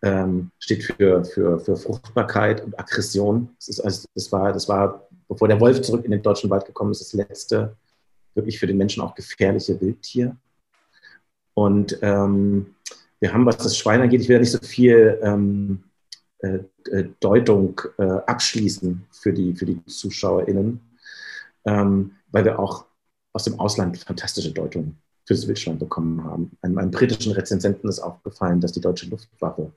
Ähm, 0.03 0.51
steht 0.59 0.83
für, 0.83 1.23
für, 1.25 1.59
für 1.59 1.77
Fruchtbarkeit 1.77 2.63
und 2.63 2.77
Aggression. 2.79 3.49
Das, 3.57 3.69
ist, 3.69 3.79
also, 3.79 4.07
das, 4.13 4.31
war, 4.31 4.53
das 4.53 4.69
war, 4.69 5.07
bevor 5.27 5.47
der 5.47 5.59
Wolf 5.59 5.81
zurück 5.81 6.05
in 6.05 6.11
den 6.11 6.21
deutschen 6.21 6.49
Wald 6.51 6.65
gekommen 6.65 6.91
ist, 6.91 7.01
das 7.01 7.13
letzte 7.13 7.75
wirklich 8.35 8.59
für 8.59 8.67
den 8.67 8.77
Menschen 8.77 9.01
auch 9.01 9.15
gefährliche 9.15 9.79
Wildtier. 9.79 10.35
Und 11.55 11.97
ähm, 12.03 12.75
wir 13.19 13.33
haben, 13.33 13.45
was 13.45 13.57
das 13.57 13.77
Schwein 13.77 14.01
angeht, 14.01 14.21
ich 14.21 14.29
will 14.29 14.35
ja 14.35 14.41
nicht 14.41 14.51
so 14.51 14.59
viel 14.59 15.19
ähm, 15.23 15.83
äh, 16.39 16.59
äh, 16.91 17.09
Deutung 17.19 17.81
äh, 17.97 18.03
abschließen 18.03 19.07
für 19.11 19.33
die, 19.33 19.55
für 19.55 19.65
die 19.65 19.83
ZuschauerInnen, 19.85 20.79
ähm, 21.65 22.11
weil 22.31 22.45
wir 22.45 22.59
auch 22.59 22.85
aus 23.33 23.45
dem 23.45 23.59
Ausland 23.59 23.97
fantastische 23.97 24.51
Deutungen 24.51 24.97
für 25.25 25.33
das 25.33 25.47
Wildschwein 25.47 25.79
bekommen 25.79 26.23
haben. 26.23 26.51
Einem, 26.61 26.77
einem, 26.77 26.91
britischen 26.91 27.31
Rezensenten 27.31 27.89
ist 27.89 27.99
aufgefallen, 27.99 28.61
dass 28.61 28.73
die 28.73 28.81
deutsche 28.81 29.09
Luftwaffe 29.09 29.71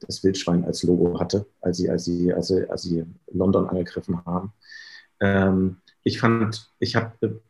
das 0.00 0.24
Wildschwein 0.24 0.64
als 0.64 0.82
Logo 0.82 1.20
hatte, 1.20 1.46
als 1.60 1.76
sie, 1.76 1.90
als 1.90 2.04
sie, 2.06 2.32
als 2.32 2.48
sie, 2.48 2.68
als 2.68 2.82
sie 2.82 3.04
London 3.32 3.68
angegriffen 3.68 4.24
haben. 4.24 4.52
Ähm, 5.20 5.76
ich 6.02 6.20
fand, 6.20 6.70
ich 6.78 6.96
habe 6.96 7.40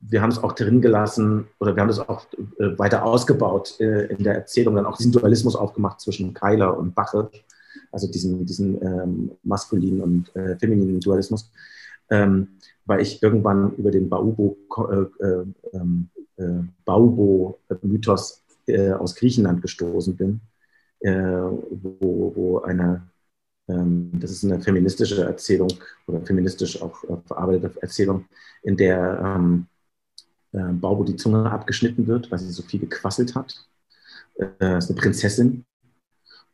wir 0.00 0.22
haben 0.22 0.30
es 0.30 0.42
auch 0.42 0.52
drin 0.52 0.80
gelassen 0.80 1.48
oder 1.58 1.76
wir 1.76 1.82
haben 1.82 1.90
es 1.90 1.98
auch 1.98 2.26
äh, 2.58 2.78
weiter 2.78 3.04
ausgebaut 3.04 3.78
äh, 3.80 4.06
in 4.06 4.24
der 4.24 4.34
Erzählung, 4.34 4.76
dann 4.76 4.86
auch 4.86 4.96
diesen 4.96 5.12
Dualismus 5.12 5.56
aufgemacht 5.56 6.00
zwischen 6.00 6.32
Keiler 6.32 6.76
und 6.76 6.94
Bache, 6.94 7.30
also 7.92 8.10
diesen, 8.10 8.46
diesen 8.46 8.82
ähm, 8.82 9.32
maskulinen 9.42 10.00
und 10.00 10.36
äh, 10.36 10.56
femininen 10.58 11.00
Dualismus, 11.00 11.52
ähm, 12.10 12.48
weil 12.86 13.00
ich 13.00 13.22
irgendwann 13.22 13.74
über 13.76 13.90
den 13.90 14.10
äh, 14.10 15.76
ähm, 15.76 16.08
äh 16.36 16.62
Baubo-Mythos 16.84 18.42
äh, 18.66 18.92
aus 18.92 19.14
Griechenland 19.14 19.62
gestoßen 19.62 20.16
bin, 20.16 20.40
wo, 21.02 22.32
wo 22.36 22.58
eine 22.60 23.08
ähm, 23.68 24.10
das 24.20 24.32
ist 24.32 24.44
eine 24.44 24.60
feministische 24.60 25.24
Erzählung 25.24 25.72
oder 26.06 26.20
feministisch 26.26 26.82
auch 26.82 27.02
verarbeitete 27.24 27.80
Erzählung, 27.80 28.26
in 28.62 28.76
der 28.76 29.18
ähm, 29.24 29.66
äh, 30.52 30.72
Baubo 30.72 31.04
die 31.04 31.16
Zunge 31.16 31.50
abgeschnitten 31.50 32.06
wird, 32.06 32.30
weil 32.30 32.38
sie 32.38 32.50
so 32.50 32.62
viel 32.62 32.80
gequasselt 32.80 33.34
hat. 33.34 33.66
Äh, 34.38 34.78
ist 34.78 34.90
eine 34.90 35.00
Prinzessin. 35.00 35.64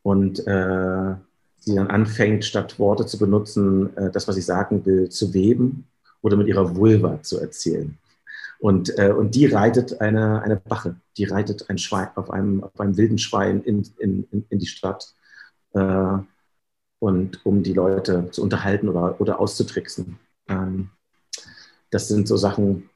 Und 0.03 0.41
äh, 0.47 1.15
sie 1.59 1.75
dann 1.75 1.89
anfängt, 1.89 2.45
statt 2.45 2.79
Worte 2.79 3.07
zu 3.07 3.19
benutzen, 3.19 3.97
äh, 3.97 4.11
das, 4.11 4.29
was 4.29 4.37
ich 4.37 4.47
sagen 4.47 4.85
will, 4.87 5.09
zu 5.09 5.35
weben 5.35 5.87
oder 6.23 6.37
mit 6.37 6.47
ihrer 6.47 6.77
Vulva 6.77 7.23
zu 7.23 7.41
erzählen. 7.41 7.99
Und, 8.59 8.99
äh, 8.99 9.13
und 9.13 9.35
die 9.35 9.47
reitet 9.47 10.01
eine, 10.01 10.43
eine 10.43 10.57
Bache, 10.57 10.97
die 11.17 11.25
reitet 11.25 11.69
ein 11.69 11.79
Schwein, 11.79 12.09
auf, 12.15 12.31
einem, 12.31 12.65
auf 12.65 12.81
einem 12.81 12.97
wilden 12.97 13.19
Schwein 13.19 13.63
in, 13.63 13.87
in, 13.99 14.27
in 14.49 14.59
die 14.59 14.67
Stadt, 14.67 15.13
äh, 15.75 16.19
und 16.99 17.45
um 17.45 17.63
die 17.63 17.73
Leute 17.73 18.31
zu 18.31 18.43
unterhalten 18.43 18.89
oder, 18.89 19.21
oder 19.21 19.39
auszutricksen. 19.39 20.19
Ähm, 20.49 20.91
das 21.91 22.09
sind 22.09 22.27
so 22.27 22.37
Sachen, 22.37 22.89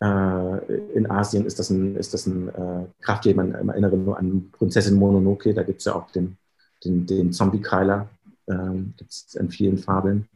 in 0.00 1.10
Asien 1.10 1.44
ist 1.44 1.58
das 1.58 1.70
ein, 1.70 1.96
ist 1.96 2.14
das 2.14 2.26
ein 2.26 2.48
äh, 2.50 2.86
Krafttier. 3.00 3.34
Man 3.34 3.52
erinnere 3.52 3.96
nur 3.96 4.16
an 4.16 4.48
Prinzessin 4.52 4.96
Mononoke, 4.96 5.52
da 5.52 5.64
gibt 5.64 5.80
es 5.80 5.86
ja 5.86 5.94
auch 5.94 6.10
den, 6.12 6.36
den, 6.84 7.04
den 7.04 7.32
Zombie-Keiler, 7.32 8.08
äh, 8.46 8.54
gibt 8.96 9.10
es 9.10 9.34
in 9.34 9.50
vielen 9.50 9.78
Fabeln. 9.78 10.28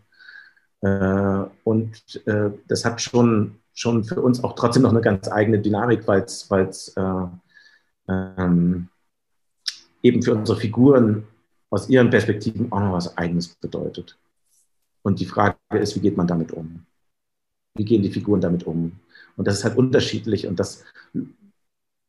Äh, 0.81 1.45
und 1.63 1.93
äh, 2.27 2.51
das 2.67 2.85
hat 2.85 3.01
schon, 3.01 3.61
schon 3.73 4.03
für 4.03 4.21
uns 4.21 4.43
auch 4.43 4.55
trotzdem 4.55 4.83
noch 4.83 4.91
eine 4.91 5.01
ganz 5.01 5.31
eigene 5.31 5.61
Dynamik, 5.61 6.09
weil 6.09 6.23
es 6.23 6.93
äh, 6.97 7.27
ähm, 8.09 8.89
eben 10.03 10.23
für 10.23 10.35
unsere 10.35 10.59
Figuren 10.59 11.25
aus 11.71 11.89
ihren 11.89 12.11
Perspektiven 12.11 12.71
auch 12.73 12.81
noch 12.81 12.93
was 12.95 13.17
Eigenes 13.17 13.49
bedeutet. 13.49 14.19
Und 15.03 15.21
die 15.21 15.27
Frage 15.27 15.57
ist, 15.71 15.95
wie 15.97 16.01
geht 16.01 16.17
man 16.17 16.27
damit 16.27 16.53
um? 16.53 16.85
Wie 17.75 17.85
gehen 17.85 18.03
die 18.03 18.11
Figuren 18.11 18.41
damit 18.41 18.67
um? 18.67 18.93
Und 19.37 19.47
das 19.47 19.59
ist 19.59 19.65
halt 19.65 19.77
unterschiedlich 19.77 20.47
und 20.47 20.61
das 20.61 20.85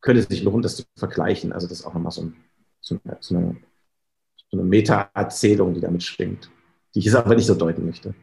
könnte 0.02 0.22
sich 0.22 0.44
lohnen, 0.44 0.62
das 0.62 0.78
zu 0.78 0.84
vergleichen. 0.98 1.54
Also 1.54 1.68
das 1.68 1.80
ist 1.80 1.86
auch 1.86 1.94
nochmal 1.94 2.12
so, 2.12 2.24
ein, 2.24 2.36
so, 2.82 3.00
eine, 3.04 3.18
so 3.22 3.36
eine, 3.38 4.64
Meta-Erzählung, 4.64 5.74
die 5.74 5.82
damit 5.82 6.04
schwingt, 6.04 6.52
die 6.94 7.00
ich 7.00 7.06
jetzt 7.06 7.16
aber 7.16 7.36
nicht 7.36 7.48
so 7.48 7.56
deuten 7.56 7.86
möchte, 7.86 8.14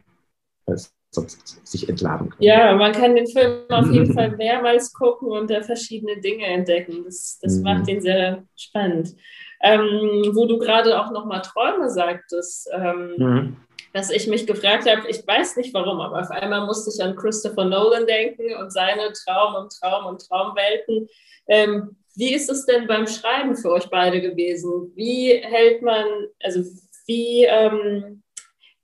weil 0.65 0.75
es 0.75 0.93
sonst 1.13 1.67
sich 1.67 1.89
entladen 1.89 2.29
könnte. 2.29 2.45
Ja, 2.45 2.73
man 2.75 2.93
kann 2.93 3.15
den 3.15 3.27
Film 3.27 3.63
auf 3.69 3.91
jeden 3.91 4.13
Fall 4.13 4.37
mehrmals 4.37 4.93
gucken 4.93 5.29
und 5.29 5.49
da 5.49 5.61
verschiedene 5.61 6.21
Dinge 6.21 6.45
entdecken. 6.45 7.03
Das, 7.03 7.39
das 7.41 7.57
mhm. 7.57 7.63
macht 7.63 7.87
ihn 7.89 8.01
sehr 8.01 8.45
spannend. 8.55 9.15
Ähm, 9.63 10.31
wo 10.33 10.45
du 10.45 10.57
gerade 10.57 10.99
auch 10.99 11.11
nochmal 11.11 11.41
Träume 11.41 11.89
sagtest, 11.89 12.69
ähm, 12.73 13.15
mhm 13.17 13.57
dass 13.93 14.09
ich 14.09 14.27
mich 14.27 14.47
gefragt 14.47 14.89
habe, 14.89 15.09
ich 15.09 15.25
weiß 15.25 15.57
nicht 15.57 15.73
warum, 15.73 15.99
aber 15.99 16.21
auf 16.21 16.31
einmal 16.31 16.65
musste 16.65 16.91
ich 16.93 17.03
an 17.03 17.15
Christopher 17.15 17.65
Nolan 17.65 18.05
denken 18.05 18.55
und 18.55 18.71
seine 18.71 19.11
Traum- 19.13 19.55
und 19.55 19.71
Traum- 19.71 20.05
und 20.05 20.27
Traumwelten. 20.27 21.09
Ähm, 21.47 21.95
wie 22.15 22.33
ist 22.33 22.49
es 22.49 22.65
denn 22.65 22.87
beim 22.87 23.07
Schreiben 23.07 23.55
für 23.55 23.71
euch 23.71 23.89
beide 23.89 24.21
gewesen? 24.21 24.91
Wie 24.95 25.33
hält 25.33 25.81
man, 25.81 26.05
also 26.41 26.63
wie, 27.05 27.45
ähm, 27.45 28.23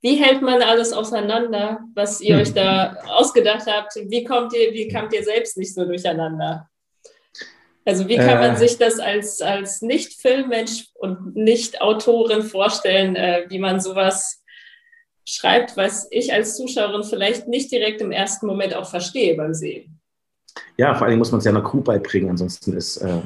wie 0.00 0.16
hält 0.16 0.42
man 0.42 0.62
alles 0.62 0.92
auseinander, 0.92 1.80
was 1.94 2.20
ihr 2.20 2.36
euch 2.36 2.52
da 2.52 2.96
ausgedacht 3.08 3.66
habt? 3.66 3.96
Wie 3.96 4.24
kommt 4.24 4.54
ihr, 4.54 4.72
wie 4.72 4.88
kommt 4.88 5.12
ihr 5.12 5.24
selbst 5.24 5.56
nicht 5.56 5.74
so 5.74 5.84
durcheinander? 5.84 6.68
Also 7.84 8.06
wie 8.06 8.16
kann 8.16 8.38
man 8.38 8.54
äh, 8.54 8.56
sich 8.56 8.76
das 8.76 9.00
als, 9.00 9.40
als 9.40 9.80
Nicht-Filmmensch 9.80 10.88
und 10.94 11.34
Nicht-Autorin 11.34 12.42
vorstellen, 12.42 13.16
äh, 13.16 13.46
wie 13.48 13.58
man 13.58 13.80
sowas 13.80 14.42
schreibt, 15.28 15.76
was 15.76 16.08
ich 16.10 16.32
als 16.32 16.56
Zuschauerin 16.56 17.04
vielleicht 17.04 17.48
nicht 17.48 17.70
direkt 17.70 18.00
im 18.00 18.12
ersten 18.12 18.46
Moment 18.46 18.74
auch 18.74 18.88
verstehe 18.88 19.36
beim 19.36 19.52
Sehen. 19.52 20.00
Ja, 20.78 20.94
vor 20.94 21.06
allem 21.06 21.18
muss 21.18 21.30
man 21.30 21.40
es 21.40 21.44
ja 21.44 21.50
einer 21.50 21.62
Crew 21.62 21.82
beibringen, 21.82 22.30
ansonsten 22.30 22.72
ist, 22.72 22.96
äh, 22.96 23.20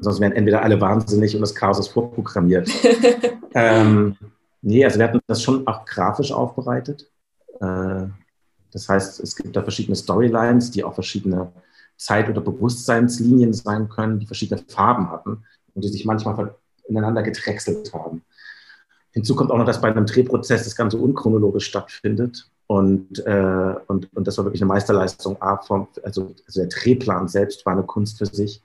sonst 0.00 0.20
wären 0.20 0.32
entweder 0.32 0.62
alle 0.62 0.80
wahnsinnig 0.80 1.34
und 1.36 1.42
das 1.42 1.54
Chaos 1.54 1.78
ist 1.78 1.88
vorprogrammiert. 1.88 2.68
ähm, 3.54 4.16
nee, 4.60 4.84
also 4.84 4.98
wir 4.98 5.06
hatten 5.06 5.20
das 5.28 5.42
schon 5.42 5.64
auch 5.68 5.84
grafisch 5.84 6.32
aufbereitet. 6.32 7.08
Äh, 7.60 8.06
das 8.72 8.88
heißt, 8.88 9.20
es 9.20 9.36
gibt 9.36 9.54
da 9.54 9.62
verschiedene 9.62 9.96
Storylines, 9.96 10.72
die 10.72 10.82
auch 10.82 10.94
verschiedene 10.94 11.52
Zeit- 11.96 12.28
oder 12.28 12.40
Bewusstseinslinien 12.40 13.52
sein 13.52 13.88
können, 13.88 14.18
die 14.18 14.26
verschiedene 14.26 14.60
Farben 14.68 15.08
hatten 15.10 15.44
und 15.74 15.84
die 15.84 15.88
sich 15.88 16.04
manchmal 16.04 16.54
ineinander 16.88 17.22
gedrechselt 17.22 17.92
haben. 17.94 18.07
Hinzu 19.18 19.34
kommt 19.34 19.50
auch 19.50 19.58
noch, 19.58 19.64
dass 19.64 19.80
bei 19.80 19.88
einem 19.88 20.06
Drehprozess 20.06 20.62
das 20.62 20.76
Ganze 20.76 20.96
unchronologisch 20.96 21.66
stattfindet. 21.66 22.48
Und, 22.68 23.18
äh, 23.26 23.74
und, 23.88 24.14
und 24.14 24.26
das 24.26 24.38
war 24.38 24.44
wirklich 24.44 24.62
eine 24.62 24.68
Meisterleistung. 24.68 25.42
A, 25.42 25.56
vom, 25.56 25.88
also, 26.04 26.34
also 26.46 26.60
der 26.60 26.68
Drehplan 26.68 27.26
selbst 27.26 27.66
war 27.66 27.72
eine 27.72 27.82
Kunst 27.82 28.18
für 28.18 28.26
sich. 28.26 28.62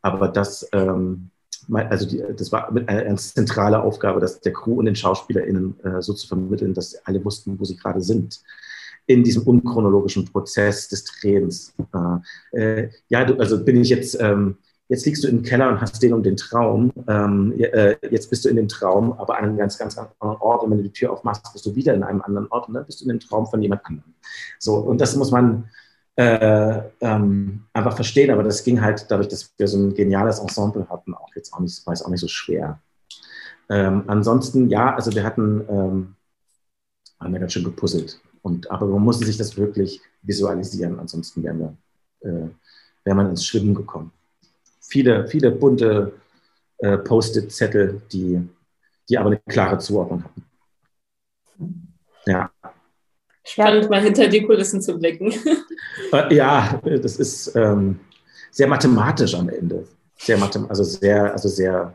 Aber 0.00 0.28
das, 0.28 0.66
ähm, 0.72 1.28
also 1.70 2.08
die, 2.08 2.22
das 2.34 2.50
war 2.50 2.70
eine, 2.70 2.88
eine 2.88 3.16
zentrale 3.16 3.82
Aufgabe, 3.82 4.20
dass 4.20 4.40
der 4.40 4.54
Crew 4.54 4.78
und 4.78 4.86
den 4.86 4.96
SchauspielerInnen 4.96 5.78
äh, 5.84 6.00
so 6.00 6.14
zu 6.14 6.26
vermitteln, 6.26 6.72
dass 6.72 6.94
alle 7.04 7.22
wussten, 7.22 7.60
wo 7.60 7.64
sie 7.64 7.76
gerade 7.76 8.00
sind 8.00 8.40
in 9.06 9.22
diesem 9.22 9.42
unchronologischen 9.42 10.24
Prozess 10.24 10.88
des 10.88 11.04
Drehens. 11.04 11.74
Äh, 12.52 12.88
ja, 13.08 13.24
du, 13.26 13.38
also 13.38 13.62
bin 13.62 13.82
ich 13.82 13.90
jetzt 13.90 14.18
ähm, 14.18 14.56
jetzt 14.90 15.06
liegst 15.06 15.22
du 15.22 15.28
im 15.28 15.42
Keller 15.42 15.68
und 15.68 15.80
hast 15.80 16.02
den 16.02 16.12
und 16.12 16.24
den 16.24 16.36
Traum, 16.36 16.92
ähm, 17.06 17.54
äh, 17.56 17.96
jetzt 18.10 18.28
bist 18.28 18.44
du 18.44 18.48
in 18.48 18.56
dem 18.56 18.66
Traum, 18.66 19.12
aber 19.12 19.38
an 19.38 19.44
einem 19.44 19.56
ganz, 19.56 19.78
ganz 19.78 19.96
anderen 19.96 20.36
Ort 20.40 20.64
und 20.64 20.70
wenn 20.70 20.78
du 20.78 20.84
die 20.84 20.92
Tür 20.92 21.12
aufmachst, 21.12 21.50
bist 21.52 21.64
du 21.64 21.74
wieder 21.76 21.94
in 21.94 22.02
einem 22.02 22.20
anderen 22.20 22.48
Ort 22.48 22.66
und 22.66 22.74
dann 22.74 22.84
bist 22.84 23.00
du 23.00 23.04
in 23.04 23.10
dem 23.10 23.20
Traum 23.20 23.46
von 23.46 23.62
jemand 23.62 23.86
anderem. 23.86 24.12
So, 24.58 24.74
und 24.74 25.00
das 25.00 25.14
muss 25.14 25.30
man 25.30 25.70
äh, 26.16 26.82
ähm, 27.00 27.66
einfach 27.72 27.94
verstehen, 27.94 28.32
aber 28.32 28.42
das 28.42 28.64
ging 28.64 28.80
halt 28.80 29.06
dadurch, 29.08 29.28
dass 29.28 29.54
wir 29.56 29.68
so 29.68 29.78
ein 29.78 29.94
geniales 29.94 30.40
Ensemble 30.40 30.88
hatten, 30.90 31.14
auch 31.14 31.30
jetzt 31.36 31.52
auch 31.52 31.60
nicht, 31.60 31.86
war 31.86 31.94
es 31.94 32.02
auch 32.02 32.10
nicht 32.10 32.20
so 32.20 32.28
schwer. 32.28 32.80
Ähm, 33.68 34.02
ansonsten, 34.08 34.68
ja, 34.68 34.92
also 34.96 35.14
wir 35.14 35.22
hatten, 35.22 35.64
ähm, 35.68 36.16
haben 37.20 37.32
wir 37.32 37.38
ganz 37.38 37.52
schön 37.52 37.62
gepuzzelt. 37.62 38.20
Und, 38.42 38.68
aber 38.72 38.86
man 38.86 39.02
musste 39.02 39.24
sich 39.24 39.36
das 39.36 39.56
wirklich 39.56 40.00
visualisieren, 40.22 40.98
ansonsten 40.98 41.44
wären 41.44 41.60
wir, 41.60 41.76
äh, 42.28 42.48
wäre 43.04 43.16
man 43.16 43.30
ins 43.30 43.46
Schwimmen 43.46 43.74
gekommen. 43.74 44.10
Viele, 44.90 45.26
viele 45.28 45.50
bunte 45.52 46.12
äh, 46.78 46.98
Post-it-Zettel, 46.98 48.02
die, 48.12 48.40
die 49.08 49.18
aber 49.18 49.30
eine 49.30 49.40
klare 49.48 49.78
Zuordnung 49.78 50.24
haben. 50.24 50.46
Ja. 52.26 52.50
Spannend, 53.44 53.88
mal 53.88 54.02
hinter 54.02 54.28
die 54.28 54.42
Kulissen 54.42 54.82
zu 54.82 54.98
blicken. 54.98 55.32
Äh, 56.12 56.34
ja, 56.34 56.80
das 56.84 57.16
ist 57.16 57.54
ähm, 57.54 58.00
sehr 58.50 58.66
mathematisch 58.66 59.34
am 59.34 59.48
Ende. 59.48 59.86
Sehr 60.16 60.36
mathem 60.38 60.66
also 60.68 60.82
sehr, 60.82 61.32
also 61.32 61.48
sehr, 61.48 61.94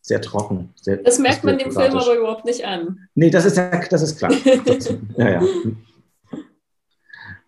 sehr 0.00 0.20
trocken. 0.20 0.72
Sehr, 0.76 0.98
das 0.98 1.18
merkt 1.18 1.44
man 1.44 1.58
dem 1.58 1.72
Film 1.72 1.96
aber 1.96 2.16
überhaupt 2.16 2.44
nicht 2.44 2.64
an. 2.64 3.08
Nee, 3.14 3.30
das 3.30 3.44
ist, 3.44 3.56
ja, 3.56 3.70
das 3.88 4.02
ist 4.02 4.16
klar. 4.18 4.32
Das, 4.64 4.94
ja, 5.16 5.28
ja. 5.28 5.42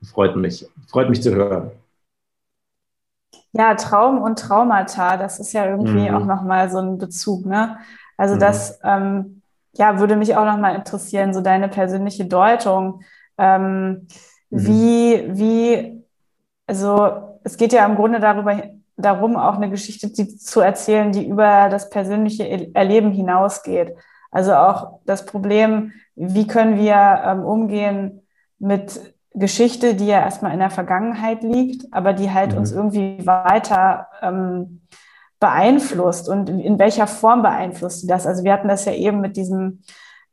Freut 0.03 0.37
mich. 0.37 0.67
Freut 0.89 1.11
mich 1.11 1.23
zu 1.23 1.35
hören. 1.35 1.71
Ja, 3.53 3.75
Traum 3.75 4.23
und 4.23 4.39
Traumata, 4.39 5.17
das 5.17 5.41
ist 5.41 5.53
ja 5.53 5.67
irgendwie 5.67 6.09
mhm. 6.09 6.15
auch 6.15 6.25
nochmal 6.25 6.71
so 6.71 6.79
ein 6.79 6.99
Bezug, 6.99 7.47
ne? 7.47 7.79
Also 8.17 8.37
mhm. 8.37 8.39
das 8.39 8.79
ähm, 8.85 9.43
ja, 9.73 9.99
würde 9.99 10.17
mich 10.17 10.37
auch 10.37 10.45
nochmal 10.45 10.75
interessieren, 10.75 11.35
so 11.35 11.41
deine 11.41 11.69
persönliche 11.69 12.27
Deutung. 12.27 13.03
Ähm, 13.39 14.07
mhm. 14.51 14.67
Wie, 14.67 15.25
wie, 15.29 16.05
also 16.67 17.39
es 17.45 17.57
geht 17.57 17.73
ja 17.73 17.87
im 17.87 17.97
Grunde 17.97 18.21
darüber 18.21 18.63
darum, 18.97 19.37
auch 19.37 19.55
eine 19.55 19.71
Geschichte 19.71 20.13
zu 20.13 20.61
erzählen, 20.61 21.11
die 21.13 21.27
über 21.27 21.69
das 21.71 21.91
persönliche 21.91 22.75
Erleben 22.75 23.13
hinausgeht. 23.13 23.97
Also 24.31 24.55
auch 24.55 25.01
das 25.07 25.27
Problem, 25.27 25.93
wie 26.15 26.47
können 26.47 26.79
wir 26.79 27.23
ähm, 27.25 27.43
umgehen 27.43 28.23
mit 28.59 29.15
Geschichte, 29.35 29.95
die 29.95 30.07
ja 30.07 30.21
erstmal 30.21 30.53
in 30.53 30.59
der 30.59 30.71
Vergangenheit 30.71 31.43
liegt, 31.43 31.93
aber 31.93 32.13
die 32.13 32.33
halt 32.33 32.53
mhm. 32.53 32.59
uns 32.59 32.73
irgendwie 32.73 33.25
weiter 33.25 34.09
ähm, 34.23 34.83
beeinflusst 35.39 36.29
und 36.29 36.49
in, 36.49 36.61
in, 36.61 36.79
welcher 36.79 37.07
Form 37.07 37.43
beeinflusst 37.43 38.03
sie 38.03 38.07
das? 38.07 38.27
Also 38.27 38.45
wir 38.45 38.53
hatten 38.53 38.69
das 38.69 38.85
ja 38.85 38.93
eben 38.93 39.21
mit 39.21 39.37
diesem, 39.37 39.83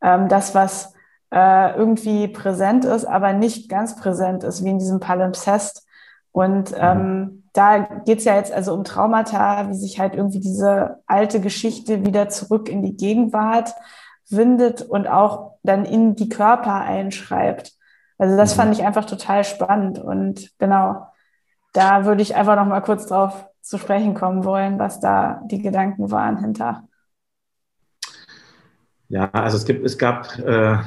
ähm, 0.02 0.28
das, 0.28 0.56
was 0.56 0.94
äh, 1.32 1.76
irgendwie 1.76 2.28
präsent 2.28 2.86
ist, 2.86 3.06
aber 3.06 3.34
nicht 3.34 3.70
ganz 3.70 3.96
präsent 3.96 4.44
ist, 4.44 4.64
wie 4.64 4.70
in 4.70 4.80
diesem 4.80 5.00
Palimpsest. 5.00 5.88
Und 6.32 6.72
mhm. 6.72 6.78
ähm, 6.80 7.44
da 7.54 7.80
geht 8.06 8.20
es 8.20 8.26
ja 8.26 8.36
jetzt 8.36 8.52
also 8.52 8.74
um 8.74 8.84
Traumata, 8.84 9.70
wie 9.70 9.76
sich 9.76 10.00
halt 10.00 10.14
irgendwie 10.14 10.40
diese 10.40 11.00
alte 11.08 11.40
Geschichte 11.40 12.06
wieder 12.06 12.30
zurück 12.30 12.70
in 12.70 12.84
die 12.84 12.96
Gegenwart 12.96 13.74
windet 14.30 14.82
und 14.82 15.08
auch 15.08 15.54
dann 15.64 15.86
in 15.86 16.16
die 16.16 16.30
Körper 16.30 16.82
einschreibt. 16.82 17.77
Also 18.18 18.36
das 18.36 18.54
mhm. 18.54 18.62
fand 18.62 18.76
ich 18.76 18.84
einfach 18.84 19.06
total 19.06 19.44
spannend 19.44 20.00
und 20.00 20.52
genau, 20.58 21.08
da 21.74 22.06
würde 22.06 22.22
ich 22.22 22.36
einfach 22.36 22.56
noch 22.56 22.66
mal 22.66 22.82
kurz 22.82 23.06
drauf 23.06 23.48
zu 23.62 23.78
sprechen 23.78 24.14
kommen 24.14 24.44
wollen, 24.44 24.80
was 24.80 25.00
da 25.00 25.42
die 25.46 25.62
Gedanken 25.62 26.10
waren 26.10 26.38
hinter. 26.38 26.88
Ja, 29.10 29.30
also 29.32 29.58
es 29.58 29.66
gibt, 29.66 29.86
es 29.86 29.98
gab 29.98 30.38
äh, 30.40 30.78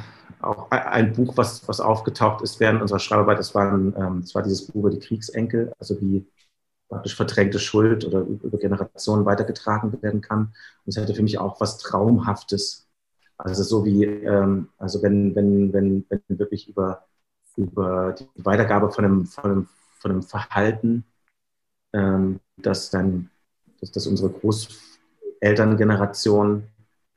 auch 0.41 0.69
ein 0.71 1.13
Buch, 1.13 1.37
was, 1.37 1.67
was 1.67 1.79
aufgetaucht 1.79 2.41
ist 2.41 2.59
während 2.59 2.81
unserer 2.81 2.99
Schreibarbeit. 2.99 3.39
Das 3.39 3.55
war, 3.55 3.71
ein, 3.71 3.93
ähm, 3.97 4.21
das 4.21 4.35
war 4.35 4.43
dieses 4.43 4.67
Buch 4.67 4.81
über 4.81 4.89
die 4.89 4.99
Kriegsenkel, 4.99 5.73
also 5.79 5.99
wie 6.01 6.27
praktisch 6.89 7.15
verdrängte 7.15 7.57
Schuld 7.57 8.05
oder 8.05 8.19
über 8.19 8.57
Generationen 8.57 9.25
weitergetragen 9.25 10.01
werden 10.01 10.21
kann. 10.21 10.53
Und 10.85 10.87
es 10.87 10.97
hatte 10.97 11.15
für 11.15 11.23
mich 11.23 11.37
auch 11.39 11.61
was 11.61 11.77
Traumhaftes. 11.77 12.87
Also 13.37 13.63
so 13.63 13.85
wie, 13.85 14.03
ähm, 14.03 14.69
also 14.77 15.01
wenn, 15.01 15.33
wenn, 15.35 15.71
wenn, 15.73 16.05
wenn 16.09 16.21
wirklich 16.39 16.67
über 16.67 17.05
über 17.57 18.15
die 18.17 18.27
Weitergabe 18.35 18.91
von 18.91 19.05
einem, 19.05 19.25
von 19.25 19.51
einem, 19.51 19.67
von 19.99 20.11
einem 20.11 20.23
Verhalten, 20.23 21.03
ähm, 21.93 22.39
das 22.57 22.89
dann, 22.89 23.29
dass, 23.79 23.91
dass 23.91 24.07
unsere 24.07 24.29
Großelterngeneration 24.29 26.63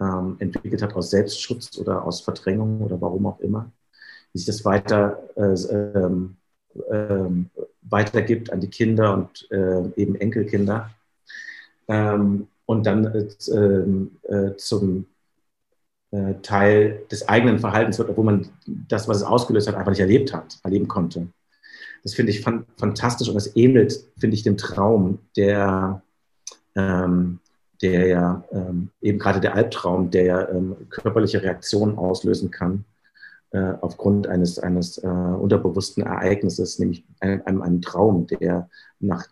ähm, 0.01 0.37
entwickelt 0.39 0.83
hat 0.83 0.95
aus 0.95 1.11
Selbstschutz 1.11 1.77
oder 1.79 2.05
aus 2.05 2.21
Verdrängung 2.21 2.81
oder 2.81 3.01
warum 3.01 3.27
auch 3.27 3.41
immer, 3.41 3.73
wie 4.33 4.39
sich 4.39 4.47
das 4.47 4.65
weiter 4.65 5.19
äh, 5.37 5.55
ähm, 5.73 6.37
ähm, 6.91 7.51
weitergibt 7.83 8.53
an 8.53 8.61
die 8.61 8.71
Kinder 8.71 9.15
und 9.15 9.49
äh, 9.51 9.83
eben 9.97 10.15
Enkelkinder. 10.17 10.91
Ähm, 11.89 12.49
und 12.67 12.87
dann 12.87 13.05
äh, 13.05 13.29
äh 14.33 14.57
zum, 14.57 15.07
äh, 16.15 16.41
Teil 16.43 17.03
des 17.11 17.29
eigenen 17.29 17.59
Verhaltens 17.59 17.99
wird, 17.99 18.09
obwohl 18.09 18.25
man 18.25 18.49
das, 18.67 19.09
was 19.09 19.17
es 19.17 19.23
ausgelöst 19.25 19.67
hat, 19.67 19.75
einfach 19.75 19.91
nicht 19.91 20.01
erlebt 20.01 20.33
hat, 20.33 20.59
erleben 20.63 20.87
konnte. 20.87 21.27
Das 22.05 22.15
finde 22.15 22.31
ich 22.31 22.41
fan 22.41 22.67
fantastisch 22.77 23.29
und 23.29 23.35
das 23.35 23.57
ähnelt, 23.57 23.99
finde 24.17 24.35
ich, 24.35 24.45
dem 24.45 24.57
Traum, 24.57 25.19
der, 25.37 26.03
ähm, 26.77 27.41
der 27.83 28.07
ja 28.07 28.45
ähm, 28.53 28.91
eben 29.01 29.19
gerade 29.19 29.41
der 29.41 29.55
Albtraum, 29.57 30.13
der 30.13 30.25
ja 30.25 30.49
ähm, 30.51 30.77
körperliche 30.89 31.43
Reaktionen 31.43 31.99
auslösen 31.99 32.53
kann 32.53 32.85
äh, 33.51 33.73
aufgrund 33.81 34.29
eines, 34.29 34.61
eines 34.61 34.99
äh, 34.99 35.09
unterbewussten 35.09 36.05
Ereignisses, 36.05 36.79
nämlich 36.79 37.05
einem, 37.19 37.61
einem, 37.61 37.83
Traum, 37.83 38.29
der 38.29 38.69
nach 39.01 39.27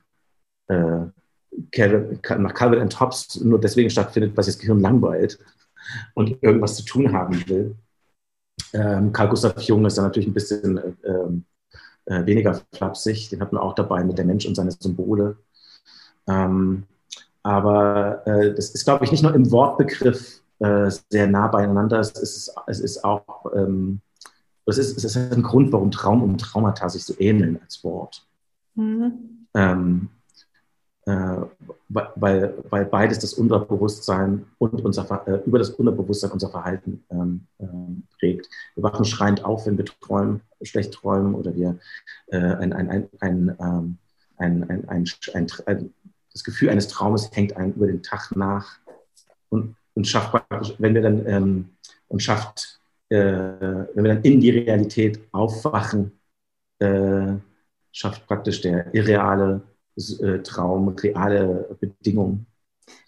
äh, 0.66 1.06
Calvin, 1.70 2.18
nach 2.38 2.54
Calvin 2.54 2.88
Hobbes 2.98 3.40
nur 3.40 3.60
deswegen 3.60 3.90
stattfindet, 3.90 4.34
sich 4.36 4.54
das 4.54 4.58
Gehirn 4.58 4.80
langweilt 4.80 5.38
und 6.14 6.42
irgendwas 6.42 6.76
zu 6.76 6.84
tun 6.84 7.12
haben 7.12 7.48
will. 7.48 7.76
Ähm, 8.72 9.12
Carl 9.12 9.28
Gustav 9.28 9.60
Jung 9.62 9.84
ist 9.86 9.98
da 9.98 10.02
natürlich 10.02 10.28
ein 10.28 10.34
bisschen 10.34 10.78
äh, 10.78 12.14
äh, 12.14 12.26
weniger 12.26 12.60
flapsig. 12.72 13.30
Den 13.30 13.40
hat 13.40 13.52
man 13.52 13.62
auch 13.62 13.74
dabei 13.74 14.04
mit 14.04 14.18
der 14.18 14.24
Mensch 14.24 14.46
und 14.46 14.54
seine 14.54 14.72
Symbole. 14.72 15.36
Ähm, 16.26 16.84
aber 17.42 18.26
äh, 18.26 18.54
das 18.54 18.70
ist, 18.70 18.84
glaube 18.84 19.04
ich, 19.04 19.10
nicht 19.10 19.22
nur 19.22 19.34
im 19.34 19.50
Wortbegriff 19.50 20.40
äh, 20.60 20.90
sehr 21.10 21.26
nah 21.26 21.48
beieinander. 21.48 21.98
Es 22.00 22.12
ist, 22.12 22.54
es 22.66 22.80
ist 22.80 23.04
auch 23.04 23.46
ähm, 23.54 24.00
es 24.66 24.78
ist, 24.78 24.96
es 24.96 25.04
ist 25.04 25.32
ein 25.32 25.42
Grund, 25.42 25.72
warum 25.72 25.90
Traum 25.90 26.22
und 26.22 26.40
Traumata 26.40 26.88
sich 26.88 27.04
so 27.04 27.14
ähneln 27.18 27.60
als 27.62 27.82
Wort. 27.82 28.26
Mhm. 28.74 29.46
Ähm, 29.54 30.08
äh, 30.12 30.21
weil, 31.04 32.54
weil 32.70 32.84
beides 32.84 33.18
das 33.18 33.34
Unterbewusstsein 33.34 34.46
und 34.58 34.84
unser, 34.84 35.26
äh, 35.26 35.40
über 35.46 35.58
das 35.58 35.70
Unterbewusstsein 35.70 36.30
unser 36.30 36.48
Verhalten 36.48 37.04
ähm, 37.10 37.46
ähm, 37.58 38.04
prägt. 38.18 38.48
Wir 38.74 38.84
wachen 38.84 39.04
schreiend 39.04 39.44
auf, 39.44 39.66
wenn 39.66 39.78
wir 39.78 39.84
träumen, 39.84 40.42
schlecht 40.62 40.94
träumen 40.94 41.34
oder 41.34 41.54
wir 41.54 41.78
äh, 42.28 42.38
ein, 42.38 42.72
ein, 42.72 42.90
ein, 42.90 43.08
ein, 43.20 43.56
ähm, 43.60 43.98
ein, 44.36 44.70
ein, 44.70 44.88
ein, 44.88 45.06
ein, 45.66 45.94
das 46.32 46.44
Gefühl 46.44 46.70
eines 46.70 46.88
Traumes 46.88 47.30
hängt 47.32 47.56
einem 47.56 47.72
über 47.72 47.86
den 47.86 48.02
Tag 48.02 48.34
nach 48.36 48.78
und, 49.48 49.74
und 49.94 50.06
schafft 50.06 50.44
wenn 50.78 50.94
wir 50.94 51.02
dann 51.02 51.26
ähm, 51.26 51.68
und 52.08 52.22
schafft, 52.22 52.80
äh, 53.08 53.16
wenn 53.18 54.04
wir 54.04 54.14
dann 54.14 54.22
in 54.22 54.40
die 54.40 54.50
Realität 54.50 55.20
aufwachen, 55.32 56.12
äh, 56.78 57.34
schafft 57.90 58.26
praktisch 58.26 58.60
der 58.60 58.94
irreale 58.94 59.56
äh, 59.56 59.71
Traum, 60.44 60.88
reale 60.88 61.76
Bedingungen. 61.80 62.46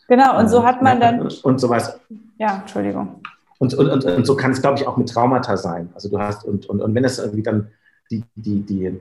Genau, 0.09 0.39
und 0.39 0.49
so 0.49 0.65
hat 0.65 0.83
man 0.83 1.01
dann. 1.01 1.21
Und 1.21 1.61
sowas. 1.61 1.99
Ja, 2.39 2.61
Entschuldigung. 2.61 3.21
Und, 3.59 3.75
und, 3.75 3.89
und, 3.89 4.05
und 4.05 4.27
so 4.27 4.37
kann 4.37 4.51
es, 4.51 4.61
glaube 4.61 4.79
ich, 4.79 4.87
auch 4.87 4.97
mit 4.97 5.09
Traumata 5.09 5.57
sein. 5.57 5.91
Also 5.95 6.09
du 6.11 6.19
hast, 6.19 6.45
und, 6.45 6.67
und, 6.67 6.81
und 6.81 6.95
wenn 6.95 7.05
es 7.05 7.19
irgendwie 7.19 7.43
dann 7.43 7.69
die, 8.11 8.23
die, 8.35 8.61
die 8.61 9.01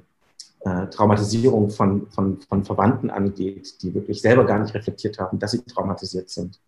äh, 0.61 0.87
Traumatisierung 0.87 1.69
von, 1.69 2.07
von, 2.11 2.39
von 2.41 2.63
Verwandten 2.63 3.09
angeht, 3.09 3.81
die 3.81 3.93
wirklich 3.93 4.21
selber 4.21 4.45
gar 4.45 4.59
nicht 4.59 4.73
reflektiert 4.73 5.19
haben, 5.19 5.39
dass 5.39 5.51
sie 5.51 5.63
traumatisiert 5.63 6.29
sind. 6.29 6.59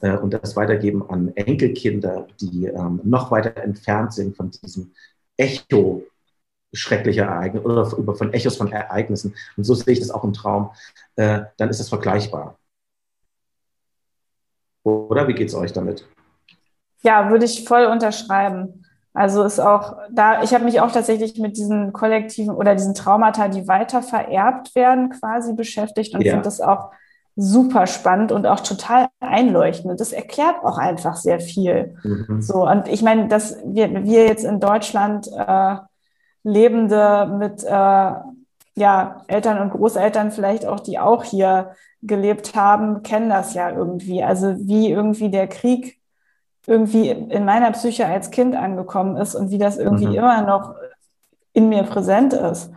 Äh, 0.00 0.16
und 0.18 0.34
das 0.34 0.56
weitergeben 0.56 1.08
an 1.08 1.32
Enkelkinder, 1.34 2.26
die 2.40 2.66
ähm, 2.66 3.00
noch 3.04 3.30
weiter 3.30 3.56
entfernt 3.62 4.12
sind 4.12 4.36
von 4.36 4.50
diesem 4.50 4.92
Echo 5.36 6.02
schreckliche 6.72 7.22
Ereignisse 7.22 7.64
oder 7.64 7.92
über 7.96 8.14
von 8.14 8.32
Echos 8.32 8.56
von 8.56 8.72
Ereignissen. 8.72 9.34
Und 9.56 9.64
so 9.64 9.74
sehe 9.74 9.92
ich 9.92 10.00
das 10.00 10.10
auch 10.10 10.24
im 10.24 10.32
Traum. 10.32 10.70
Äh, 11.16 11.42
dann 11.56 11.68
ist 11.68 11.80
das 11.80 11.88
vergleichbar. 11.88 12.56
Oder 14.84 15.28
wie 15.28 15.34
geht 15.34 15.48
es 15.48 15.54
euch 15.54 15.72
damit? 15.72 16.06
Ja, 17.02 17.30
würde 17.30 17.44
ich 17.44 17.64
voll 17.64 17.84
unterschreiben. 17.84 18.84
Also 19.14 19.44
ist 19.44 19.60
auch 19.60 19.96
da, 20.10 20.42
ich 20.42 20.54
habe 20.54 20.64
mich 20.64 20.80
auch 20.80 20.90
tatsächlich 20.90 21.38
mit 21.38 21.56
diesen 21.56 21.92
kollektiven 21.92 22.54
oder 22.54 22.74
diesen 22.74 22.94
Traumata, 22.94 23.48
die 23.48 23.68
weiter 23.68 24.02
vererbt 24.02 24.74
werden, 24.74 25.10
quasi 25.10 25.52
beschäftigt 25.52 26.14
und 26.14 26.22
ja. 26.22 26.32
finde 26.32 26.44
das 26.44 26.60
auch 26.60 26.90
super 27.36 27.86
spannend 27.86 28.32
und 28.32 28.46
auch 28.46 28.60
total 28.60 29.08
einleuchtend. 29.20 30.00
Das 30.00 30.12
erklärt 30.12 30.56
auch 30.62 30.78
einfach 30.78 31.16
sehr 31.16 31.40
viel. 31.40 31.96
Mhm. 32.02 32.40
So, 32.40 32.66
und 32.66 32.88
ich 32.88 33.02
meine, 33.02 33.28
dass 33.28 33.56
wir, 33.64 34.04
wir 34.04 34.26
jetzt 34.26 34.44
in 34.44 34.60
Deutschland 34.60 35.28
äh, 35.28 35.76
Lebende 36.44 37.26
mit 37.38 37.62
äh, 37.64 38.12
ja, 38.74 39.22
Eltern 39.26 39.58
und 39.60 39.70
Großeltern 39.70 40.30
vielleicht 40.30 40.66
auch, 40.66 40.80
die 40.80 40.98
auch 40.98 41.24
hier 41.24 41.74
gelebt 42.02 42.54
haben, 42.56 43.02
kennen 43.02 43.28
das 43.28 43.54
ja 43.54 43.70
irgendwie. 43.70 44.24
Also 44.24 44.56
wie 44.58 44.90
irgendwie 44.90 45.30
der 45.30 45.46
Krieg 45.46 46.00
irgendwie 46.66 47.10
in 47.10 47.44
meiner 47.44 47.70
Psyche 47.72 48.06
als 48.06 48.30
Kind 48.30 48.54
angekommen 48.54 49.16
ist 49.16 49.34
und 49.34 49.50
wie 49.50 49.58
das 49.58 49.78
irgendwie 49.78 50.06
mhm. 50.06 50.14
immer 50.14 50.42
noch 50.42 50.74
in 51.52 51.68
mir 51.68 51.82
präsent 51.82 52.32
ist. 52.32 52.70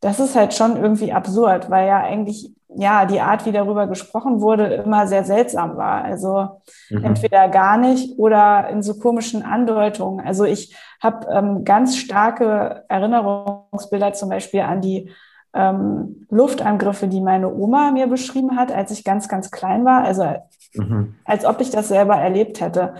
Das 0.00 0.20
ist 0.20 0.34
halt 0.34 0.54
schon 0.54 0.76
irgendwie 0.76 1.12
absurd, 1.12 1.70
weil 1.70 1.86
ja 1.86 1.98
eigentlich 2.00 2.52
ja, 2.76 3.04
die 3.04 3.20
Art, 3.20 3.46
wie 3.46 3.52
darüber 3.52 3.86
gesprochen 3.86 4.40
wurde, 4.40 4.66
immer 4.66 5.06
sehr 5.06 5.24
seltsam 5.24 5.76
war. 5.76 6.04
Also 6.04 6.60
mhm. 6.88 7.04
entweder 7.04 7.48
gar 7.48 7.76
nicht 7.76 8.18
oder 8.18 8.68
in 8.68 8.82
so 8.82 8.98
komischen 8.98 9.42
Andeutungen. 9.42 10.24
Also 10.24 10.44
ich 10.44 10.76
habe 11.02 11.26
ähm, 11.32 11.64
ganz 11.64 11.96
starke 11.96 12.84
Erinnerungsbilder 12.88 14.12
zum 14.12 14.28
Beispiel 14.28 14.60
an 14.60 14.80
die 14.80 15.10
ähm, 15.52 16.26
Luftangriffe, 16.30 17.08
die 17.08 17.20
meine 17.20 17.52
Oma 17.52 17.90
mir 17.90 18.06
beschrieben 18.06 18.56
hat, 18.56 18.70
als 18.70 18.92
ich 18.92 19.02
ganz, 19.02 19.28
ganz 19.28 19.50
klein 19.50 19.84
war. 19.84 20.04
Also 20.04 20.36
mhm. 20.74 21.16
als 21.24 21.44
ob 21.44 21.60
ich 21.60 21.70
das 21.70 21.88
selber 21.88 22.14
erlebt 22.16 22.60
hätte. 22.60 22.94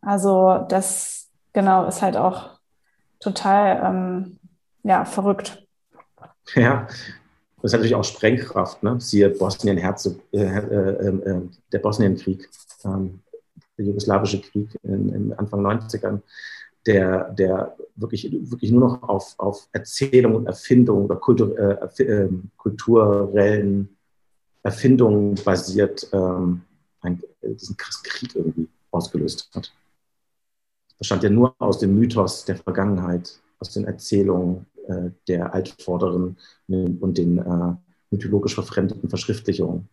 Also 0.00 0.64
das 0.68 1.28
genau 1.52 1.84
ist 1.84 2.00
halt 2.00 2.16
auch 2.16 2.58
total 3.18 3.82
ähm, 3.84 4.38
ja, 4.82 5.04
verrückt. 5.04 5.66
Ja, 6.54 6.86
das 7.62 7.72
hat 7.72 7.80
natürlich 7.80 7.94
auch 7.94 8.04
Sprengkraft. 8.04 8.82
Ne? 8.82 9.00
Siehe 9.00 9.30
Bosnien-Herzog, 9.30 10.20
äh, 10.32 10.38
äh, 10.38 11.08
äh, 11.08 11.40
der 11.72 11.78
Bosnienkrieg, 11.78 12.48
ähm, 12.84 13.20
der 13.76 13.86
jugoslawische 13.86 14.40
Krieg 14.40 14.68
in, 14.82 15.08
in 15.10 15.32
Anfang 15.34 15.64
90ern, 15.66 16.20
der, 16.86 17.30
der 17.32 17.76
wirklich, 17.96 18.30
wirklich 18.50 18.70
nur 18.70 18.80
noch 18.80 19.02
auf, 19.02 19.34
auf 19.38 19.68
Erzählung 19.72 20.34
und 20.34 20.46
Erfindung 20.46 21.04
oder 21.04 21.16
Kultur, 21.16 21.58
äh, 21.58 22.02
ähm, 22.02 22.50
kulturellen 22.56 23.96
Erfindungen 24.62 25.34
basiert, 25.36 26.08
ähm, 26.12 26.62
ein, 27.00 27.22
diesen 27.42 27.76
Krieg 27.76 28.34
irgendwie 28.34 28.68
ausgelöst 28.90 29.50
hat. 29.54 29.72
Das 30.98 31.06
stand 31.06 31.22
ja 31.22 31.30
nur 31.30 31.54
aus 31.58 31.78
dem 31.78 31.98
Mythos 31.98 32.44
der 32.44 32.56
Vergangenheit, 32.56 33.40
aus 33.58 33.72
den 33.72 33.84
Erzählungen 33.84 34.66
äh, 34.90 35.10
der 35.28 35.54
Altvorderen 35.54 36.36
und 36.68 37.18
den 37.18 37.38
äh, 37.38 37.74
mythologisch 38.10 38.54
verfremdeten 38.54 39.08
Verschriftlichungen 39.08 39.88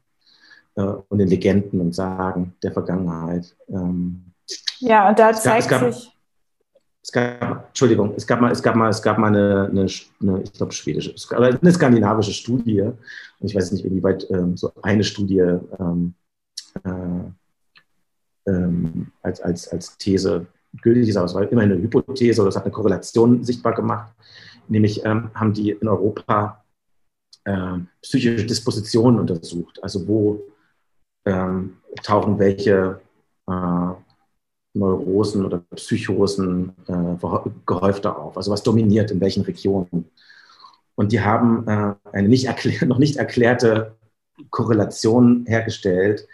äh, 0.76 0.82
und 0.82 1.20
den 1.20 1.28
Legenden 1.28 1.82
und 1.82 1.93
Sagen 1.93 2.54
der 2.64 2.72
Vergangenheit. 2.72 3.56
Ähm, 3.70 4.34
ja, 4.80 5.10
und 5.10 5.20
da 5.20 5.34
zeigt 5.34 5.70
gab, 5.70 5.93
sich. 5.93 6.12
Es 7.04 7.12
gab, 7.12 7.68
Entschuldigung, 7.68 8.14
es 8.18 8.28
gab 8.28 8.41
mal, 8.41 8.52
es 8.52 8.62
gab 8.62 8.76
mal, 8.76 8.89
es 8.89 9.02
gab 9.02 9.18
mal 9.18 9.28
eine, 9.28 9.70
eine, 9.70 9.88
eine 10.22 10.41
ich 10.41 10.54
glaube, 10.54 10.74
schwedische, 10.74 11.16
eine 11.36 11.72
skandinavische 11.72 12.34
Studie. 12.34 12.82
Und 12.82 12.95
ich 13.39 13.56
weiß 13.56 13.72
nicht, 13.72 13.86
inwieweit 13.86 14.30
ähm, 14.30 14.58
so 14.58 14.72
eine 14.82 15.04
Studie 15.04 15.39
ähm, 15.80 16.16
äh, 16.84 18.50
ähm, 18.50 19.12
als, 19.22 19.41
als, 19.41 19.68
als 19.70 19.98
These 19.98 20.48
gültig 20.82 21.10
ist, 21.10 21.18
aber 21.18 21.26
es 21.26 21.34
war 21.34 21.50
immerhin 21.50 21.72
eine 21.72 21.82
Hypothese 21.82 22.41
oder 22.41 22.50
es 22.50 22.56
hat 22.56 22.64
eine 22.64 22.72
Korrelation 22.72 23.43
sichtbar 23.43 23.74
gemacht. 23.74 24.14
Nämlich 24.68 25.05
ähm, 25.05 25.32
haben 25.34 25.53
die 25.53 25.72
in 25.72 25.88
Europa 25.88 26.63
äh, 27.45 27.78
psychische 28.01 28.45
Dispositionen 28.45 29.20
untersucht. 29.20 29.82
Also 29.84 30.07
wo 30.07 30.41
ähm, 31.26 31.78
tauchen 32.03 32.39
welche 32.39 33.01
äh, 33.47 33.89
Neurosen 34.74 35.45
oder 35.45 35.59
Psychosen 35.76 36.74
äh, 36.88 37.51
gehäufter 37.65 38.18
auf? 38.18 38.38
Also 38.38 38.51
was 38.51 38.63
dominiert 38.63 39.11
in 39.11 39.22
welchen 39.22 39.43
Regionen? 39.43 40.09
Und 40.95 41.11
die 41.11 41.22
haben 41.22 41.68
äh, 41.68 41.95
eine 42.11 42.28
nicht 42.28 42.47
noch 42.86 42.97
nicht 42.97 43.18
erklärte 43.18 43.95
Korrelation 44.49 45.45
hergestellt, 45.47 46.28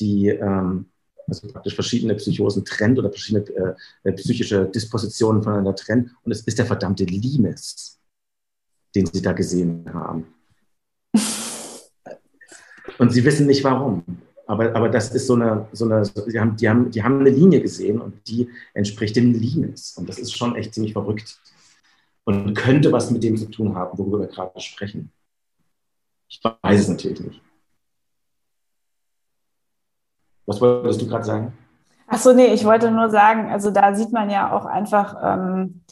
die 0.00 0.28
ähm, 0.28 0.86
also 1.26 1.48
praktisch 1.48 1.74
verschiedene 1.74 2.14
Psychosen 2.14 2.64
trennt 2.64 2.98
oder 2.98 3.10
verschiedene 3.10 3.44
äh, 3.48 3.74
äh, 4.08 4.12
psychische 4.12 4.66
Dispositionen 4.66 5.42
voneinander 5.42 5.74
trennt. 5.74 6.10
Und 6.22 6.32
es 6.32 6.42
ist 6.42 6.58
der 6.58 6.66
verdammte 6.66 7.04
Limes, 7.04 7.98
den 8.94 9.06
sie 9.06 9.22
da 9.22 9.32
gesehen 9.32 9.92
haben. 9.92 10.26
Und 12.98 13.12
sie 13.12 13.24
wissen 13.24 13.46
nicht 13.46 13.64
warum. 13.64 14.04
Aber, 14.46 14.74
aber 14.76 14.88
das 14.90 15.14
ist 15.14 15.26
so 15.26 15.34
eine, 15.34 15.66
so 15.72 15.86
eine 15.86 16.02
die, 16.02 16.38
haben, 16.38 16.56
die, 16.56 16.68
haben, 16.68 16.90
die 16.90 17.02
haben 17.02 17.20
eine 17.20 17.30
Linie 17.30 17.60
gesehen 17.60 18.00
und 18.00 18.26
die 18.28 18.48
entspricht 18.74 19.16
dem 19.16 19.32
Limes. 19.32 19.96
Und 19.96 20.08
das 20.08 20.18
ist 20.18 20.36
schon 20.36 20.54
echt 20.56 20.74
ziemlich 20.74 20.92
verrückt. 20.92 21.40
Und 22.24 22.54
könnte 22.54 22.92
was 22.92 23.10
mit 23.10 23.22
dem 23.22 23.36
zu 23.36 23.46
tun 23.46 23.74
haben, 23.74 23.98
worüber 23.98 24.20
wir 24.20 24.26
gerade 24.26 24.58
sprechen. 24.60 25.10
Ich 26.28 26.40
weiß 26.42 26.80
es 26.80 26.88
natürlich 26.88 27.20
nicht. 27.20 27.40
Was 30.46 30.60
wolltest 30.60 31.00
du 31.02 31.08
gerade 31.08 31.24
sagen? 31.24 31.52
Ach 32.06 32.18
so, 32.18 32.32
nee, 32.32 32.46
ich 32.46 32.64
wollte 32.64 32.90
nur 32.90 33.10
sagen, 33.10 33.50
also 33.50 33.70
da 33.70 33.94
sieht 33.94 34.12
man 34.12 34.30
ja 34.30 34.52
auch 34.52 34.66
einfach, 34.66 35.16
ähm, 35.22 35.82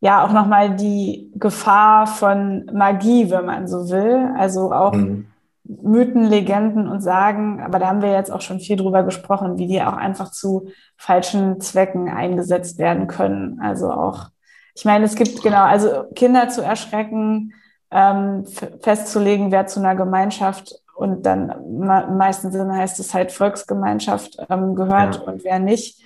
ja, 0.00 0.24
auch 0.24 0.32
nochmal 0.32 0.76
die 0.76 1.30
Gefahr 1.34 2.06
von 2.06 2.70
Magie, 2.72 3.30
wenn 3.30 3.44
man 3.44 3.68
so 3.68 3.90
will. 3.90 4.30
Also 4.38 4.72
auch 4.72 4.94
mhm. 4.94 5.26
Mythen, 5.64 6.24
Legenden 6.24 6.88
und 6.88 7.00
Sagen, 7.00 7.60
aber 7.60 7.78
da 7.78 7.88
haben 7.88 8.02
wir 8.02 8.10
jetzt 8.10 8.32
auch 8.32 8.40
schon 8.40 8.60
viel 8.60 8.76
drüber 8.76 9.02
gesprochen, 9.02 9.58
wie 9.58 9.66
die 9.66 9.82
auch 9.82 9.92
einfach 9.92 10.30
zu 10.30 10.68
falschen 10.96 11.60
Zwecken 11.60 12.08
eingesetzt 12.08 12.78
werden 12.78 13.06
können. 13.06 13.60
Also 13.60 13.90
auch, 13.90 14.30
ich 14.74 14.84
meine, 14.84 15.04
es 15.04 15.14
gibt 15.14 15.42
genau, 15.42 15.62
also 15.62 16.04
Kinder 16.14 16.48
zu 16.48 16.62
erschrecken, 16.62 17.52
ähm, 17.90 18.44
festzulegen, 18.80 19.50
wer 19.50 19.66
zu 19.66 19.80
einer 19.80 19.96
Gemeinschaft 19.96 20.79
und 21.00 21.24
dann 21.24 21.48
im 21.48 22.18
meisten 22.18 22.52
Sinne 22.52 22.74
heißt 22.74 23.00
es 23.00 23.14
halt 23.14 23.32
Volksgemeinschaft 23.32 24.36
ähm, 24.50 24.74
gehört 24.74 25.14
ja. 25.16 25.22
und 25.22 25.44
wer 25.44 25.58
nicht. 25.58 26.04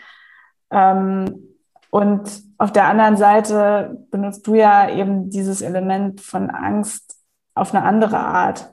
Ähm, 0.71 1.49
und 1.91 2.31
auf 2.59 2.71
der 2.71 2.87
anderen 2.87 3.17
Seite 3.17 4.07
benutzt 4.13 4.47
du 4.47 4.55
ja 4.55 4.89
eben 4.89 5.31
dieses 5.31 5.63
Element 5.63 6.21
von 6.21 6.49
Angst 6.49 7.17
auf 7.57 7.75
eine 7.75 7.85
andere 7.85 8.19
Art. 8.19 8.73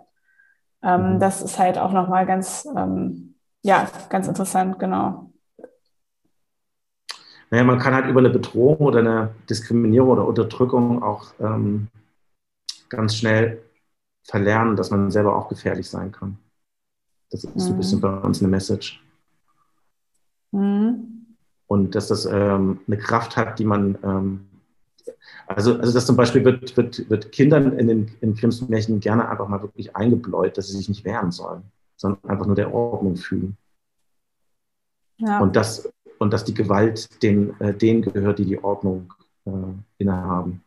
Ähm, 0.84 1.16
mhm. 1.16 1.20
Das 1.20 1.42
ist 1.42 1.58
halt 1.58 1.80
auch 1.80 1.92
nochmal 1.92 2.28
ganz, 2.28 2.68
ähm, 2.78 3.34
ja, 3.64 3.88
ganz 4.10 4.28
interessant, 4.28 4.78
genau. 4.78 5.32
Naja, 7.50 7.64
man 7.64 7.80
kann 7.80 7.96
halt 7.96 8.06
über 8.06 8.20
eine 8.20 8.30
Bedrohung 8.30 8.78
oder 8.78 9.00
eine 9.00 9.32
Diskriminierung 9.50 10.10
oder 10.10 10.28
Unterdrückung 10.28 11.02
auch 11.02 11.34
ähm, 11.40 11.88
ganz 12.90 13.16
schnell 13.16 13.64
verlernen, 14.24 14.76
dass 14.76 14.92
man 14.92 15.12
selber 15.12 15.36
auch 15.36 15.50
gefährlich 15.50 15.90
sein 15.90 16.12
kann. 16.12 16.38
Das 17.30 17.44
ist 17.44 17.56
mhm. 17.56 17.74
ein 17.74 17.78
bisschen 17.78 17.98
mhm. 18.00 18.02
bei 18.02 18.18
uns 18.20 18.40
eine 18.40 18.50
Message. 18.50 19.02
Mhm. 20.52 21.36
Und 21.68 21.96
dass 21.96 22.10
das 22.10 22.26
ähm, 22.26 22.82
eine 22.86 22.98
Kraft 22.98 23.38
hat, 23.38 23.58
die 23.58 23.66
man, 23.66 23.98
ähm, 24.04 24.48
also, 25.48 25.78
also 25.78 25.94
das 25.94 26.06
zum 26.06 26.18
Beispiel 26.18 26.44
wird, 26.44 26.76
wird, 26.76 27.10
wird 27.10 27.32
Kindern 27.32 27.78
in 27.78 27.88
den 27.88 28.12
in 28.20 28.36
Grimms 28.36 28.68
Märchen 28.68 29.00
gerne 29.00 29.30
einfach 29.30 29.48
mal 29.48 29.62
wirklich 29.62 29.96
eingebläut, 29.96 30.58
dass 30.58 30.68
sie 30.68 30.78
sich 30.78 30.90
nicht 30.90 31.06
wehren 31.06 31.32
sollen, 31.32 31.64
sondern 31.96 32.30
einfach 32.30 32.46
nur 32.46 32.56
der 32.56 32.74
Ordnung 32.74 33.16
fühlen. 33.16 33.56
Ja. 35.18 35.40
Und, 35.40 35.56
das, 35.56 35.90
und 36.20 36.34
dass 36.34 36.44
die 36.44 36.54
Gewalt 36.54 37.24
den, 37.24 37.58
äh, 37.62 37.74
denen 37.74 38.02
gehört, 38.02 38.40
die 38.40 38.46
die 38.46 38.62
Ordnung 38.62 39.14
äh, 39.46 39.52
innehaben. 39.98 40.64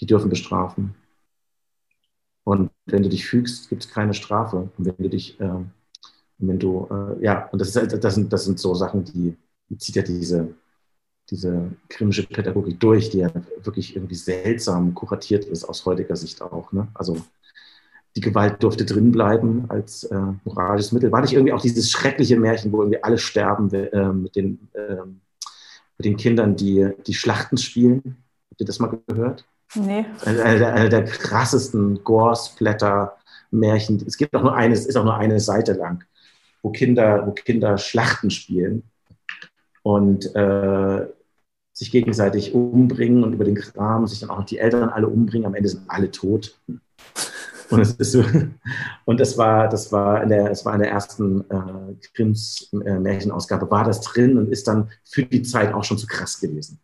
Die 0.00 0.06
dürfen 0.06 0.30
bestrafen. 0.30 0.94
Und 2.44 2.70
wenn 2.86 3.02
du 3.02 3.08
dich 3.08 3.26
fügst, 3.26 3.68
gibt 3.70 3.84
es 3.84 3.90
keine 3.90 4.14
Strafe. 4.14 4.70
Und 4.76 4.84
wenn 4.84 4.96
du 4.98 5.08
dich, 5.08 5.40
äh, 5.40 5.64
wenn 6.38 6.58
du, 6.58 6.86
äh, 6.90 7.24
ja, 7.24 7.48
und 7.48 7.58
das, 7.60 7.68
ist, 7.68 7.76
halt, 7.76 8.04
das, 8.04 8.14
sind, 8.14 8.32
das 8.32 8.44
sind 8.44 8.58
so 8.58 8.74
Sachen, 8.74 9.04
die, 9.04 9.36
die 9.70 9.78
zieht 9.78 9.96
ja 9.96 10.02
diese, 10.02 10.54
diese 11.30 11.70
krimische 11.88 12.26
Pädagogik 12.26 12.78
durch, 12.78 13.10
die 13.10 13.18
ja 13.18 13.30
wirklich 13.62 13.96
irgendwie 13.96 14.14
seltsam 14.14 14.94
kuratiert 14.94 15.46
ist 15.46 15.64
aus 15.64 15.86
heutiger 15.86 16.16
Sicht 16.16 16.42
auch. 16.42 16.70
Ne? 16.72 16.88
Also 16.94 17.16
die 18.14 18.20
Gewalt 18.20 18.62
durfte 18.62 18.84
drin 18.84 19.10
bleiben 19.10 19.64
als 19.68 20.04
äh, 20.04 20.20
moralisches 20.44 20.92
Mittel. 20.92 21.10
War 21.10 21.22
nicht 21.22 21.32
irgendwie 21.32 21.52
auch 21.52 21.62
dieses 21.62 21.90
schreckliche 21.90 22.38
Märchen, 22.38 22.70
wo 22.72 22.82
irgendwie 22.82 23.02
alle 23.02 23.18
sterben 23.18 23.72
äh, 23.72 24.12
mit, 24.12 24.36
den, 24.36 24.68
äh, 24.74 24.96
mit 25.98 26.04
den 26.04 26.16
Kindern, 26.16 26.56
die 26.56 26.90
die 27.06 27.14
Schlachten 27.14 27.56
spielen? 27.56 28.22
Habt 28.50 28.60
ihr 28.60 28.66
das 28.66 28.78
mal 28.78 28.98
gehört? 29.06 29.46
Nee. 29.74 30.06
Eine, 30.24 30.58
der, 30.58 30.74
eine 30.74 30.88
der 30.88 31.04
krassesten 31.04 32.02
Gore-Splatter-Märchen. 32.04 34.04
Es 34.06 34.16
gibt 34.16 34.34
auch 34.34 34.42
nur 34.42 34.54
eine, 34.54 34.74
es 34.74 34.86
ist 34.86 34.96
auch 34.96 35.04
nur 35.04 35.16
eine 35.16 35.40
Seite 35.40 35.72
lang, 35.72 36.04
wo 36.62 36.70
Kinder, 36.70 37.26
wo 37.26 37.32
Kinder 37.32 37.78
Schlachten 37.78 38.30
spielen 38.30 38.84
und 39.82 40.34
äh, 40.34 41.06
sich 41.72 41.90
gegenseitig 41.90 42.54
umbringen 42.54 43.24
und 43.24 43.32
über 43.32 43.44
den 43.44 43.56
Kram 43.56 44.06
sich 44.06 44.20
dann 44.20 44.30
auch 44.30 44.38
noch 44.38 44.46
die 44.46 44.58
Eltern 44.58 44.88
alle 44.88 45.08
umbringen. 45.08 45.46
Am 45.46 45.54
Ende 45.54 45.68
sind 45.68 45.84
alle 45.88 46.10
tot. 46.10 46.56
Und 47.70 47.80
es 47.80 47.92
ist 47.92 48.12
so, 48.12 48.24
und 49.04 49.20
das 49.20 49.36
war, 49.36 49.68
das 49.68 49.90
war 49.90 50.22
in 50.22 50.28
der, 50.28 50.50
es 50.50 50.64
war 50.64 50.74
in 50.74 50.80
der 50.80 50.90
ersten 50.90 51.40
äh, 51.50 51.94
Grimms 52.14 52.70
äh, 52.72 52.98
Märchenausgabe, 52.98 53.70
war 53.70 53.84
das 53.84 54.00
drin 54.00 54.38
und 54.38 54.52
ist 54.52 54.68
dann 54.68 54.90
für 55.04 55.24
die 55.24 55.42
Zeit 55.42 55.74
auch 55.74 55.82
schon 55.82 55.98
zu 55.98 56.06
krass 56.06 56.40
gewesen. 56.40 56.78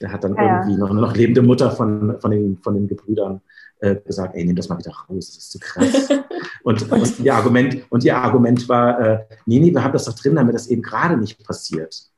Der 0.00 0.12
hat 0.12 0.24
dann 0.24 0.34
ja, 0.34 0.60
irgendwie 0.60 0.78
noch 0.78 0.90
eine 0.90 1.00
noch 1.00 1.14
lebende 1.14 1.42
Mutter 1.42 1.70
von, 1.70 2.18
von, 2.20 2.30
den, 2.30 2.58
von 2.58 2.74
den 2.74 2.88
Gebrüdern 2.88 3.40
äh, 3.80 3.96
gesagt, 3.96 4.34
ey, 4.34 4.44
nimm 4.44 4.56
das 4.56 4.68
mal 4.68 4.78
wieder 4.78 4.92
raus, 4.92 5.26
das 5.26 5.36
ist 5.36 5.52
zu 5.52 5.58
krass. 5.58 6.08
und, 6.62 6.90
und, 6.90 7.20
ihr 7.20 7.34
Argument, 7.34 7.84
und 7.90 8.04
ihr 8.04 8.16
Argument 8.16 8.68
war, 8.68 9.00
äh, 9.00 9.24
nee, 9.46 9.58
nee, 9.58 9.72
wir 9.72 9.82
haben 9.82 9.92
das 9.92 10.04
doch 10.04 10.14
drin, 10.14 10.36
damit 10.36 10.54
das 10.54 10.68
eben 10.68 10.82
gerade 10.82 11.16
nicht 11.16 11.44
passiert. 11.44 12.10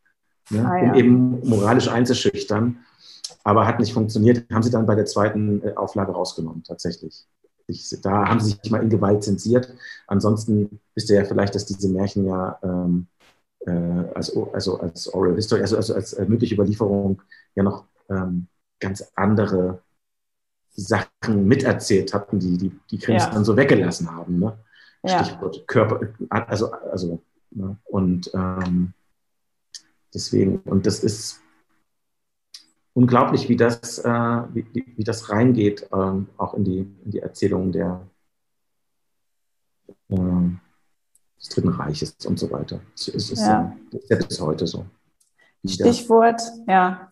Ne? 0.50 0.64
Ah, 0.64 0.76
ja. 0.76 0.90
Um 0.90 0.94
eben 0.94 1.48
moralisch 1.48 1.88
einzuschüchtern. 1.88 2.78
Aber 3.44 3.66
hat 3.66 3.80
nicht 3.80 3.92
funktioniert. 3.92 4.44
Haben 4.52 4.62
sie 4.62 4.70
dann 4.70 4.86
bei 4.86 4.94
der 4.94 5.06
zweiten 5.06 5.62
äh, 5.62 5.74
Auflage 5.74 6.12
rausgenommen, 6.12 6.62
tatsächlich. 6.62 7.26
da 8.02 8.28
haben 8.28 8.40
sie 8.40 8.50
sich 8.50 8.70
mal 8.70 8.82
in 8.82 8.90
Gewalt 8.90 9.24
zensiert. 9.24 9.74
Ansonsten 10.06 10.80
wisst 10.94 11.10
ihr 11.10 11.16
ja 11.16 11.24
vielleicht, 11.24 11.54
dass 11.54 11.66
diese 11.66 11.88
Märchen 11.88 12.26
ja 12.26 12.58
ähm, 12.62 13.06
äh, 13.66 13.70
als, 14.14 14.36
also 14.52 14.80
als 14.80 15.12
Oral 15.12 15.34
History, 15.34 15.60
also, 15.60 15.76
also 15.76 15.94
als 15.94 16.12
äh, 16.12 16.24
mündliche 16.24 16.54
Überlieferung 16.54 17.22
ja 17.54 17.62
noch 17.62 17.86
ähm, 18.08 18.48
ganz 18.80 19.12
andere 19.14 19.82
Sachen 20.74 21.46
miterzählt 21.46 22.14
hatten, 22.14 22.38
die 22.38 22.56
die, 22.56 22.80
die 22.90 22.98
Krims 22.98 23.24
ja. 23.24 23.30
dann 23.30 23.44
so 23.44 23.56
weggelassen 23.56 24.10
haben. 24.10 24.38
Ne? 24.38 24.58
Ja. 25.02 25.24
Stichwort 25.24 25.66
Körper, 25.66 26.00
also, 26.30 26.72
also 26.72 27.22
ne? 27.50 27.76
und 27.84 28.30
ähm, 28.34 28.94
deswegen, 30.14 30.60
und 30.60 30.86
das 30.86 31.00
ist 31.00 31.40
unglaublich, 32.94 33.48
wie 33.48 33.56
das, 33.56 33.98
äh, 33.98 34.08
wie, 34.08 34.66
wie, 34.96 35.04
das 35.04 35.30
reingeht, 35.30 35.88
ähm, 35.92 36.28
auch 36.36 36.54
in 36.54 36.64
die, 36.64 36.78
in 37.04 37.10
die 37.10 37.20
Erzählung 37.20 37.72
der, 37.72 38.06
äh, 40.08 40.16
des 40.16 41.48
Dritten 41.48 41.70
Reiches 41.70 42.16
und 42.26 42.38
so 42.38 42.50
weiter. 42.50 42.80
Es 42.94 43.08
ist, 43.08 43.38
ja. 43.38 43.76
ist 43.90 44.10
ja 44.10 44.16
bis 44.16 44.40
heute 44.40 44.66
so. 44.66 44.86
Stichwort, 45.66 46.40
ja. 46.66 47.10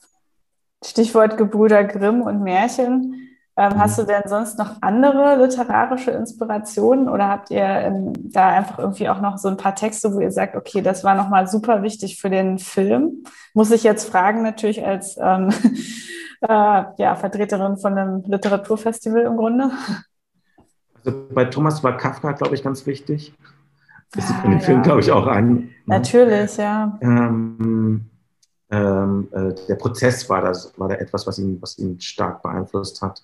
Stichwort 0.85 1.37
Gebrüder 1.37 1.85
Grimm 1.85 2.23
und 2.23 2.43
Märchen. 2.43 3.29
Ähm, 3.57 3.79
hast 3.79 3.99
du 3.99 4.05
denn 4.05 4.23
sonst 4.27 4.59
noch 4.59 4.81
andere 4.81 5.37
literarische 5.37 6.13
Inspirationen 6.13 7.09
oder 7.09 7.29
habt 7.29 7.51
ihr 7.51 7.63
ähm, 7.63 8.13
da 8.17 8.49
einfach 8.49 8.79
irgendwie 8.79 9.09
auch 9.09 9.21
noch 9.21 9.37
so 9.37 9.49
ein 9.49 9.59
paar 9.59 9.75
Texte, 9.75 10.15
wo 10.15 10.21
ihr 10.21 10.31
sagt, 10.31 10.57
okay, 10.57 10.81
das 10.81 11.05
war 11.05 11.15
nochmal 11.15 11.47
super 11.47 11.83
wichtig 11.83 12.19
für 12.19 12.31
den 12.31 12.59
Film? 12.59 13.25
Muss 13.53 13.71
ich 13.71 13.83
jetzt 13.83 14.09
fragen, 14.09 14.43
natürlich 14.43 14.87
als 14.87 15.19
ähm, 15.21 15.51
äh, 16.41 16.85
ja, 16.97 17.17
Vertreterin 17.17 17.77
von 17.77 17.99
einem 17.99 18.23
Literaturfestival 18.27 19.23
im 19.23 19.37
Grunde. 19.37 19.71
Also 21.05 21.27
bei 21.31 21.45
Thomas 21.45 21.85
war 21.85 21.97
Kafka, 21.97 22.33
glaube 22.33 22.55
ich, 22.55 22.63
ganz 22.63 22.87
wichtig. 22.87 23.35
Das 24.13 24.27
sieht 24.27 24.39
man 24.39 24.47
ah, 24.47 24.51
den 24.51 24.61
Film, 24.61 24.83
glaube 24.83 25.01
ich, 25.01 25.11
auch 25.13 25.27
an. 25.27 25.55
Ne? 25.55 25.69
Natürlich, 25.87 26.57
ja. 26.57 26.99
Ähm, 27.01 28.11
ähm, 28.71 29.29
äh, 29.33 29.55
der 29.69 29.77
Prozess 29.77 30.29
war, 30.29 30.43
das, 30.43 30.73
war 30.79 30.89
da 30.89 30.95
etwas, 30.97 31.27
was 31.27 31.39
ihn, 31.39 31.61
was 31.61 31.79
ihn 31.79 32.01
stark 32.01 32.43
beeinflusst 32.43 33.03
hat 33.03 33.23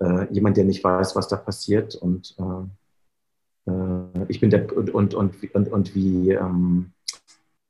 äh, 0.00 0.32
jemand, 0.32 0.56
der 0.56 0.64
nicht 0.64 0.82
weiß, 0.82 1.16
was 1.16 1.28
da 1.28 1.36
passiert. 1.36 1.94
Und 1.94 2.34
äh, 2.38 3.70
äh, 3.70 4.24
ich 4.28 4.40
bin 4.40 4.50
der 4.50 4.76
und, 4.76 4.90
und, 4.90 5.14
und, 5.14 5.54
und, 5.54 5.68
und 5.72 5.94
wie 5.94 6.32
ähm, 6.32 6.92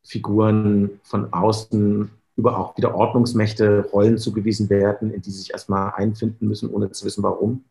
Figuren 0.05 1.01
von 1.03 1.33
außen 1.33 2.11
über 2.37 2.59
auch 2.59 2.77
wieder 2.77 2.95
Ordnungsmächte 2.95 3.89
Rollen 3.93 4.19
zugewiesen 4.19 4.69
werden, 4.69 5.11
in 5.11 5.23
die 5.23 5.31
sie 5.31 5.39
sich 5.39 5.53
erstmal 5.53 5.93
einfinden 5.95 6.47
müssen, 6.47 6.71
ohne 6.71 6.91
zu 6.91 7.07
wissen, 7.07 7.23
warum. 7.23 7.65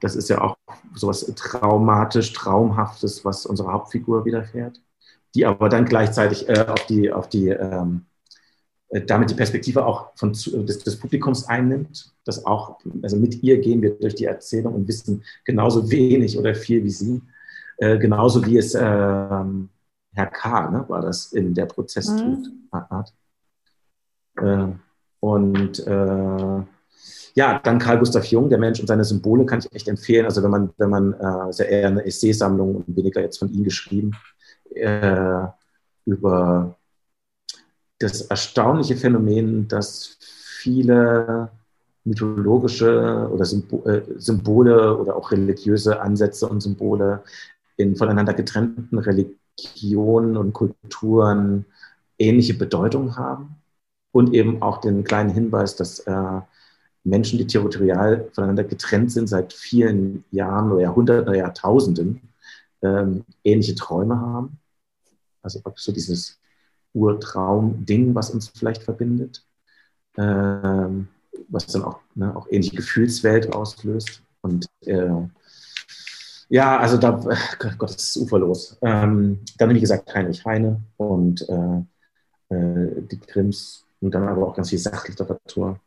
Das 0.00 0.14
ist 0.14 0.28
ja 0.28 0.42
auch 0.42 0.56
sowas 0.94 1.24
traumatisch, 1.36 2.34
traumhaftes, 2.34 3.24
was 3.24 3.46
unserer 3.46 3.72
Hauptfigur 3.72 4.26
widerfährt, 4.26 4.82
die 5.34 5.46
aber 5.46 5.70
dann 5.70 5.86
gleichzeitig 5.86 6.50
äh, 6.50 6.66
auf 6.68 6.86
die, 6.86 7.10
auf 7.10 7.30
die 7.30 7.48
ähm, 7.48 8.04
äh, 8.04 8.11
damit 9.06 9.30
die 9.30 9.34
Perspektive 9.34 9.86
auch 9.86 10.10
von, 10.16 10.32
des, 10.32 10.84
des, 10.84 10.96
Publikums 10.96 11.48
einnimmt, 11.48 12.12
dass 12.24 12.44
auch, 12.44 12.78
also 13.02 13.16
mit 13.16 13.42
ihr 13.42 13.58
gehen 13.58 13.80
wir 13.80 13.98
durch 13.98 14.14
die 14.14 14.26
Erzählung 14.26 14.74
und 14.74 14.86
wissen 14.86 15.24
genauso 15.44 15.90
wenig 15.90 16.38
oder 16.38 16.54
viel 16.54 16.84
wie 16.84 16.90
sie, 16.90 17.22
äh, 17.78 17.96
genauso 17.98 18.44
wie 18.44 18.58
es 18.58 18.74
äh, 18.74 18.80
Herr 18.80 20.26
K. 20.26 20.70
Ne, 20.70 20.84
war 20.88 21.00
das 21.00 21.32
in 21.32 21.54
der 21.54 21.66
Prozesstut 21.66 22.38
mhm. 22.38 22.68
Äh, 24.38 24.66
und 25.20 25.86
äh, 25.86 26.62
ja, 27.34 27.58
dann 27.62 27.78
Karl 27.78 27.98
Gustav 27.98 28.24
Jung, 28.26 28.48
der 28.48 28.58
Mensch 28.58 28.80
und 28.80 28.86
seine 28.86 29.04
Symbole, 29.04 29.46
kann 29.46 29.60
ich 29.60 29.72
echt 29.72 29.88
empfehlen. 29.88 30.24
Also 30.24 30.42
wenn 30.42 30.50
man, 30.50 30.70
wenn 30.78 30.90
man, 30.90 31.12
äh, 31.14 31.50
ist 31.50 31.60
ja 31.60 31.66
eher 31.66 31.88
eine 31.88 32.04
Essaysammlung 32.04 32.76
und 32.76 32.96
weniger 32.96 33.20
jetzt 33.20 33.38
von 33.38 33.52
ihm 33.52 33.64
geschrieben, 33.64 34.12
äh, 34.74 35.46
über 36.04 36.76
das 38.02 38.22
erstaunliche 38.22 38.96
Phänomen, 38.96 39.68
dass 39.68 40.16
viele 40.20 41.50
mythologische 42.04 43.28
oder 43.30 43.44
äh, 43.44 44.02
Symbole 44.18 44.96
oder 44.96 45.16
auch 45.16 45.30
religiöse 45.30 46.00
Ansätze 46.00 46.48
und 46.48 46.60
Symbole 46.60 47.22
in 47.76 47.96
voneinander 47.96 48.34
getrennten 48.34 48.98
Religionen 48.98 50.36
und 50.36 50.52
Kulturen 50.52 51.64
ähnliche 52.18 52.54
Bedeutung 52.54 53.16
haben 53.16 53.56
und 54.12 54.34
eben 54.34 54.62
auch 54.62 54.80
den 54.80 55.04
kleinen 55.04 55.30
Hinweis, 55.30 55.76
dass 55.76 56.00
äh, 56.00 56.40
Menschen, 57.04 57.38
die 57.38 57.46
territorial 57.46 58.28
voneinander 58.32 58.64
getrennt 58.64 59.10
sind 59.10 59.28
seit 59.28 59.52
vielen 59.52 60.24
Jahren 60.30 60.70
oder 60.70 60.82
Jahrhunderten 60.82 61.28
oder 61.28 61.38
Jahrtausenden, 61.38 62.20
ähm, 62.82 63.24
ähnliche 63.42 63.74
Träume 63.74 64.20
haben. 64.20 64.58
Also 65.42 65.60
so 65.74 65.92
dieses 65.92 66.38
Urtraum-Ding, 66.94 68.14
was 68.14 68.30
uns 68.30 68.48
vielleicht 68.48 68.82
verbindet, 68.82 69.44
ähm, 70.16 71.08
was 71.48 71.66
dann 71.66 71.84
auch, 71.84 72.00
ne, 72.14 72.34
auch 72.36 72.46
ähnliche 72.50 72.76
Gefühlswelt 72.76 73.52
auslöst. 73.52 74.22
Und 74.42 74.66
äh, 74.86 75.28
ja, 76.48 76.78
also 76.78 76.98
da, 76.98 77.12
Gott, 77.58 77.90
das 77.94 77.96
ist 77.96 78.16
uferlos. 78.16 78.76
Ähm, 78.82 79.38
dann, 79.58 79.74
wie 79.74 79.80
gesagt, 79.80 80.14
Heinrich 80.14 80.44
Heine 80.44 80.82
und 80.96 81.48
äh, 81.48 82.54
äh, 82.54 83.02
die 83.10 83.20
Grimms 83.20 83.84
und 84.00 84.14
dann 84.14 84.28
aber 84.28 84.46
auch 84.46 84.54
ganz 84.54 84.70
viel 84.70 84.78
Sachliteratur. 84.78 85.80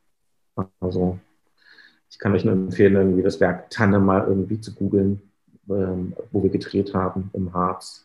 Also 0.80 1.20
ich 2.10 2.18
kann 2.18 2.34
euch 2.34 2.46
nur 2.46 2.54
empfehlen, 2.54 2.96
irgendwie 2.96 3.24
das 3.24 3.40
Werk 3.40 3.70
Tanne 3.70 4.00
mal 4.00 4.26
irgendwie 4.26 4.60
zu 4.60 4.74
googeln, 4.74 5.22
ähm, 5.70 6.16
wo 6.32 6.42
wir 6.42 6.50
gedreht 6.50 6.94
haben 6.94 7.30
im 7.34 7.54
Harz. 7.54 8.05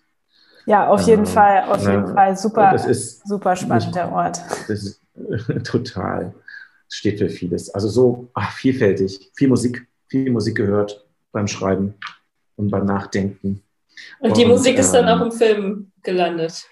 Ja, 0.67 0.89
auf 0.89 1.03
jeden 1.03 1.25
ähm, 1.25 1.27
Fall, 1.27 1.65
auf 1.65 1.81
jeden 1.81 2.05
äh, 2.05 2.15
Fall. 2.15 2.37
Super, 2.37 2.75
ist, 2.75 3.27
super 3.27 3.57
spannend, 3.57 3.95
der 3.95 4.13
Ort. 4.13 4.41
Das 4.69 4.83
ist 4.83 5.01
total, 5.65 6.35
steht 6.89 7.19
für 7.19 7.29
vieles. 7.29 7.71
Also 7.71 7.89
so 7.89 8.31
ach, 8.35 8.53
vielfältig, 8.53 9.31
viel 9.35 9.49
Musik, 9.49 9.87
viel 10.09 10.31
Musik 10.31 10.57
gehört 10.57 11.05
beim 11.33 11.47
Schreiben 11.47 11.95
und 12.57 12.71
beim 12.71 12.85
Nachdenken. 12.85 13.63
Und 14.21 14.37
die 14.37 14.45
und, 14.45 14.53
Musik 14.53 14.79
ist 14.79 14.93
dann 14.93 15.09
auch 15.09 15.21
ähm, 15.21 15.27
im 15.27 15.33
Film 15.33 15.93
gelandet? 16.03 16.67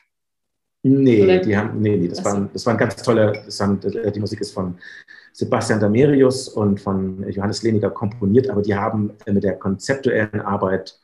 Nee, 0.82 1.24
Oder? 1.24 1.38
die 1.38 1.56
haben, 1.56 1.80
nee, 1.80 1.96
nee, 1.96 2.08
das, 2.08 2.24
waren, 2.24 2.48
das 2.52 2.64
waren 2.64 2.78
ganz 2.78 2.96
tolle, 2.96 3.42
das 3.44 3.60
haben, 3.60 3.80
die 3.80 4.20
Musik 4.20 4.40
ist 4.40 4.52
von 4.52 4.78
Sebastian 5.32 5.80
Damerius 5.80 6.48
und 6.48 6.80
von 6.80 7.28
Johannes 7.30 7.62
Leniger 7.62 7.90
komponiert, 7.90 8.48
aber 8.48 8.62
die 8.62 8.74
haben 8.74 9.12
mit 9.26 9.42
der 9.42 9.56
konzeptuellen 9.56 10.40
Arbeit 10.40 10.98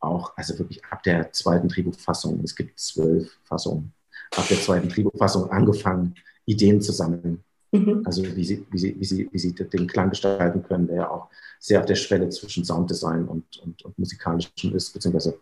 auch, 0.00 0.36
also 0.36 0.58
wirklich 0.58 0.84
ab 0.86 1.02
der 1.02 1.32
zweiten 1.32 1.68
Drehbuchfassung, 1.68 2.40
es 2.42 2.54
gibt 2.54 2.78
zwölf 2.78 3.38
Fassungen, 3.44 3.92
ab 4.36 4.46
der 4.48 4.60
zweiten 4.60 4.88
Drehbuchfassung 4.88 5.50
angefangen, 5.50 6.14
Ideen 6.46 6.80
zu 6.80 6.92
sammeln. 6.92 7.44
Mhm. 7.72 8.02
Also 8.04 8.24
wie 8.24 8.44
sie, 8.44 8.66
wie, 8.70 8.78
sie, 8.78 8.96
wie, 8.98 9.04
sie, 9.04 9.28
wie 9.30 9.38
sie 9.38 9.54
den 9.54 9.86
Klang 9.86 10.10
gestalten 10.10 10.62
können, 10.62 10.88
der 10.88 10.96
ja 10.96 11.10
auch 11.10 11.28
sehr 11.58 11.80
auf 11.80 11.86
der 11.86 11.94
Schwelle 11.94 12.28
zwischen 12.30 12.64
Sounddesign 12.64 13.26
und, 13.26 13.44
und, 13.58 13.84
und 13.84 13.98
musikalischem 13.98 14.74
ist, 14.74 14.92
beziehungsweise 14.92 15.38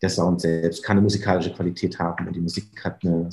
der 0.00 0.10
Sound 0.10 0.42
selbst 0.42 0.82
kann 0.82 0.98
eine 0.98 1.04
musikalische 1.04 1.52
Qualität 1.52 1.98
haben 1.98 2.26
und 2.26 2.36
die 2.36 2.40
Musik 2.40 2.66
hat 2.84 3.02
eine 3.04 3.28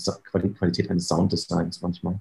Qualität 0.58 0.90
eines 0.90 1.08
Sounddesigns 1.08 1.82
manchmal. 1.82 2.20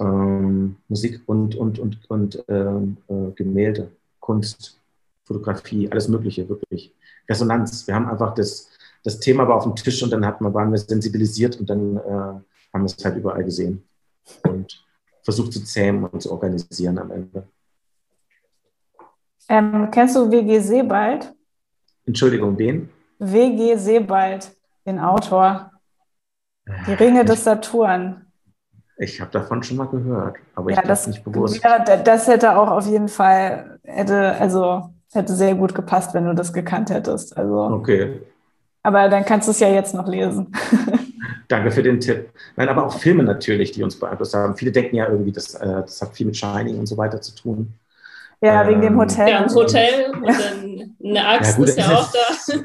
Ähm, 0.00 0.76
Musik 0.88 1.20
und, 1.26 1.54
und, 1.54 1.78
und, 1.78 2.10
und 2.10 2.44
ähm, 2.48 2.96
äh, 3.08 3.30
Gemälde, 3.34 3.90
Kunst, 4.18 4.80
Fotografie, 5.24 5.90
alles 5.90 6.08
Mögliche, 6.08 6.48
wirklich. 6.48 6.94
Resonanz. 7.28 7.86
Wir 7.86 7.94
haben 7.94 8.08
einfach 8.08 8.34
das, 8.34 8.68
das 9.02 9.20
Thema 9.20 9.48
war 9.48 9.56
auf 9.56 9.64
dem 9.64 9.74
Tisch 9.74 10.02
und 10.02 10.10
dann 10.10 10.24
hat 10.24 10.40
man, 10.40 10.52
waren 10.52 10.70
wir 10.70 10.78
sensibilisiert 10.78 11.58
und 11.58 11.70
dann 11.70 11.96
äh, 11.96 12.00
haben 12.00 12.82
wir 12.82 12.84
es 12.84 13.04
halt 13.04 13.16
überall 13.16 13.44
gesehen 13.44 13.82
und 14.44 14.84
versucht 15.22 15.52
zu 15.52 15.64
zähmen 15.64 16.04
und 16.04 16.20
zu 16.20 16.30
organisieren 16.30 16.98
am 16.98 17.10
Ende. 17.10 17.46
Ähm, 19.48 19.88
kennst 19.90 20.16
du 20.16 20.30
WG 20.30 20.58
Sebald? 20.60 21.34
Entschuldigung, 22.06 22.58
wen? 22.58 22.90
WG 23.18 23.76
Sebald, 23.76 24.54
den 24.86 24.98
Autor. 24.98 25.70
Die 26.86 26.94
Ringe 26.94 27.24
des 27.24 27.44
Saturn. 27.44 28.24
Ich 28.96 29.20
habe 29.20 29.30
davon 29.30 29.62
schon 29.62 29.76
mal 29.76 29.88
gehört, 29.88 30.36
aber 30.54 30.70
ja, 30.70 30.80
ich 30.80 30.86
das 30.86 31.06
nicht 31.06 31.24
bewusst. 31.24 31.62
Ja, 31.62 31.78
das 31.80 32.28
hätte 32.28 32.56
auch 32.56 32.70
auf 32.70 32.86
jeden 32.86 33.08
Fall, 33.08 33.78
hätte, 33.82 34.34
also 34.36 34.93
hätte 35.12 35.34
sehr 35.34 35.54
gut 35.54 35.74
gepasst, 35.74 36.14
wenn 36.14 36.24
du 36.24 36.34
das 36.34 36.52
gekannt 36.52 36.90
hättest. 36.90 37.36
Also, 37.36 37.60
okay. 37.60 38.20
Aber 38.82 39.08
dann 39.08 39.24
kannst 39.24 39.48
du 39.48 39.52
es 39.52 39.60
ja 39.60 39.68
jetzt 39.68 39.94
noch 39.94 40.06
lesen. 40.06 40.52
Danke 41.48 41.70
für 41.70 41.82
den 41.82 42.00
Tipp. 42.00 42.30
Nein, 42.56 42.68
aber 42.68 42.86
auch 42.86 42.98
Filme 42.98 43.22
natürlich, 43.22 43.72
die 43.72 43.82
uns 43.82 43.98
beeinflusst 43.98 44.34
haben. 44.34 44.56
Viele 44.56 44.72
denken 44.72 44.96
ja 44.96 45.08
irgendwie, 45.08 45.32
das, 45.32 45.54
äh, 45.54 45.82
das 45.82 46.00
hat 46.02 46.14
viel 46.14 46.26
mit 46.26 46.36
Shining 46.36 46.78
und 46.78 46.86
so 46.86 46.96
weiter 46.96 47.20
zu 47.20 47.34
tun. 47.34 47.74
Ja, 48.40 48.62
ähm, 48.62 48.68
wegen 48.68 48.80
dem 48.82 48.98
Hotel. 48.98 49.28
Ja, 49.28 49.42
ein 49.42 49.54
Hotel 49.54 50.12
und 50.12 50.26
dann 50.26 50.96
eine 51.02 51.26
Axt 51.26 51.52
ja, 51.52 51.56
gut, 51.56 51.68
ist 51.68 51.78
ja 51.78 51.98
auch 51.98 52.12
da. 52.12 52.58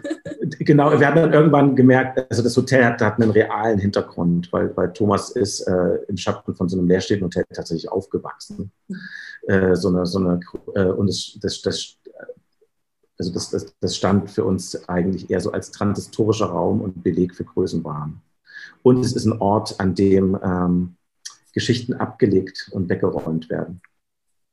Genau, 0.60 1.00
wir 1.00 1.08
haben 1.08 1.16
dann 1.16 1.34
irgendwann 1.34 1.76
gemerkt, 1.76 2.26
also 2.30 2.44
das 2.44 2.56
Hotel 2.58 2.84
hat, 2.84 3.02
hat 3.02 3.20
einen 3.20 3.32
realen 3.32 3.80
Hintergrund, 3.80 4.52
weil, 4.52 4.76
weil 4.76 4.92
Thomas 4.94 5.30
ist 5.32 5.62
äh, 5.62 6.00
im 6.08 6.18
Schatten 6.18 6.54
von 6.54 6.68
so 6.68 6.78
einem 6.78 6.88
leerstehenden 6.88 7.28
Hotel 7.28 7.46
tatsächlich 7.54 7.90
aufgewachsen. 7.90 8.72
Äh, 9.48 9.76
so 9.76 9.90
eine, 9.90 10.06
so 10.06 10.20
eine, 10.20 10.40
äh, 10.76 10.86
und 10.86 11.08
das, 11.08 11.38
das, 11.42 11.62
das 11.62 11.98
also 13.20 13.34
das, 13.34 13.50
das, 13.50 13.76
das 13.80 13.96
stand 13.98 14.32
für 14.32 14.46
uns 14.46 14.88
eigentlich 14.88 15.30
eher 15.30 15.42
so 15.42 15.52
als 15.52 15.72
transistorischer 15.72 16.46
Raum 16.48 16.82
und 16.82 17.04
Beleg 17.04 17.36
für 17.36 17.44
Größenwahn. 17.44 18.22
Und 18.82 19.00
es 19.02 19.14
ist 19.14 19.26
ein 19.26 19.40
Ort, 19.42 19.80
an 19.80 19.94
dem 19.94 20.40
ähm, 20.42 20.96
Geschichten 21.54 21.94
abgelegt 21.94 22.70
und 22.72 22.90
weggeräumt 22.90 23.50
werden. 23.50 23.82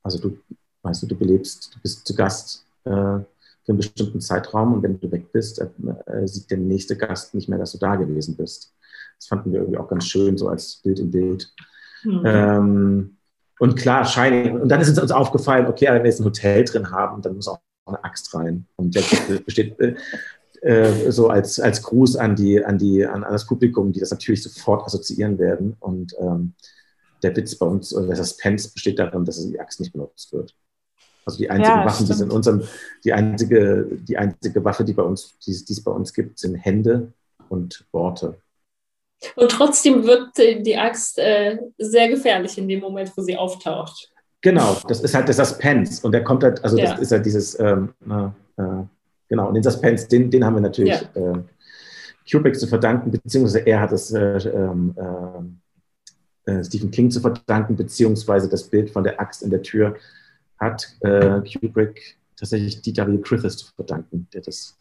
Also 0.03 0.19
du, 0.19 0.39
weißt 0.83 1.05
du, 1.05 1.07
du 1.07 1.17
belebst, 1.17 1.75
du 1.75 1.81
bist 1.81 2.07
zu 2.07 2.15
Gast 2.15 2.65
äh, 2.85 2.91
für 2.91 3.25
einen 3.69 3.79
bestimmten 3.79 4.21
Zeitraum 4.21 4.75
und 4.75 4.83
wenn 4.83 4.99
du 4.99 5.11
weg 5.13 5.31
bist, 5.33 5.61
äh, 5.61 5.69
äh, 6.07 6.27
sieht 6.27 6.51
der 6.51 6.59
nächste 6.59 6.97
Gast 6.97 7.35
nicht 7.35 7.49
mehr, 7.49 7.59
dass 7.59 7.73
du 7.73 7.79
da 7.79 7.95
gewesen 7.95 8.37
bist. 8.37 8.75
Das 9.19 9.29
fanden 9.29 9.53
wir 9.53 9.61
irgendwie 9.61 9.79
auch 9.79 9.89
ganz 9.89 10.07
schön, 10.07 10.37
so 10.37 10.49
als 10.49 10.77
Bild 10.83 10.99
im 10.99 11.11
Bild. 11.13 11.53
Mhm. 12.03 12.23
Ähm, 12.25 13.17
und 13.59 13.77
klar, 13.77 14.05
Shining. 14.05 14.61
Und 14.61 14.69
dann 14.69 14.81
ist 14.81 14.89
es 14.89 14.99
uns 14.99 15.13
aufgefallen, 15.13 15.67
okay, 15.67 15.87
wenn 15.87 16.03
wir 16.03 16.11
jetzt 16.11 16.21
ein 16.21 16.27
Hotel 16.27 16.65
drin 16.65 16.91
haben, 16.91 17.23
dann 17.23 17.37
muss 17.37 17.49
auch 17.49 17.61
eine 17.87 18.05
Axt 18.05 18.35
rein. 18.35 18.67
Und 18.77 18.95
der 18.95 19.03
besteht 19.45 19.79
äh, 19.81 19.95
äh, 20.63 21.11
so 21.11 21.29
als, 21.29 21.61
als 21.61 21.83
Gruß 21.83 22.17
an, 22.17 22.37
die, 22.37 22.65
an, 22.65 22.79
die, 22.79 23.07
an, 23.07 23.25
an 23.25 23.33
das 23.33 23.47
Publikum, 23.47 23.93
die 23.93 24.01
das 24.01 24.11
natürlich 24.11 24.43
sofort 24.43 24.85
assoziieren 24.85 25.39
werden. 25.39 25.77
Und 25.81 26.15
ähm, 26.19 26.55
der 27.23 27.37
Witz 27.37 27.55
bei 27.57 27.67
uns, 27.67 27.95
oder 27.95 28.09
der 28.09 28.17
Suspense 28.17 28.73
besteht 28.73 28.99
darin, 28.99 29.25
dass 29.25 29.45
die 29.45 29.61
Axt 29.61 29.81
nicht 29.81 29.93
benutzt 29.93 30.33
wird. 30.33 30.55
Also 31.25 31.39
die 31.39 31.51
einzigen 31.51 31.79
ja, 31.79 31.85
Waffen, 31.85 32.07
die 32.07 32.23
in 32.23 32.31
unserem, 32.31 32.63
die 33.05 33.13
einzige, 33.13 33.89
die 33.91 34.17
einzige 34.17 34.65
Waffe, 34.65 34.85
die 34.85 34.93
bei 34.93 35.03
uns, 35.03 35.37
die, 35.41 35.53
die 35.65 35.73
es 35.73 35.83
bei 35.83 35.91
uns 35.91 36.13
gibt, 36.13 36.39
sind 36.39 36.55
Hände 36.55 37.13
und 37.49 37.85
Worte. 37.93 38.41
Und 39.35 39.51
trotzdem 39.51 40.05
wird 40.05 40.31
die 40.37 40.77
Axt 40.77 41.19
äh, 41.19 41.59
sehr 41.79 42.09
gefährlich 42.09 42.59
in 42.59 42.69
dem 42.69 42.81
Moment, 42.81 43.13
wo 43.17 43.23
sie 43.23 43.37
auftaucht. 43.37 44.13
Genau, 44.43 44.77
das 44.87 45.01
ist 45.01 45.15
halt 45.15 45.29
der 45.29 45.35
Suspense. 45.35 46.07
Und 46.07 46.13
der 46.13 46.23
kommt 46.23 46.45
halt, 46.45 46.63
also 46.63 46.77
ja. 46.77 46.93
das 46.93 47.01
ist 47.01 47.13
halt 47.13 47.27
dieses, 47.27 47.59
ähm, 47.59 47.93
äh, 48.09 48.63
genau, 49.29 49.49
und 49.49 49.55
den 49.55 49.63
Suspense, 49.63 50.09
den, 50.09 50.31
den 50.31 50.45
haben 50.45 50.55
wir 50.55 50.61
natürlich 50.61 51.01
ja. 51.15 51.33
äh, 51.33 51.43
Kubrick 52.31 52.59
zu 52.59 52.67
verdanken, 52.67 53.11
beziehungsweise 53.11 53.61
er 53.61 53.81
hat 53.81 53.93
es 53.93 54.13
äh, 54.13 54.39
ähm, 54.49 54.95
äh, 56.47 56.53
äh, 56.53 56.65
Stephen 56.65 56.91
King 56.91 57.11
zu 57.11 57.21
verdanken, 57.21 57.77
beziehungsweise 57.77 58.49
das 58.49 58.65
Bild 58.65 58.91
von 58.91 59.05
der 59.05 59.21
Axt 59.21 59.43
in 59.43 59.51
der 59.51 59.63
Tür 59.63 59.97
hat 60.59 60.87
äh, 61.01 61.41
Kubrick 61.41 62.17
tatsächlich 62.37 62.83
Dieter 62.83 63.07
W. 63.07 63.19
Griffiths 63.19 63.59
zu 63.59 63.75
verdanken, 63.75 64.29
der 64.33 64.43
das 64.43 64.77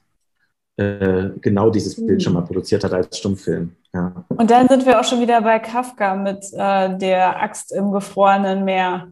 genau 0.78 1.70
dieses 1.70 1.96
Bild 2.06 2.22
schon 2.22 2.34
mal 2.34 2.42
hm. 2.42 2.48
produziert 2.48 2.84
hat 2.84 2.92
als 2.92 3.18
Stummfilm. 3.18 3.78
Ja. 3.94 4.26
Und 4.28 4.52
dann 4.52 4.68
sind 4.68 4.86
wir 4.86 5.00
auch 5.00 5.06
schon 5.06 5.22
wieder 5.22 5.42
bei 5.42 5.58
Kafka 5.60 6.16
mit 6.16 6.44
äh, 6.52 6.98
der 6.98 7.42
Axt 7.42 7.72
im 7.72 7.94
gefrorenen 7.94 8.66
Meer. 8.66 9.08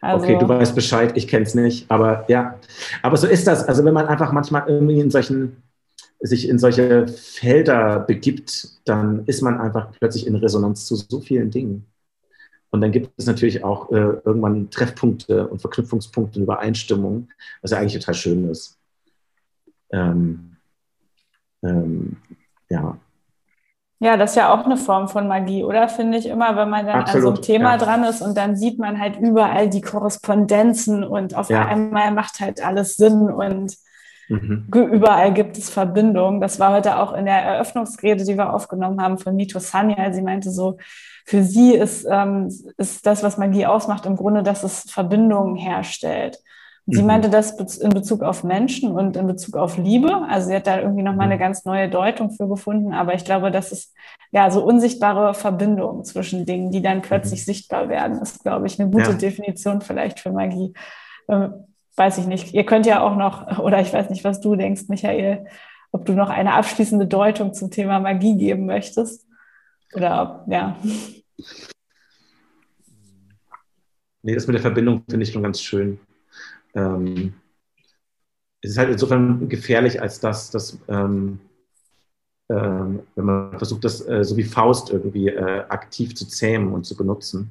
Also, 0.00 0.24
okay, 0.24 0.38
du 0.38 0.48
weißt 0.48 0.74
Bescheid, 0.74 1.12
ich 1.14 1.28
kenne 1.28 1.44
es 1.44 1.54
nicht, 1.54 1.90
aber 1.90 2.24
ja. 2.28 2.58
Aber 3.02 3.16
so 3.16 3.26
ist 3.26 3.46
das. 3.46 3.64
Also 3.64 3.84
wenn 3.84 3.94
man 3.94 4.06
einfach 4.06 4.32
manchmal 4.32 4.66
irgendwie 4.66 4.98
in 4.98 5.10
solchen, 5.10 5.62
sich 6.20 6.48
in 6.48 6.58
solche 6.58 7.06
Felder 7.06 8.00
begibt, 8.00 8.80
dann 8.86 9.24
ist 9.26 9.42
man 9.42 9.60
einfach 9.60 9.90
plötzlich 9.92 10.26
in 10.26 10.36
Resonanz 10.36 10.86
zu 10.86 10.96
so 10.96 11.20
vielen 11.20 11.50
Dingen. 11.50 11.86
Und 12.70 12.80
dann 12.80 12.92
gibt 12.92 13.10
es 13.16 13.26
natürlich 13.26 13.64
auch 13.64 13.90
äh, 13.90 14.20
irgendwann 14.24 14.70
Treffpunkte 14.70 15.48
und 15.48 15.60
Verknüpfungspunkte 15.60 16.38
und 16.38 16.44
Übereinstimmungen, 16.44 17.28
was 17.62 17.72
ja 17.72 17.78
eigentlich 17.78 18.00
total 18.00 18.14
schön 18.14 18.48
ist. 18.48 18.78
Ähm, 19.90 20.56
ähm, 21.62 22.16
ja. 22.68 22.96
Ja, 24.02 24.16
das 24.16 24.30
ist 24.30 24.36
ja 24.36 24.52
auch 24.52 24.64
eine 24.64 24.78
Form 24.78 25.08
von 25.08 25.28
Magie, 25.28 25.62
oder? 25.62 25.86
Finde 25.88 26.16
ich 26.16 26.26
immer, 26.26 26.56
wenn 26.56 26.70
man 26.70 26.86
dann 26.86 27.00
Absolut, 27.00 27.16
an 27.16 27.20
so 27.22 27.28
einem 27.28 27.42
Thema 27.42 27.72
ja. 27.72 27.76
dran 27.76 28.04
ist 28.04 28.22
und 28.22 28.34
dann 28.34 28.56
sieht 28.56 28.78
man 28.78 28.98
halt 28.98 29.18
überall 29.18 29.68
die 29.68 29.82
Korrespondenzen 29.82 31.04
und 31.04 31.34
auf 31.34 31.50
ja. 31.50 31.66
einmal 31.66 32.10
macht 32.10 32.40
halt 32.40 32.64
alles 32.64 32.96
Sinn 32.96 33.30
und 33.30 33.76
mhm. 34.30 34.68
überall 34.72 35.34
gibt 35.34 35.58
es 35.58 35.68
Verbindungen. 35.68 36.40
Das 36.40 36.58
war 36.58 36.72
heute 36.72 36.98
auch 36.98 37.12
in 37.12 37.26
der 37.26 37.42
Eröffnungsrede, 37.42 38.24
die 38.24 38.38
wir 38.38 38.54
aufgenommen 38.54 39.02
haben 39.02 39.18
von 39.18 39.36
Mito 39.36 39.58
Sanya. 39.58 40.10
Sie 40.14 40.22
meinte 40.22 40.50
so, 40.50 40.78
für 41.26 41.42
sie 41.42 41.74
ist, 41.74 42.06
ähm, 42.10 42.48
ist 42.78 43.04
das, 43.04 43.22
was 43.22 43.36
Magie 43.36 43.66
ausmacht, 43.66 44.06
im 44.06 44.16
Grunde, 44.16 44.42
dass 44.42 44.64
es 44.64 44.90
Verbindungen 44.90 45.56
herstellt. 45.56 46.38
Sie 46.92 47.02
mhm. 47.02 47.06
meinte 47.06 47.30
das 47.30 47.52
in 47.78 47.90
Bezug 47.90 48.22
auf 48.22 48.42
Menschen 48.42 48.92
und 48.92 49.16
in 49.16 49.26
Bezug 49.26 49.56
auf 49.56 49.76
Liebe. 49.76 50.26
Also 50.28 50.48
sie 50.48 50.56
hat 50.56 50.66
da 50.66 50.80
irgendwie 50.80 51.02
nochmal 51.02 51.26
eine 51.26 51.36
mhm. 51.36 51.40
ganz 51.40 51.64
neue 51.64 51.88
Deutung 51.88 52.30
für 52.30 52.48
gefunden. 52.48 52.92
Aber 52.92 53.14
ich 53.14 53.24
glaube, 53.24 53.50
das 53.50 53.70
ist 53.70 53.94
ja 54.32 54.50
so 54.50 54.64
unsichtbare 54.64 55.34
Verbindungen 55.34 56.04
zwischen 56.04 56.46
Dingen, 56.46 56.70
die 56.70 56.82
dann 56.82 57.02
plötzlich 57.02 57.40
mhm. 57.40 57.44
sichtbar 57.44 57.88
werden, 57.88 58.20
ist, 58.20 58.42
glaube 58.42 58.66
ich, 58.66 58.80
eine 58.80 58.90
gute 58.90 59.12
ja. 59.12 59.16
Definition 59.16 59.80
vielleicht 59.80 60.20
für 60.20 60.32
Magie. 60.32 60.72
Ähm, 61.28 61.66
weiß 61.96 62.18
ich 62.18 62.26
nicht. 62.26 62.54
Ihr 62.54 62.64
könnt 62.64 62.86
ja 62.86 63.02
auch 63.02 63.16
noch, 63.16 63.58
oder 63.60 63.80
ich 63.80 63.92
weiß 63.92 64.10
nicht, 64.10 64.24
was 64.24 64.40
du 64.40 64.56
denkst, 64.56 64.82
Michael, 64.88 65.46
ob 65.92 66.04
du 66.06 66.12
noch 66.12 66.30
eine 66.30 66.54
abschließende 66.54 67.06
Deutung 67.06 67.52
zum 67.52 67.70
Thema 67.70 68.00
Magie 68.00 68.36
geben 68.36 68.66
möchtest. 68.66 69.26
Oder 69.94 70.22
ob, 70.22 70.52
ja. 70.52 70.76
Nee, 74.22 74.34
das 74.34 74.46
mit 74.46 74.54
der 74.54 74.62
Verbindung 74.62 75.02
finde 75.08 75.24
ich 75.24 75.32
schon 75.32 75.42
ganz 75.42 75.60
schön 75.60 75.98
ähm, 76.74 77.34
es 78.62 78.72
ist 78.72 78.78
halt 78.78 78.90
insofern 78.90 79.48
gefährlich, 79.48 80.00
als 80.00 80.20
dass, 80.20 80.50
dass 80.50 80.78
ähm, 80.88 81.40
ähm, 82.50 83.00
wenn 83.14 83.24
man 83.24 83.58
versucht, 83.58 83.84
das 83.84 84.06
äh, 84.06 84.24
so 84.24 84.36
wie 84.36 84.44
Faust 84.44 84.90
irgendwie 84.90 85.28
äh, 85.28 85.64
aktiv 85.68 86.14
zu 86.14 86.26
zähmen 86.26 86.72
und 86.72 86.84
zu 86.84 86.96
benutzen, 86.96 87.50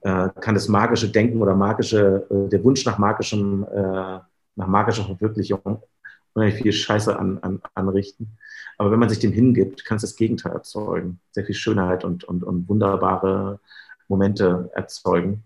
äh, 0.00 0.28
kann 0.40 0.54
das 0.54 0.68
magische 0.68 1.08
Denken 1.08 1.40
oder 1.40 1.54
magische, 1.54 2.26
äh, 2.30 2.48
der 2.48 2.62
Wunsch 2.64 2.84
nach 2.84 2.98
magischem, 2.98 3.64
äh, 3.64 4.18
nach 4.56 4.66
magischer 4.66 5.04
Verwirklichung 5.04 5.82
unheimlich 6.34 6.62
viel 6.62 6.72
Scheiße 6.72 7.18
an, 7.18 7.38
an, 7.38 7.60
anrichten. 7.74 8.38
Aber 8.76 8.90
wenn 8.90 9.00
man 9.00 9.08
sich 9.08 9.18
dem 9.18 9.32
hingibt, 9.32 9.84
kann 9.84 9.96
es 9.96 10.02
das 10.02 10.16
Gegenteil 10.16 10.52
erzeugen. 10.52 11.20
Sehr 11.32 11.44
viel 11.44 11.54
Schönheit 11.54 12.04
und, 12.04 12.24
und, 12.24 12.44
und 12.44 12.68
wunderbare 12.68 13.60
Momente 14.06 14.70
erzeugen, 14.74 15.42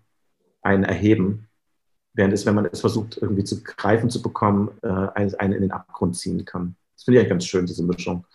einen 0.61 0.83
erheben 0.83 1.47
während 2.13 2.33
es, 2.33 2.45
wenn 2.45 2.55
man 2.55 2.65
es 2.65 2.81
versucht, 2.81 3.17
irgendwie 3.17 3.43
zu 3.43 3.63
greifen 3.63 4.09
zu 4.09 4.21
bekommen, 4.21 4.71
äh, 4.81 4.87
einen 4.87 5.53
in 5.53 5.61
den 5.61 5.71
Abgrund 5.71 6.15
ziehen 6.15 6.45
kann. 6.45 6.75
Das 6.95 7.05
finde 7.05 7.17
ich 7.17 7.21
eigentlich 7.21 7.29
ganz 7.29 7.45
schön, 7.45 7.65
diese 7.65 7.83
Mischung. 7.83 8.25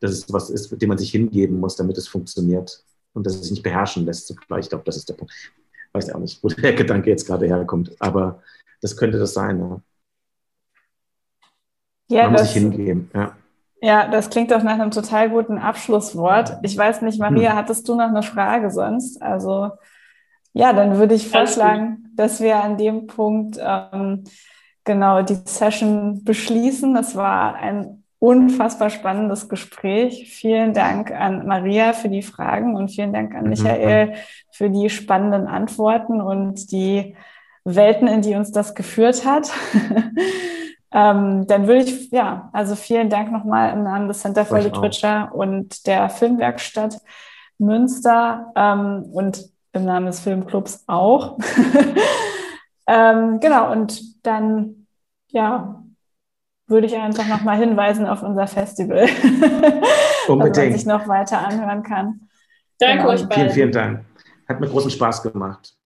Dass 0.00 0.12
es 0.12 0.32
was 0.32 0.50
ist, 0.50 0.80
dem 0.80 0.88
man 0.88 0.98
sich 0.98 1.10
hingeben 1.10 1.58
muss, 1.58 1.76
damit 1.76 1.98
es 1.98 2.08
funktioniert 2.08 2.84
und 3.12 3.26
dass 3.26 3.34
es 3.34 3.42
sich 3.42 3.50
nicht 3.52 3.62
beherrschen 3.62 4.04
lässt 4.04 4.26
zugleich. 4.26 4.66
Ich 4.66 4.68
glaube, 4.68 4.84
das 4.84 4.96
ist 4.96 5.08
der 5.08 5.14
Punkt. 5.14 5.32
Ich 5.32 5.94
weiß 5.94 6.08
ja 6.08 6.14
auch 6.14 6.20
nicht, 6.20 6.42
wo 6.42 6.48
der 6.48 6.72
Gedanke 6.74 7.10
jetzt 7.10 7.26
gerade 7.26 7.46
herkommt, 7.46 7.96
aber 8.00 8.42
das 8.80 8.96
könnte 8.96 9.18
das 9.18 9.34
sein. 9.34 9.58
Ja, 9.58 9.80
ja 12.08 12.24
man 12.24 12.32
das, 12.34 12.42
muss 12.42 12.52
sich 12.52 12.62
hingeben. 12.62 13.10
Ja. 13.14 13.36
Ja, 13.80 14.08
das 14.08 14.28
klingt 14.28 14.50
doch 14.50 14.62
nach 14.64 14.72
einem 14.72 14.90
total 14.90 15.30
guten 15.30 15.56
Abschlusswort. 15.56 16.58
Ich 16.64 16.76
weiß 16.76 17.02
nicht, 17.02 17.20
Maria, 17.20 17.50
hm. 17.50 17.56
hattest 17.56 17.88
du 17.88 17.94
noch 17.94 18.08
eine 18.08 18.24
Frage 18.24 18.70
sonst? 18.72 19.22
Also 19.22 19.70
ja, 20.52 20.72
dann 20.72 20.98
würde 20.98 21.14
ich 21.14 21.28
vorschlagen, 21.28 22.12
dass 22.16 22.40
wir 22.40 22.62
an 22.62 22.76
dem 22.76 23.06
Punkt 23.06 23.58
ähm, 23.60 24.24
genau 24.84 25.22
die 25.22 25.38
Session 25.44 26.24
beschließen. 26.24 26.94
Das 26.94 27.14
war 27.14 27.54
ein 27.54 28.04
unfassbar 28.18 28.90
spannendes 28.90 29.48
Gespräch. 29.48 30.28
Vielen 30.28 30.72
Dank 30.74 31.12
an 31.12 31.46
Maria 31.46 31.92
für 31.92 32.08
die 32.08 32.22
Fragen 32.22 32.74
und 32.74 32.90
vielen 32.90 33.12
Dank 33.12 33.34
an 33.34 33.44
mhm. 33.44 33.50
Michael 33.50 34.14
für 34.50 34.70
die 34.70 34.90
spannenden 34.90 35.46
Antworten 35.46 36.20
und 36.20 36.72
die 36.72 37.14
Welten, 37.64 38.08
in 38.08 38.22
die 38.22 38.34
uns 38.34 38.50
das 38.50 38.74
geführt 38.74 39.24
hat. 39.24 39.50
ähm, 40.92 41.46
dann 41.46 41.68
würde 41.68 41.84
ich, 41.84 42.10
ja, 42.10 42.50
also 42.52 42.74
vielen 42.74 43.10
Dank 43.10 43.30
nochmal 43.30 43.72
im 43.74 43.84
Namen 43.84 44.08
des 44.08 44.20
Center 44.20 44.44
for 44.44 44.58
Literature 44.58 45.30
und 45.32 45.86
der 45.86 46.08
Filmwerkstatt 46.08 46.98
Münster 47.58 48.52
ähm, 48.56 49.04
und 49.12 49.44
im 49.78 49.86
Namen 49.86 50.06
des 50.06 50.20
Filmclubs 50.20 50.84
auch. 50.86 51.38
ähm, 52.86 53.40
genau, 53.40 53.72
und 53.72 54.02
dann, 54.26 54.86
ja, 55.28 55.82
würde 56.66 56.86
ich 56.86 56.96
einfach 56.96 57.26
nochmal 57.26 57.56
hinweisen 57.56 58.06
auf 58.06 58.22
unser 58.22 58.46
Festival, 58.46 59.08
Unbedingt. 60.28 60.56
dass 60.56 60.64
man 60.64 60.72
sich 60.72 60.86
noch 60.86 61.08
weiter 61.08 61.38
anhören 61.38 61.82
kann. 61.82 62.28
Danke 62.78 62.98
genau. 62.98 63.08
euch 63.10 63.22
beiden. 63.22 63.44
Vielen, 63.44 63.50
vielen 63.50 63.72
Dank. 63.72 64.04
Hat 64.46 64.60
mir 64.60 64.68
großen 64.68 64.90
Spaß 64.90 65.22
gemacht. 65.22 65.78